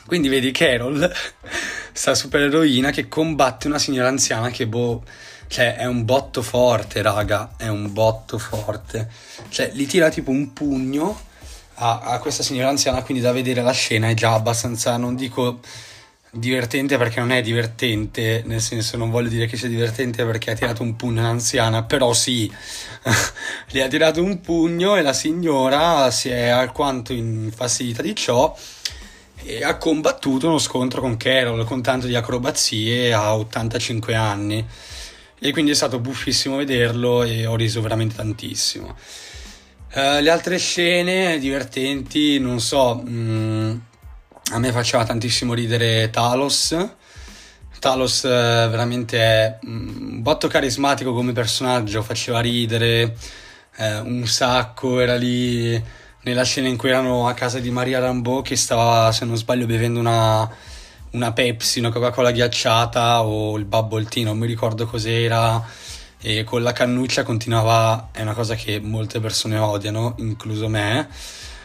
Quindi 0.06 0.28
vedi 0.28 0.52
Carol, 0.52 1.12
sta 1.92 2.14
supereroina 2.14 2.92
che 2.92 3.08
combatte 3.08 3.68
una 3.68 3.80
signora 3.80 4.10
anziana 4.10 4.52
che 4.52 4.68
boh, 4.68 5.04
cioè 5.48 5.76
è 5.78 5.86
un 5.86 6.06
botto 6.06 6.44
forte, 6.44 7.02
raga, 7.02 7.54
è 7.58 7.70
un 7.70 7.92
botto 7.92 8.38
forte. 8.38 9.10
Cioè 9.50 9.72
gli 9.74 9.88
tira 9.88 10.10
tipo 10.10 10.30
un 10.30 10.54
pugno 10.54 11.20
a, 11.76 12.02
a 12.02 12.20
questa 12.20 12.44
signora 12.44 12.70
anziana, 12.70 13.02
quindi 13.02 13.24
da 13.24 13.32
vedere 13.32 13.64
la 13.64 13.72
scena 13.72 14.10
è 14.10 14.14
già 14.14 14.34
abbastanza, 14.34 14.96
non 14.98 15.16
dico 15.16 15.60
divertente 16.36 16.98
perché 16.98 17.20
non 17.20 17.32
è 17.32 17.42
divertente, 17.42 18.42
nel 18.46 18.60
senso 18.60 18.98
non 18.98 19.12
voglio 19.12 19.30
dire 19.30 19.46
che 19.46 19.56
sia 19.56 19.68
divertente 19.68 20.26
perché 20.26 20.52
ha 20.52 20.56
tirato 20.56 20.82
un 20.82 20.96
pugno 20.96 21.20
all'anziana, 21.20 21.84
però 21.84 22.12
sì, 22.14 22.52
le 23.70 23.84
ha 23.84 23.88
tirato 23.88 24.24
un 24.24 24.42
pugno 24.42 24.96
e 24.96 25.04
la 25.04 25.14
signora 25.14 26.10
si 26.10 26.30
è 26.30 26.48
alquanto 26.48 27.14
infastidita 27.14 28.02
di 28.02 28.16
ciò 28.16 28.56
e 29.44 29.64
ha 29.64 29.78
combattuto 29.78 30.48
uno 30.48 30.58
scontro 30.58 31.02
con 31.02 31.18
Carol 31.18 31.66
con 31.66 31.84
tanto 31.84 32.08
di 32.08 32.16
acrobazie 32.16 33.14
a 33.14 33.36
85 33.36 34.16
anni 34.16 34.66
e 35.40 35.52
quindi 35.52 35.72
è 35.72 35.76
stato 35.76 36.00
buffissimo 36.00 36.56
vederlo 36.56 37.24
e 37.24 37.46
ho 37.46 37.56
riso 37.56 37.82
veramente 37.82 38.16
tantissimo. 38.16 38.96
Uh, 39.94 40.20
le 40.20 40.30
altre 40.32 40.58
scene 40.58 41.38
divertenti, 41.38 42.40
non 42.40 42.60
so, 42.60 42.96
mh, 42.96 43.12
mm, 43.12 43.76
a 44.54 44.60
me 44.60 44.72
faceva 44.72 45.04
tantissimo 45.04 45.56
ridere 45.56 46.12
Talos. 46.12 46.78
Talos 47.80 48.22
uh, 48.24 48.28
veramente 48.70 49.18
è 49.20 49.60
mm, 49.66 50.12
un 50.12 50.22
botto 50.22 50.48
carismatico 50.48 51.12
come 51.12 51.32
personaggio, 51.32 52.04
faceva 52.04 52.40
ridere 52.40 53.18
uh, 53.78 53.84
un 54.06 54.26
sacco, 54.28 55.00
era 55.00 55.16
lì 55.16 55.82
nella 56.22 56.44
scena 56.44 56.68
in 56.68 56.78
cui 56.78 56.90
erano 56.90 57.28
a 57.28 57.34
casa 57.34 57.60
di 57.60 57.72
Maria 57.72 58.00
Rambeau 58.00 58.44
che 58.44 58.56
stava, 58.56 59.12
se 59.12 59.26
non 59.26 59.36
sbaglio, 59.36 59.66
bevendo 59.66 60.00
una, 60.00 60.48
una 61.12 61.34
Pepsi, 61.34 61.80
una 61.80 61.90
Coca-Cola 61.90 62.32
ghiacciata 62.32 63.24
o 63.24 63.58
il 63.58 63.66
bubble 63.66 64.06
tea, 64.06 64.26
non 64.26 64.38
mi 64.38 64.46
ricordo 64.46 64.86
cos'era, 64.86 65.62
e 66.22 66.44
con 66.44 66.62
la 66.62 66.72
cannuccia 66.74 67.24
continuava, 67.24 68.10
è 68.12 68.22
una 68.22 68.34
cosa 68.34 68.54
che 68.54 68.80
molte 68.80 69.20
persone 69.20 69.58
odiano, 69.58 70.14
incluso 70.20 70.70
me, 70.70 71.10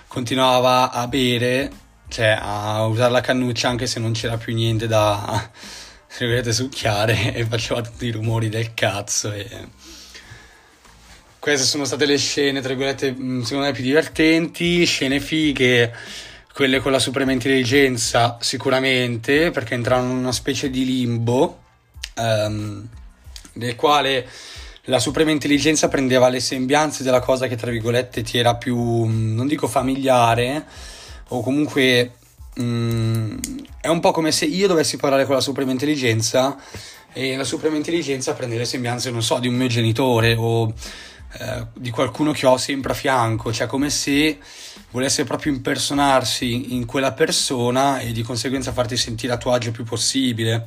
continuava 0.09 0.91
a 0.91 1.07
bere, 1.07 1.87
cioè 2.09 2.39
a 2.41 2.85
usare 2.87 3.13
la 3.13 3.21
cannuccia 3.21 3.69
anche 3.69 3.87
se 3.87 4.01
non 4.01 4.13
c'era 4.13 4.37
più 4.37 4.55
niente 4.55 4.87
da, 4.87 5.51
se 6.07 6.27
volete, 6.27 6.53
succhiare 6.53 7.33
e 7.35 7.45
faceva 7.45 7.81
tutti 7.81 8.07
i 8.07 8.11
rumori 8.11 8.49
del 8.49 8.75
cazzo 8.75 9.33
e 9.33 9.47
queste 11.39 11.67
sono 11.67 11.85
state 11.85 12.05
le 12.05 12.19
scene, 12.19 12.61
tra 12.61 12.71
virgolette, 12.75 13.13
mm, 13.13 13.43
secondo 13.43 13.67
me 13.67 13.73
più 13.73 13.83
divertenti, 13.83 14.85
scene 14.85 15.21
fighe, 15.21 15.95
quelle 16.53 16.81
con 16.81 16.91
la 16.93 16.99
suprema 16.99 17.33
intelligenza 17.33 18.37
sicuramente, 18.41 19.51
perché 19.51 19.75
entravano 19.75 20.11
in 20.11 20.19
una 20.19 20.33
specie 20.33 20.69
di 20.69 20.85
limbo, 20.85 21.63
um, 22.17 22.87
nel 23.55 23.77
quale 23.77 24.29
la 24.85 24.99
suprema 24.99 25.31
intelligenza 25.31 25.89
prendeva 25.89 26.29
le 26.29 26.41
sembianze 26.41 27.05
della 27.05 27.21
cosa 27.21 27.47
che, 27.47 27.57
tra 27.57 27.71
virgolette, 27.71 28.23
ti 28.23 28.37
era 28.37 28.57
più, 28.57 28.77
mm, 28.77 29.37
non 29.37 29.47
dico 29.47 29.69
familiare, 29.69 30.67
o 31.29 31.43
comunque 31.43 32.15
um, 32.57 33.39
è 33.81 33.89
un 33.89 34.01
po' 34.01 34.11
come 34.11 34.33
se 34.33 34.45
io 34.45 34.67
dovessi 34.67 34.97
parlare 34.97 35.25
con 35.25 35.35
la 35.35 35.41
suprema 35.41 35.71
intelligenza 35.71 36.59
e 37.13 37.37
la 37.37 37.45
suprema 37.45 37.77
intelligenza 37.77 38.35
prende 38.35 38.57
le 38.57 38.65
sembianze, 38.65 39.11
non 39.11 39.23
so, 39.23 39.39
di 39.39 39.49
un 39.49 39.55
mio 39.55 39.67
genitore 39.67 40.35
o 40.39 40.73
eh, 41.41 41.67
di 41.75 41.91
qualcuno 41.91 42.33
che 42.33 42.47
ho 42.47 42.57
sempre 42.57 42.93
a 42.93 42.95
fianco, 42.95 43.53
cioè 43.53 43.67
come 43.67 43.91
se 43.91 44.39
volesse 44.91 45.25
proprio 45.25 45.53
impersonarsi 45.53 46.75
in 46.75 46.87
quella 46.87 47.13
persona 47.13 47.99
e 48.01 48.13
di 48.13 48.23
conseguenza 48.23 48.73
farti 48.73 48.97
sentire 48.97 49.33
a 49.33 49.37
tuo 49.37 49.53
agio 49.53 49.71
più 49.71 49.85
possibile. 49.85 50.67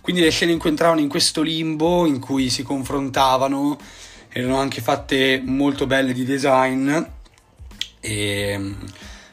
Quindi 0.00 0.22
le 0.22 0.30
scene 0.30 0.52
in 0.52 0.58
cui 0.58 0.70
entravano 0.70 1.00
in 1.00 1.08
questo 1.08 1.42
limbo, 1.42 2.06
in 2.06 2.18
cui 2.18 2.50
si 2.50 2.62
confrontavano, 2.62 3.78
erano 4.28 4.58
anche 4.58 4.80
fatte 4.80 5.42
molto 5.44 5.86
belle 5.86 6.12
di 6.12 6.24
design 6.24 6.96
e 8.00 8.58
mm, 8.58 8.72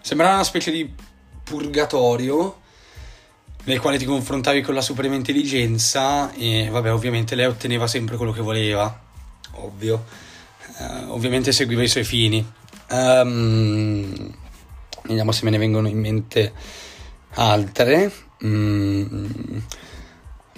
sembrava 0.06 0.36
una 0.36 0.44
specie 0.44 0.70
di 0.70 0.88
purgatorio 1.44 2.60
nel 3.64 3.80
quale 3.80 3.98
ti 3.98 4.06
confrontavi 4.06 4.62
con 4.62 4.76
la 4.76 4.82
suprema 4.82 5.16
intelligenza 5.16 6.32
e 6.34 6.70
vabbè 6.70 6.94
ovviamente 6.94 7.34
lei 7.34 7.48
otteneva 7.48 7.88
sempre 7.88 8.16
quello 8.16 8.32
che 8.32 8.42
voleva, 8.42 9.02
ovvio 9.54 10.06
uh, 10.78 11.12
ovviamente 11.12 11.52
seguiva 11.52 11.82
i 11.82 11.88
suoi 11.88 12.04
fini. 12.04 12.46
Um, 12.92 14.32
vediamo 15.08 15.32
se 15.32 15.44
me 15.44 15.50
ne 15.50 15.58
vengono 15.58 15.88
in 15.88 15.98
mente 15.98 16.54
altre. 17.34 18.14
Mm. 18.46 19.58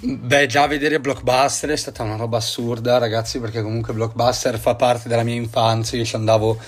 Beh, 0.02 0.46
già 0.48 0.68
vedere 0.68 1.00
Blockbuster 1.00 1.70
è 1.70 1.78
stata 1.78 2.04
una 2.04 2.18
roba 2.18 2.36
assurda, 2.36 2.98
ragazzi, 2.98 3.40
perché 3.40 3.62
comunque 3.62 3.94
Blockbuster 3.94 4.60
fa 4.60 4.76
parte 4.76 5.08
della 5.08 5.24
mia 5.24 5.36
infanzia. 5.36 5.98
Io 5.98 6.04
ci 6.04 6.18
andavo 6.18 6.60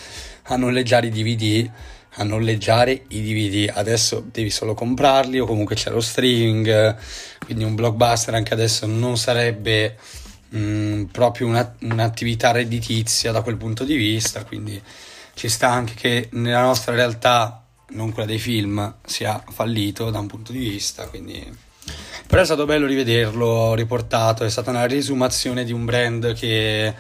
a 0.44 0.56
noleggiare 0.56 1.08
i 1.08 1.10
DVD. 1.10 1.70
A 2.16 2.24
noleggiare 2.24 3.04
i 3.10 3.22
DVD. 3.22 3.72
Adesso 3.74 4.26
devi 4.32 4.50
solo 4.50 4.74
comprarli, 4.74 5.40
o 5.40 5.46
comunque 5.46 5.76
c'è 5.76 5.92
lo 5.92 6.02
streaming. 6.02 6.96
Quindi 7.46 7.64
un 7.64 7.76
blockbuster 7.76 8.34
anche 8.34 8.54
adesso 8.54 8.86
non 8.86 9.18
sarebbe 9.18 9.98
mh, 10.50 10.60
mm, 10.60 11.04
proprio 11.06 11.48
una, 11.48 11.76
un'attività 11.82 12.52
redditizia 12.52 13.32
da 13.32 13.42
quel 13.42 13.58
punto 13.58 13.84
di 13.84 13.96
vista, 13.96 14.44
quindi 14.44 14.82
ci 15.34 15.50
sta 15.50 15.70
anche 15.70 15.94
che 15.94 16.30
nella 16.34 16.62
nostra 16.62 16.94
realtà, 16.94 17.64
non 17.92 18.12
quella 18.12 18.28
dei 18.28 18.40
film, 18.40 18.96
sia 19.06 19.42
fallito 19.50 20.10
da 20.10 20.20
un 20.20 20.28
punto 20.28 20.52
di 20.52 20.60
vista, 20.60 21.08
quindi... 21.08 21.68
Però 22.28 22.40
è 22.42 22.46
stato 22.46 22.66
bello 22.66 22.86
rivederlo 22.86 23.74
riportato, 23.74 24.44
è 24.44 24.50
stata 24.50 24.70
una 24.70 24.86
risumazione 24.86 25.64
di 25.64 25.72
un 25.72 25.86
brand 25.86 26.34
che 26.36 26.94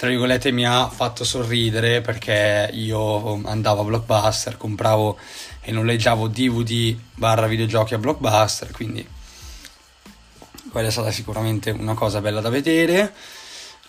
tra 0.00 0.08
virgolette 0.08 0.50
mi 0.50 0.64
ha 0.64 0.88
fatto 0.88 1.24
sorridere 1.24 2.00
perché 2.00 2.70
io 2.72 3.38
andavo 3.44 3.82
a 3.82 3.84
Blockbuster, 3.84 4.56
compravo 4.56 5.18
e 5.60 5.72
noleggiavo 5.72 6.26
DVD 6.26 6.96
barra 7.16 7.46
videogiochi 7.46 7.92
a 7.92 7.98
Blockbuster, 7.98 8.70
quindi 8.70 9.06
quella 10.70 10.88
è 10.88 10.90
stata 10.90 11.10
sicuramente 11.10 11.68
una 11.68 11.92
cosa 11.92 12.22
bella 12.22 12.40
da 12.40 12.48
vedere. 12.48 13.12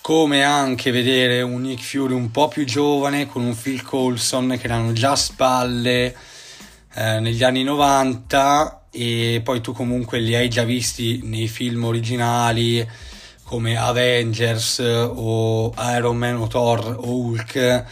Come 0.02 0.44
anche 0.44 0.92
vedere 0.92 1.44
un 1.44 1.62
Nick 1.62 1.82
Fury 1.82 2.14
un 2.14 2.30
po' 2.30 2.50
più 2.50 2.66
giovane 2.66 3.26
con 3.26 3.44
un 3.44 3.58
Phil 3.58 3.82
Coulson 3.82 4.58
che 4.60 4.66
erano 4.66 4.92
già 4.92 5.12
a 5.12 5.16
spalle 5.16 6.14
eh, 6.94 7.20
negli 7.22 7.42
anni 7.42 7.64
90 7.64 8.88
e 8.92 9.40
poi 9.42 9.62
tu 9.62 9.72
comunque 9.72 10.20
li 10.20 10.36
hai 10.36 10.50
già 10.50 10.66
visti 10.66 11.22
nei 11.24 11.48
film 11.48 11.86
originali 11.86 12.86
come 13.52 13.76
Avengers 13.76 14.80
o 14.80 15.74
Iron 15.94 16.16
Man 16.16 16.38
o 16.38 16.48
Thor 16.48 16.96
o 16.98 17.10
Hulk 17.10 17.86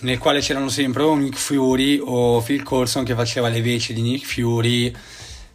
nel 0.00 0.18
quale 0.18 0.40
c'erano 0.40 0.68
sempre 0.68 1.04
o 1.04 1.14
Nick 1.14 1.38
Fury 1.38 2.00
o 2.02 2.40
Phil 2.40 2.64
Coulson 2.64 3.04
che 3.04 3.14
faceva 3.14 3.48
le 3.48 3.62
veci 3.62 3.94
di 3.94 4.02
Nick 4.02 4.26
Fury 4.26 4.92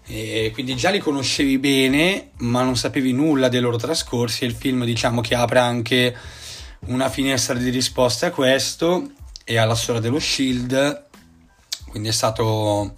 e 0.07 0.51
quindi 0.53 0.75
già 0.75 0.91
li 0.91 0.99
conoscevi 0.99 1.57
bene, 1.57 2.29
ma 2.37 2.61
non 2.61 2.77
sapevi 2.77 3.11
nulla 3.11 3.49
dei 3.49 3.59
loro 3.59 3.77
trascorsi. 3.77 4.43
E 4.43 4.47
il 4.47 4.53
film, 4.53 4.85
diciamo, 4.85 5.19
che 5.19 5.33
apre 5.33 5.57
anche 5.57 6.15
una 6.85 7.09
finestra 7.09 7.55
di 7.55 7.71
risposta 7.71 8.27
a 8.27 8.31
questo 8.31 9.09
e 9.43 9.57
alla 9.57 9.73
storia 9.73 10.01
dello 10.01 10.19
Shield. 10.19 11.05
Quindi 11.89 12.09
è 12.09 12.11
stato 12.11 12.93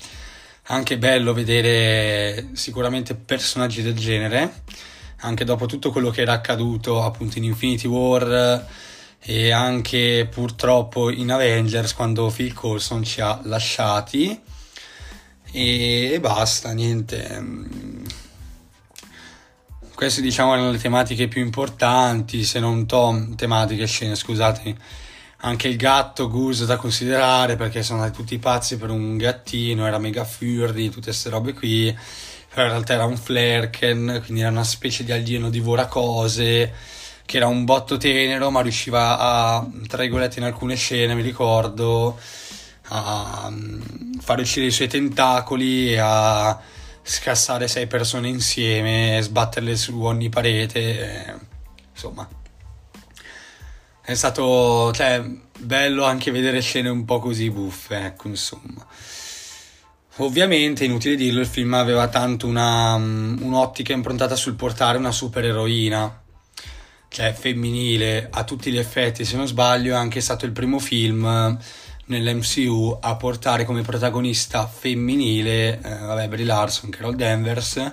anche 0.63 0.97
bello 0.97 1.31
vedere 1.31 2.49
sicuramente 2.53 3.15
personaggi 3.15 3.81
del 3.81 3.95
genere, 3.95 4.63
anche 5.21 5.43
dopo 5.43 5.65
tutto 5.65 5.91
quello 5.91 6.09
che 6.09 6.21
era 6.21 6.33
accaduto 6.33 7.03
appunto 7.03 7.37
in 7.37 7.45
Infinity 7.45 7.87
War 7.87 8.65
e 9.19 9.51
anche 9.51 10.27
purtroppo 10.29 11.09
in 11.09 11.31
Avengers 11.31 11.93
quando 11.93 12.29
Phil 12.29 12.53
Coulson 12.53 13.03
ci 13.03 13.21
ha 13.21 13.39
lasciati 13.43 14.39
e, 15.51 16.17
basta, 16.19 16.71
niente. 16.73 17.43
Queste 19.95 20.21
diciamo 20.21 20.53
erano 20.53 20.71
le 20.71 20.77
tematiche 20.77 21.27
più 21.27 21.41
importanti, 21.41 22.43
se 22.43 22.59
non 22.59 22.85
Tom, 22.85 23.35
tematiche 23.35 23.87
scene, 23.87 24.15
scusatemi. 24.15 24.77
Anche 25.41 25.67
il 25.67 25.77
gatto 25.77 26.27
Goose 26.27 26.65
da 26.65 26.77
considerare 26.77 27.55
perché 27.55 27.83
sono 27.83 28.01
andati 28.01 28.17
tutti 28.17 28.37
pazzi 28.39 28.77
per 28.77 28.89
un 28.89 29.17
gattino, 29.17 29.87
era 29.87 29.97
mega 29.99 30.23
furry, 30.25 30.89
tutte 30.89 31.05
queste 31.05 31.29
robe 31.29 31.53
qui. 31.53 31.95
Però 32.57 32.69
in 32.69 32.73
realtà 32.73 32.93
era 32.95 33.05
un 33.05 33.17
flerken, 33.17 34.19
quindi 34.25 34.41
era 34.41 34.49
una 34.49 34.63
specie 34.63 35.03
di 35.03 35.11
alieno 35.11 35.51
divora 35.51 35.85
cose 35.85 36.73
che 37.23 37.37
era 37.37 37.45
un 37.45 37.65
botto 37.65 37.97
tenero, 37.97 38.49
ma 38.49 38.61
riusciva 38.61 39.19
a, 39.19 39.67
tra 39.85 40.01
virgolette, 40.01 40.39
in 40.39 40.45
alcune 40.45 40.73
scene, 40.73 41.13
mi 41.13 41.21
ricordo, 41.21 42.17
a 42.87 43.47
mm, 43.51 44.13
fare 44.21 44.41
uscire 44.41 44.65
i 44.65 44.71
suoi 44.71 44.87
tentacoli 44.87 45.93
e 45.93 45.99
a 45.99 46.59
scassare 47.03 47.67
sei 47.67 47.85
persone 47.85 48.27
insieme, 48.27 49.19
sbatterle 49.21 49.75
su 49.75 50.01
ogni 50.01 50.29
parete, 50.29 50.79
e, 51.27 51.33
insomma. 51.93 52.27
È 54.01 54.15
stato 54.15 54.91
cioè, 54.93 55.23
bello 55.59 56.05
anche 56.05 56.31
vedere 56.31 56.61
scene 56.61 56.89
un 56.89 57.05
po' 57.05 57.19
così 57.19 57.51
buffe, 57.51 58.03
ecco, 58.03 58.29
insomma. 58.29 58.83
Ovviamente, 60.17 60.85
inutile 60.85 61.15
dirlo, 61.15 61.41
il 61.41 61.47
film 61.47 61.73
aveva 61.73 62.07
tanto 62.07 62.47
una, 62.47 62.97
mm, 62.97 63.41
un'ottica 63.41 63.93
improntata 63.93 64.35
sul 64.35 64.55
portare 64.55 64.97
una 64.97 65.11
supereroina 65.11 66.25
cioè 67.09 67.33
femminile 67.33 68.27
a 68.29 68.43
tutti 68.43 68.71
gli 68.71 68.77
effetti, 68.77 69.25
se 69.25 69.37
non 69.37 69.47
sbaglio, 69.47 69.93
è 69.93 69.97
anche 69.97 70.21
stato 70.21 70.45
il 70.45 70.51
primo 70.51 70.79
film 70.79 71.57
nell'MCU 72.05 72.97
a 73.01 73.15
portare 73.15 73.65
come 73.65 73.81
protagonista 73.81 74.67
femminile, 74.67 75.79
eh, 75.81 75.97
vabbè, 75.99 76.27
Brie 76.27 76.45
Larson, 76.45 76.89
Carol 76.89 77.15
Danvers, 77.15 77.91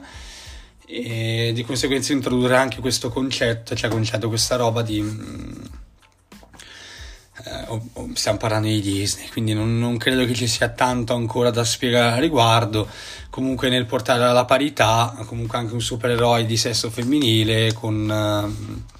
e 0.87 1.53
di 1.55 1.65
conseguenza 1.65 2.13
introdurre 2.13 2.57
anche 2.57 2.81
questo 2.81 3.09
concetto, 3.09 3.75
cioè 3.75 3.91
concetto, 3.91 4.29
questa 4.29 4.57
roba 4.57 4.83
di... 4.83 5.83
Eh, 7.37 7.81
stiamo 8.15 8.39
parlando 8.39 8.69
di 8.69 8.81
Disney, 8.81 9.29
quindi 9.29 9.55
non, 9.55 9.77
non, 9.79 9.97
credo 9.97 10.25
che 10.25 10.35
ci 10.35 10.47
sia 10.47 10.69
tanto 10.69 11.15
ancora 11.15 11.51
da 11.51 11.65
spiegare 11.65 12.17
a 12.17 12.21
riguardo. 12.21 12.89
Comunque 13.29 13.69
nel 13.69 13.87
portare 13.87 14.23
alla 14.23 14.45
parità, 14.45 15.17
comunque 15.27 15.59
anche 15.59 15.75
un 15.75 15.81
supereroe 15.81 16.47
di 16.47 16.57
sesso 16.57 16.91
femminile 16.91 17.73
con... 17.73 18.11
Eh, 18.11 18.93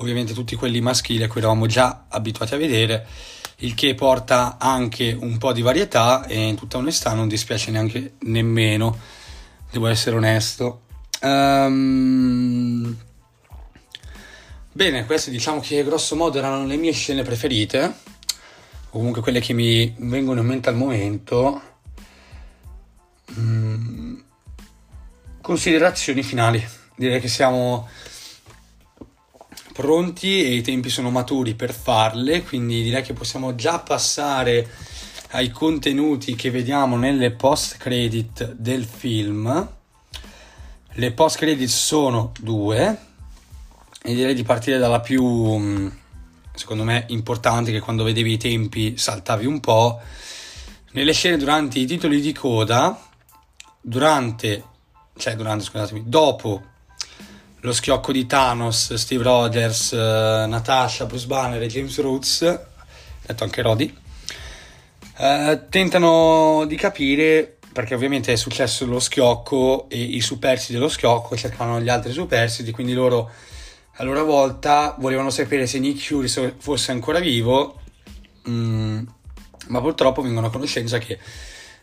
ovviamente 0.00 0.32
tutti 0.32 0.54
quelli 0.54 0.80
maschili 0.80 1.22
a 1.22 1.28
cui 1.28 1.40
eravamo 1.40 1.66
già 1.66 2.04
abituati 2.08 2.54
a 2.54 2.56
vedere, 2.56 3.06
il 3.58 3.74
che 3.74 3.94
porta 3.94 4.56
anche 4.58 5.16
un 5.18 5.38
po' 5.38 5.52
di 5.52 5.62
varietà 5.62 6.26
e 6.26 6.40
in 6.40 6.56
tutta 6.56 6.78
onestà 6.78 7.14
non 7.14 7.26
dispiace 7.26 7.70
neanche 7.70 8.14
nemmeno, 8.20 8.96
devo 9.70 9.86
essere 9.88 10.16
onesto. 10.16 10.82
Um... 11.22 13.06
Bene, 14.78 15.06
queste 15.06 15.32
diciamo 15.32 15.58
che 15.58 15.82
grosso 15.82 16.14
modo 16.14 16.38
erano 16.38 16.64
le 16.64 16.76
mie 16.76 16.92
scene 16.92 17.24
preferite, 17.24 17.94
o 18.90 18.90
comunque 18.90 19.20
quelle 19.22 19.40
che 19.40 19.52
mi 19.52 19.92
vengono 19.98 20.38
in 20.38 20.46
mente 20.46 20.68
al 20.68 20.76
momento. 20.76 21.60
Mm. 23.36 24.20
Considerazioni 25.40 26.22
finali. 26.22 26.64
Direi 26.94 27.18
che 27.20 27.26
siamo 27.26 27.88
pronti 29.72 30.44
e 30.44 30.54
i 30.54 30.62
tempi 30.62 30.90
sono 30.90 31.10
maturi 31.10 31.56
per 31.56 31.74
farle, 31.74 32.44
quindi 32.44 32.80
direi 32.84 33.02
che 33.02 33.14
possiamo 33.14 33.56
già 33.56 33.80
passare 33.80 34.64
ai 35.30 35.50
contenuti 35.50 36.36
che 36.36 36.52
vediamo 36.52 36.96
nelle 36.96 37.32
post 37.32 37.78
credit 37.78 38.52
del 38.52 38.84
film. 38.84 39.72
Le 40.92 41.12
post 41.14 41.36
credit 41.36 41.68
sono 41.68 42.30
due 42.38 43.06
e 44.08 44.14
direi 44.14 44.32
di 44.32 44.42
partire 44.42 44.78
dalla 44.78 45.00
più 45.00 45.22
mm, 45.22 45.88
secondo 46.54 46.82
me 46.82 47.04
importante 47.08 47.70
che 47.70 47.80
quando 47.80 48.04
vedevi 48.04 48.32
i 48.32 48.36
tempi 48.38 48.96
saltavi 48.96 49.44
un 49.44 49.60
po'. 49.60 50.00
Nelle 50.92 51.12
scene 51.12 51.36
durante 51.36 51.78
i 51.78 51.84
titoli 51.84 52.22
di 52.22 52.32
coda, 52.32 52.98
durante, 53.82 54.64
cioè 55.18 55.36
durante, 55.36 55.64
scusatemi, 55.64 56.04
dopo 56.06 56.62
lo 57.60 57.72
schiocco 57.74 58.10
di 58.10 58.24
Thanos, 58.24 58.94
Steve 58.94 59.22
Rogers, 59.22 59.90
uh, 59.90 60.48
Natasha, 60.48 61.04
Bruce 61.04 61.26
Banner 61.26 61.60
e 61.60 61.66
James 61.66 62.00
Roots, 62.00 62.60
detto 63.26 63.44
anche 63.44 63.60
Roddy, 63.60 63.94
uh, 65.18 65.68
tentano 65.68 66.64
di 66.66 66.76
capire 66.76 67.58
perché 67.74 67.94
ovviamente 67.94 68.32
è 68.32 68.36
successo 68.36 68.86
lo 68.86 69.00
schiocco 69.00 69.86
e 69.90 70.00
i 70.00 70.22
superstiti 70.22 70.72
dello 70.72 70.88
schiocco 70.88 71.36
cercavano 71.36 71.78
gli 71.82 71.90
altri 71.90 72.12
superstiti, 72.12 72.70
quindi 72.70 72.94
loro 72.94 73.30
a 74.00 74.04
loro 74.04 74.24
volta 74.24 74.94
volevano 74.98 75.30
sapere 75.30 75.66
se 75.66 75.78
Nick 75.80 76.00
Fury 76.00 76.54
fosse 76.58 76.92
ancora 76.92 77.18
vivo, 77.18 77.80
mm, 78.48 79.00
ma 79.68 79.80
purtroppo 79.80 80.22
vengono 80.22 80.46
a 80.46 80.50
conoscenza 80.50 80.98
che 80.98 81.18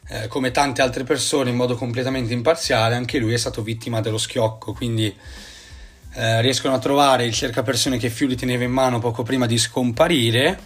eh, 0.08 0.28
come 0.28 0.52
tante 0.52 0.82
altre 0.82 1.04
persone 1.04 1.50
in 1.50 1.58
modo 1.58 1.76
completamente 1.76 2.32
imparziale 2.32 2.96
anche 2.96 3.18
lui 3.18 3.34
è 3.34 3.38
stato 3.38 3.62
vittima 3.62 4.00
dello 4.00 4.18
schiocco, 4.18 4.72
quindi 4.72 5.14
eh, 6.14 6.42
riescono 6.42 6.74
a 6.74 6.80
trovare 6.80 7.26
il 7.26 7.34
cercapersone 7.34 7.98
che 7.98 8.10
Fury 8.10 8.36
teneva 8.36 8.64
in 8.64 8.72
mano 8.72 9.00
poco 9.00 9.24
prima 9.24 9.46
di 9.46 9.58
scomparire 9.58 10.58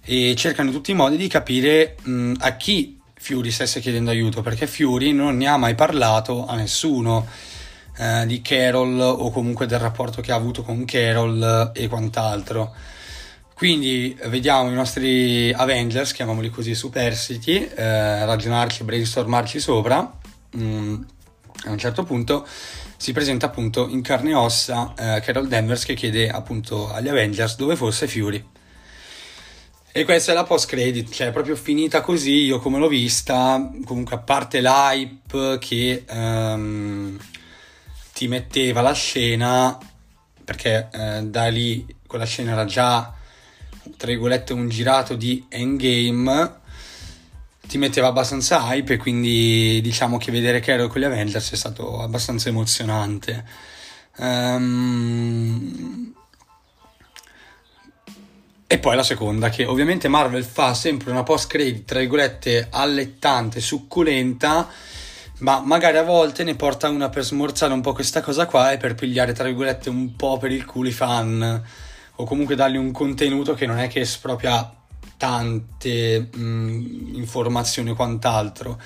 e 0.00 0.34
cercano 0.36 0.68
in 0.68 0.74
tutti 0.74 0.92
i 0.92 0.94
modi 0.94 1.16
di 1.16 1.26
capire 1.26 1.96
mh, 2.02 2.34
a 2.38 2.56
chi 2.56 3.00
Fury 3.14 3.50
stesse 3.50 3.80
chiedendo 3.80 4.10
aiuto 4.10 4.42
perché 4.42 4.68
Fury 4.68 5.10
non 5.10 5.38
ne 5.38 5.48
ha 5.48 5.56
mai 5.56 5.74
parlato 5.74 6.46
a 6.46 6.54
nessuno 6.54 7.26
eh, 7.96 8.26
di 8.26 8.42
Carol 8.42 9.00
o 9.00 9.30
comunque 9.30 9.66
del 9.66 9.78
rapporto 9.78 10.20
che 10.20 10.32
ha 10.32 10.36
avuto 10.36 10.62
con 10.62 10.84
Carol 10.84 11.70
e 11.74 11.88
quant'altro. 11.88 12.74
Quindi 13.54 14.16
vediamo 14.26 14.70
i 14.70 14.74
nostri 14.74 15.52
Avengers, 15.52 16.12
chiamiamoli 16.12 16.50
così, 16.50 16.74
superstiti, 16.74 17.66
eh, 17.66 18.24
ragionarci, 18.24 18.82
brainstormarci 18.82 19.60
sopra. 19.60 20.18
Mm, 20.56 21.02
a 21.66 21.70
un 21.70 21.78
certo 21.78 22.02
punto 22.02 22.46
si 22.96 23.12
presenta 23.12 23.46
appunto 23.46 23.88
in 23.88 24.02
carne 24.02 24.30
e 24.30 24.34
ossa 24.34 24.92
eh, 24.98 25.20
Carol 25.20 25.46
Danvers 25.46 25.84
che 25.84 25.94
chiede 25.94 26.28
appunto 26.28 26.92
agli 26.92 27.08
Avengers 27.08 27.56
dove 27.56 27.76
fosse 27.76 28.08
Fury. 28.08 28.44
E 29.92 30.04
questa 30.04 30.32
è 30.32 30.34
la 30.34 30.42
post 30.42 30.66
credit, 30.66 31.08
cioè 31.12 31.30
proprio 31.30 31.54
finita 31.54 32.00
così, 32.00 32.46
io 32.46 32.58
come 32.58 32.78
l'ho 32.78 32.88
vista, 32.88 33.70
comunque 33.84 34.16
a 34.16 34.18
parte 34.18 34.60
l'hype 34.60 35.58
che 35.60 36.04
um, 36.10 37.16
ti 38.14 38.28
metteva 38.28 38.80
la 38.80 38.94
scena, 38.94 39.76
perché 40.44 40.88
eh, 40.92 41.22
da 41.24 41.48
lì 41.48 41.84
quella 42.06 42.24
scena 42.24 42.52
era 42.52 42.64
già, 42.64 43.12
tra 43.96 44.06
virgolette, 44.06 44.52
un 44.52 44.68
girato 44.68 45.16
di 45.16 45.44
endgame, 45.48 46.62
ti 47.66 47.76
metteva 47.76 48.06
abbastanza 48.06 48.72
hype 48.72 48.94
e 48.94 48.96
quindi 48.98 49.80
diciamo 49.82 50.16
che 50.16 50.30
vedere 50.30 50.60
Carol 50.60 50.88
con 50.88 51.00
gli 51.00 51.04
Avengers 51.04 51.50
è 51.52 51.56
stato 51.56 52.00
abbastanza 52.00 52.48
emozionante. 52.48 53.44
Um... 54.16 56.14
E 58.66 58.78
poi 58.78 58.96
la 58.96 59.02
seconda, 59.02 59.50
che 59.50 59.64
ovviamente 59.66 60.08
Marvel 60.08 60.42
fa 60.42 60.72
sempre 60.74 61.10
una 61.10 61.22
post 61.22 61.48
credit, 61.48 61.84
tra 61.84 61.98
virgolette, 61.98 62.68
allettante, 62.70 63.60
succulenta, 63.60 64.68
ma 65.44 65.60
magari 65.60 65.98
a 65.98 66.02
volte 66.02 66.42
ne 66.42 66.54
porta 66.54 66.88
una 66.88 67.10
per 67.10 67.22
smorzare 67.22 67.74
un 67.74 67.82
po' 67.82 67.92
questa 67.92 68.22
cosa 68.22 68.46
qua 68.46 68.72
e 68.72 68.78
per 68.78 68.94
pigliare, 68.94 69.34
tra 69.34 69.44
virgolette, 69.44 69.90
un 69.90 70.16
po' 70.16 70.38
per 70.38 70.50
il 70.50 70.64
culo 70.64 70.88
i 70.88 70.92
fan, 70.92 71.62
o 72.16 72.24
comunque 72.24 72.54
dargli 72.54 72.78
un 72.78 72.90
contenuto 72.92 73.52
che 73.52 73.66
non 73.66 73.78
è 73.78 73.86
che 73.88 74.00
espropria 74.00 74.74
tante 75.18 76.30
mh, 76.32 76.40
mm, 76.40 77.14
informazioni 77.16 77.90
o 77.90 77.94
quant'altro. 77.94 78.80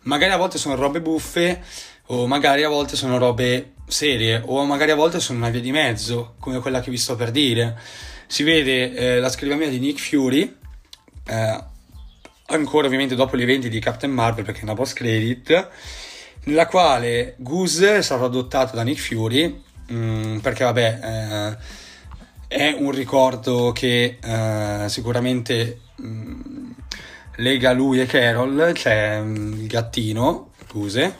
Magari 0.00 0.32
a 0.32 0.36
volte 0.36 0.58
sono 0.58 0.74
robe 0.74 1.00
buffe 1.00 1.62
o 2.06 2.26
magari 2.26 2.64
a 2.64 2.68
volte 2.68 2.96
sono 2.96 3.16
robe 3.16 3.74
serie 3.86 4.42
o 4.44 4.64
magari 4.64 4.90
a 4.90 4.96
volte 4.96 5.20
sono 5.20 5.38
una 5.38 5.50
via 5.50 5.60
di 5.60 5.70
mezzo, 5.70 6.34
come 6.40 6.58
quella 6.58 6.80
che 6.80 6.90
vi 6.90 6.98
sto 6.98 7.14
per 7.14 7.30
dire. 7.30 7.78
Si 8.26 8.42
vede 8.42 8.92
eh, 8.92 9.20
la 9.20 9.28
scrivania 9.28 9.68
di 9.68 9.78
Nick 9.78 10.00
Fury, 10.00 10.56
eh, 11.28 11.70
ancora 12.46 12.86
ovviamente 12.86 13.14
dopo 13.14 13.36
gli 13.36 13.42
eventi 13.42 13.68
di 13.68 13.80
Captain 13.80 14.12
Marvel 14.12 14.44
perché 14.44 14.60
è 14.60 14.64
una 14.64 14.74
post 14.74 14.94
credit, 14.94 15.68
nella 16.44 16.66
quale 16.66 17.34
Goose 17.38 17.96
è 17.96 18.02
stato 18.02 18.24
adottato 18.24 18.76
da 18.76 18.82
Nick 18.82 19.00
Fury, 19.00 19.62
mh, 19.88 19.94
mm, 19.94 20.38
perché 20.38 20.64
vabbè... 20.64 20.98
Eh, 21.02 21.80
è 22.52 22.76
un 22.78 22.90
ricordo 22.90 23.72
che 23.72 24.18
uh, 24.22 24.86
sicuramente 24.86 25.80
um, 25.96 26.74
lega 27.36 27.72
lui 27.72 27.98
e 27.98 28.04
Carol, 28.04 28.72
c'è 28.74 29.18
um, 29.18 29.54
il 29.54 29.66
gattino, 29.66 30.50
Cuse, 30.68 31.16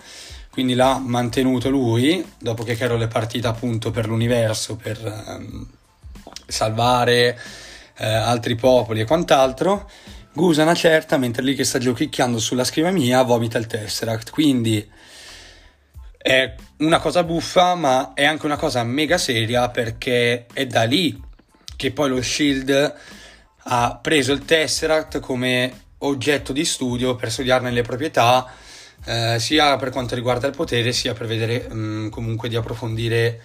quindi 0.50 0.74
l'ha 0.74 0.98
mantenuto 0.98 1.70
lui, 1.70 2.22
dopo 2.38 2.64
che 2.64 2.76
Carol 2.76 3.00
è 3.00 3.08
partita 3.08 3.48
appunto 3.48 3.90
per 3.90 4.08
l'universo, 4.08 4.76
per 4.76 4.98
um, 5.38 5.66
salvare 6.46 7.38
eh, 7.96 8.06
altri 8.06 8.54
popoli 8.54 9.00
e 9.00 9.04
quant'altro, 9.06 9.88
usa 10.34 10.62
una 10.62 10.74
certa, 10.74 11.18
mentre 11.18 11.42
lì 11.42 11.54
che 11.54 11.64
sta 11.64 11.78
giochicchiando 11.78 12.38
sulla 12.38 12.64
scrivania 12.64 13.22
vomita 13.22 13.58
il 13.58 13.66
Tesseract. 13.66 14.30
Quindi 14.30 14.88
è 16.16 16.54
una 16.78 17.00
cosa 17.00 17.24
buffa, 17.24 17.74
ma 17.74 18.12
è 18.14 18.24
anche 18.24 18.46
una 18.46 18.56
cosa 18.56 18.82
mega 18.84 19.18
seria 19.18 19.68
perché 19.68 20.46
è 20.52 20.66
da 20.66 20.84
lì 20.84 21.20
che 21.76 21.90
poi 21.90 22.08
lo 22.08 22.22
Shield 22.22 22.94
ha 23.64 23.98
preso 24.00 24.32
il 24.32 24.44
Tesseract 24.44 25.20
come 25.20 25.80
oggetto 25.98 26.52
di 26.52 26.64
studio 26.64 27.14
per 27.16 27.30
studiarne 27.30 27.70
le 27.70 27.82
proprietà, 27.82 28.50
eh, 29.04 29.36
sia 29.38 29.76
per 29.76 29.90
quanto 29.90 30.14
riguarda 30.14 30.46
il 30.46 30.54
potere, 30.54 30.92
sia 30.92 31.12
per 31.12 31.26
vedere 31.26 31.68
mh, 31.68 31.76
mm, 31.76 32.08
comunque 32.08 32.48
di 32.48 32.56
approfondire 32.56 33.40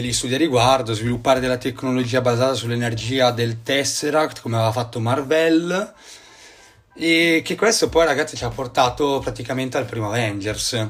degli 0.00 0.12
studi 0.12 0.34
a 0.34 0.38
riguardo, 0.38 0.92
sviluppare 0.92 1.40
della 1.40 1.56
tecnologia 1.56 2.20
basata 2.20 2.52
sull'energia 2.52 3.30
del 3.30 3.62
Tesseract, 3.62 4.42
come 4.42 4.56
aveva 4.56 4.72
fatto 4.72 5.00
Marvel, 5.00 5.94
e 6.94 7.40
che 7.42 7.54
questo 7.56 7.88
poi 7.88 8.04
ragazzi 8.04 8.36
ci 8.36 8.44
ha 8.44 8.50
portato 8.50 9.20
praticamente 9.20 9.78
al 9.78 9.86
primo 9.86 10.08
Avengers. 10.08 10.86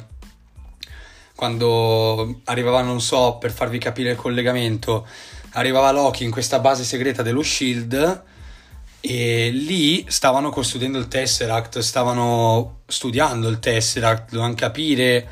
Quando 1.37 2.41
arrivava, 2.45 2.83
non 2.83 3.01
so, 3.01 3.37
per 3.39 3.53
farvi 3.53 3.79
capire 3.79 4.11
il 4.11 4.17
collegamento, 4.17 5.07
arrivava 5.53 5.93
Loki 5.93 6.25
in 6.25 6.33
questa 6.33 6.59
base 6.59 6.83
segreta 6.83 7.23
dello 7.23 7.43
Shield 7.43 8.23
e 9.01 9.51
lì 9.51 10.05
stavano 10.09 10.51
costruendo 10.51 10.99
il 10.99 11.07
Tesseract, 11.07 11.79
stavano 11.79 12.81
studiando 12.87 13.47
il 13.49 13.61
Tesseract, 13.61 14.31
dovevano 14.31 14.55
capire 14.55 15.29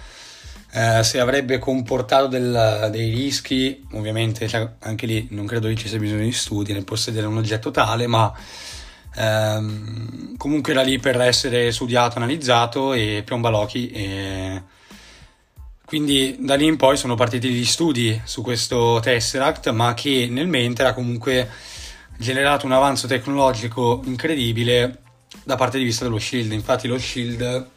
eh, 0.76 1.04
se 1.04 1.20
avrebbe 1.20 1.60
comportato 1.60 2.26
del, 2.26 2.88
dei 2.90 3.08
rischi, 3.10 3.86
ovviamente 3.92 4.48
cioè, 4.48 4.68
anche 4.80 5.06
lì 5.06 5.28
non 5.30 5.46
credo 5.46 5.68
che 5.68 5.76
ci 5.76 5.86
sia 5.86 6.00
bisogno 6.00 6.24
di 6.24 6.32
studi 6.32 6.72
nel 6.72 6.82
possedere 6.82 7.28
un 7.28 7.36
oggetto 7.36 7.70
tale, 7.70 8.08
ma 8.08 8.32
ehm, 9.14 10.36
comunque 10.36 10.72
era 10.72 10.82
lì 10.82 10.98
per 10.98 11.20
essere 11.20 11.70
studiato, 11.70 12.16
analizzato 12.16 12.92
e 12.92 13.22
piomba 13.24 13.50
Loki 13.50 13.88
e 13.90 14.62
quindi 15.84 16.38
da 16.40 16.56
lì 16.56 16.66
in 16.66 16.76
poi 16.76 16.96
sono 16.96 17.14
partiti 17.14 17.50
gli 17.50 17.64
studi 17.64 18.20
su 18.24 18.42
questo 18.42 18.98
Tesseract, 19.00 19.70
ma 19.70 19.94
che 19.94 20.26
nel 20.28 20.48
mente 20.48 20.82
era 20.82 20.92
comunque 20.92 21.48
generato 22.16 22.66
un 22.66 22.72
avanzo 22.72 23.06
tecnologico 23.06 24.02
incredibile 24.06 25.02
da 25.44 25.54
parte 25.54 25.78
di 25.78 25.84
vista 25.84 26.02
dello 26.02 26.18
Shield. 26.18 26.50
Infatti 26.50 26.88
lo 26.88 26.98
Shield 26.98 27.68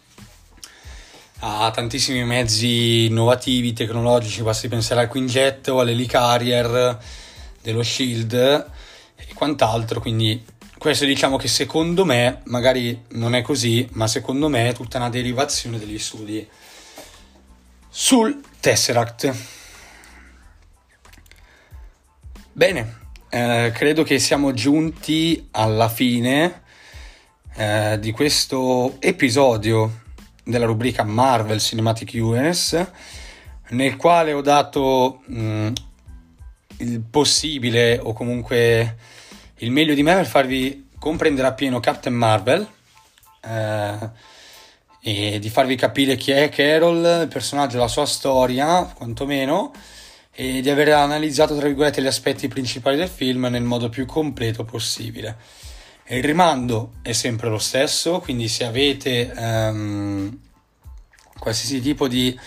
ha 1.40 1.70
tantissimi 1.72 2.24
mezzi 2.24 3.06
innovativi, 3.06 3.74
tecnologici, 3.74 4.42
basti 4.42 4.68
pensare 4.68 5.02
al 5.02 5.08
Quinjet 5.08 5.68
o 5.68 5.80
all'Helicarrier 5.80 6.98
dello 7.62 7.84
Shield 7.84 8.34
e 8.34 9.34
quant'altro, 9.36 10.00
quindi 10.00 10.44
questo 10.78 11.06
diciamo 11.06 11.38
che 11.38 11.48
secondo 11.48 12.06
me, 12.06 12.42
magari 12.46 13.06
non 13.10 13.36
è 13.36 13.42
così, 13.42 13.88
ma 13.94 14.08
secondo 14.08 14.48
me 14.48 14.70
è 14.70 14.74
tutta 14.74 14.98
una 14.98 15.10
derivazione 15.10 15.78
degli 15.78 16.00
studi 16.00 16.48
sul 17.90 18.42
Tesseract. 18.60 19.36
Bene, 22.52 23.00
eh, 23.30 23.72
credo 23.76 24.04
che 24.04 24.18
siamo 24.18 24.54
giunti 24.54 25.48
alla 25.52 25.90
fine 25.90 26.64
eh, 27.56 27.98
di 28.00 28.12
questo 28.12 28.98
episodio 29.00 30.06
della 30.48 30.66
rubrica 30.66 31.04
Marvel 31.04 31.60
Cinematic 31.60 32.12
Universe 32.14 32.92
nel 33.70 33.98
quale 33.98 34.34
ho 34.34 34.42
dato 34.42 35.22
mh, 35.26 35.42
mm, 35.42 35.74
il 36.78 37.02
possibile 37.02 38.00
o 38.02 38.14
comunque 38.14 38.96
il 39.58 39.72
meglio 39.72 39.94
di 39.94 40.04
me 40.04 40.16
per 40.16 40.26
farvi 40.26 40.90
comprendere 40.98 41.48
appieno 41.48 41.80
Captain 41.80 42.16
Marvel 42.16 42.68
eh, 43.44 44.10
e 45.02 45.40
di 45.40 45.50
farvi 45.50 45.76
capire 45.76 46.16
chi 46.16 46.32
è 46.32 46.50
Carol, 46.50 47.22
il 47.24 47.28
personaggio, 47.30 47.78
la 47.78 47.88
sua 47.88 48.06
storia, 48.06 48.84
quantomeno, 48.94 49.72
e 50.32 50.60
di 50.60 50.70
aver 50.70 50.90
analizzato, 50.94 51.56
tra 51.56 51.66
virgolette, 51.66 52.02
gli 52.02 52.08
aspetti 52.08 52.50
principali 52.50 52.98
del 52.98 53.08
film 53.08 53.48
nel 53.50 53.64
modo 53.64 53.88
più 53.88 54.06
completo 54.06 54.66
possibile. 54.66 55.38
Il 56.10 56.24
rimando 56.24 56.94
è 57.02 57.12
sempre 57.12 57.50
lo 57.50 57.58
stesso, 57.58 58.20
quindi 58.20 58.48
se 58.48 58.64
avete 58.64 59.30
um, 59.36 60.40
qualsiasi 61.38 61.82
tipo 61.82 62.08
di 62.08 62.38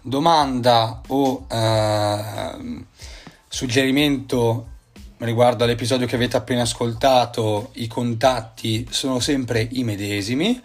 domanda 0.00 1.00
o 1.08 1.46
uh, 1.48 2.84
suggerimento 3.48 4.68
riguardo 5.18 5.64
all'episodio 5.64 6.06
che 6.06 6.14
avete 6.14 6.36
appena 6.36 6.62
ascoltato, 6.62 7.70
i 7.74 7.88
contatti 7.88 8.86
sono 8.90 9.18
sempre 9.18 9.66
i 9.72 9.82
medesimi. 9.82 10.60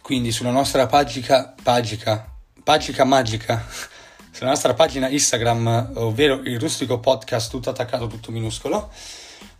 Quindi 0.00 0.30
sulla 0.30 0.50
nostra 0.50 0.86
pagina, 0.86 1.52
pagina, 1.60 2.32
pagina 2.62 3.04
magica, 3.04 3.64
sulla 4.30 4.50
nostra 4.50 4.74
pagina 4.74 5.08
Instagram, 5.08 5.92
ovvero 5.94 6.42
il 6.44 6.60
rustico 6.60 7.00
podcast 7.00 7.50
tutto 7.50 7.70
attaccato, 7.70 8.06
tutto 8.06 8.30
minuscolo, 8.30 8.90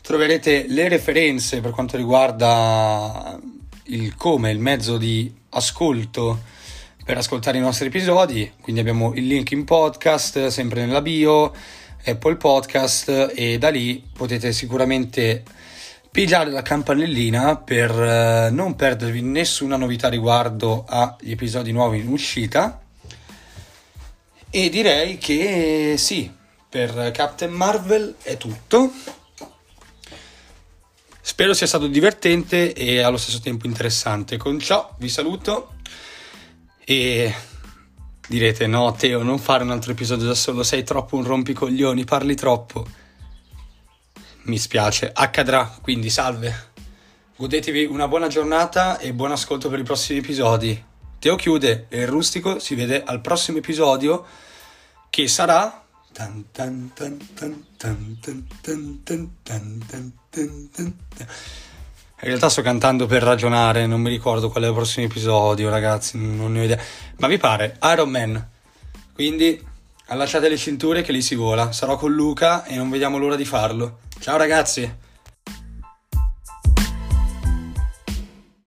troverete 0.03 0.67
le 0.69 0.89
referenze 0.89 1.61
per 1.61 1.71
quanto 1.71 1.97
riguarda 1.97 3.39
il 3.85 4.15
come, 4.17 4.51
il 4.51 4.59
mezzo 4.59 4.99
di 4.99 5.33
ascolto 5.51 6.41
per 7.05 7.17
ascoltare 7.17 7.59
i 7.59 7.61
nostri 7.61 7.87
episodi. 7.87 8.53
Quindi 8.61 8.81
abbiamo 8.81 9.15
il 9.15 9.27
link 9.27 9.51
in 9.53 9.65
podcast, 9.65 10.49
sempre 10.49 10.85
nella 10.85 11.01
bio, 11.01 11.53
Apple 12.05 12.37
Podcast 12.37 13.33
e 13.35 13.59
da 13.59 13.71
lì 13.71 14.05
potete 14.13 14.53
sicuramente 14.53 15.43
pigiare 16.11 16.51
la 16.51 16.63
campanellina 16.63 17.57
per 17.57 17.91
eh, 17.91 18.51
non 18.51 18.77
perdervi 18.77 19.23
nessuna 19.23 19.77
novità 19.77 20.09
riguardo 20.09 20.85
agli 20.87 21.31
episodi 21.31 21.73
nuovi 21.73 22.01
in 22.01 22.09
uscita. 22.09 22.81
E 24.51 24.69
direi 24.69 25.17
che 25.17 25.95
sì, 25.97 26.31
per 26.69 27.11
Captain 27.13 27.53
Marvel 27.53 28.17
è 28.23 28.37
tutto. 28.37 28.93
Spero 31.33 31.55
sia 31.55 31.67
stato 31.67 31.87
divertente 31.87 32.75
e 32.75 33.01
allo 33.01 33.17
stesso 33.17 33.41
tempo 33.41 33.67
interessante. 33.67 34.37
Con 34.37 34.59
ciò 34.59 34.95
vi 34.99 35.09
saluto 35.09 35.77
e 36.85 37.35
direte 38.29 38.67
no 38.67 38.93
Teo 38.93 39.23
non 39.23 39.39
fare 39.39 39.65
un 39.65 39.71
altro 39.71 39.93
episodio 39.93 40.27
da 40.27 40.35
solo, 40.35 40.63
sei 40.63 40.85
troppo 40.85 41.17
un 41.17 41.25
rompicoglioni, 41.25 42.05
parli 42.05 42.35
troppo. 42.35 42.87
Mi 44.43 44.59
spiace, 44.59 45.11
accadrà, 45.11 45.75
quindi 45.81 46.11
salve. 46.11 46.73
Godetevi 47.35 47.87
una 47.87 48.09
buona 48.09 48.29
giornata 48.29 48.99
e 48.99 49.15
buon 49.15 49.33
ascolto 49.33 49.71
per 49.71 49.79
i 49.79 49.85
prossimi 49.85 50.19
episodi. 50.19 50.85
Teo 51.19 51.37
chiude 51.37 51.87
e 51.89 52.03
il 52.03 52.09
rustico 52.09 52.59
si 52.59 52.75
vede 52.75 53.05
al 53.05 53.23
prossimo 53.23 53.57
episodio 53.57 54.27
che 55.09 55.27
sarà 55.29 55.82
in 62.23 62.29
realtà 62.29 62.49
sto 62.49 62.63
cantando 62.63 63.07
per 63.07 63.23
ragionare, 63.23 63.87
non 63.87 64.01
mi 64.01 64.09
ricordo 64.09 64.49
qual 64.49 64.63
è 64.65 64.69
il 64.69 64.73
prossimo 64.73 65.07
episodio, 65.07 65.71
ragazzi, 65.71 66.17
non 66.19 66.53
ne 66.53 66.61
ho 66.61 66.63
idea. 66.63 66.79
Ma 67.17 67.27
vi 67.27 67.39
pare 67.39 67.79
Iron 67.83 68.11
Man. 68.11 68.49
Quindi 69.13 69.61
allacciate 70.07 70.49
le 70.49 70.57
cinture 70.57 71.03
che 71.03 71.11
lì 71.11 71.21
si 71.21 71.35
vola. 71.35 71.73
Sarò 71.73 71.97
con 71.97 72.13
Luca 72.13 72.65
e 72.65 72.77
non 72.77 72.91
vediamo 72.91 73.19
l'ora 73.19 73.37
di 73.37 73.45
farlo. 73.45 73.99
Ciao 74.21 74.37
ragazzi! 74.37 75.02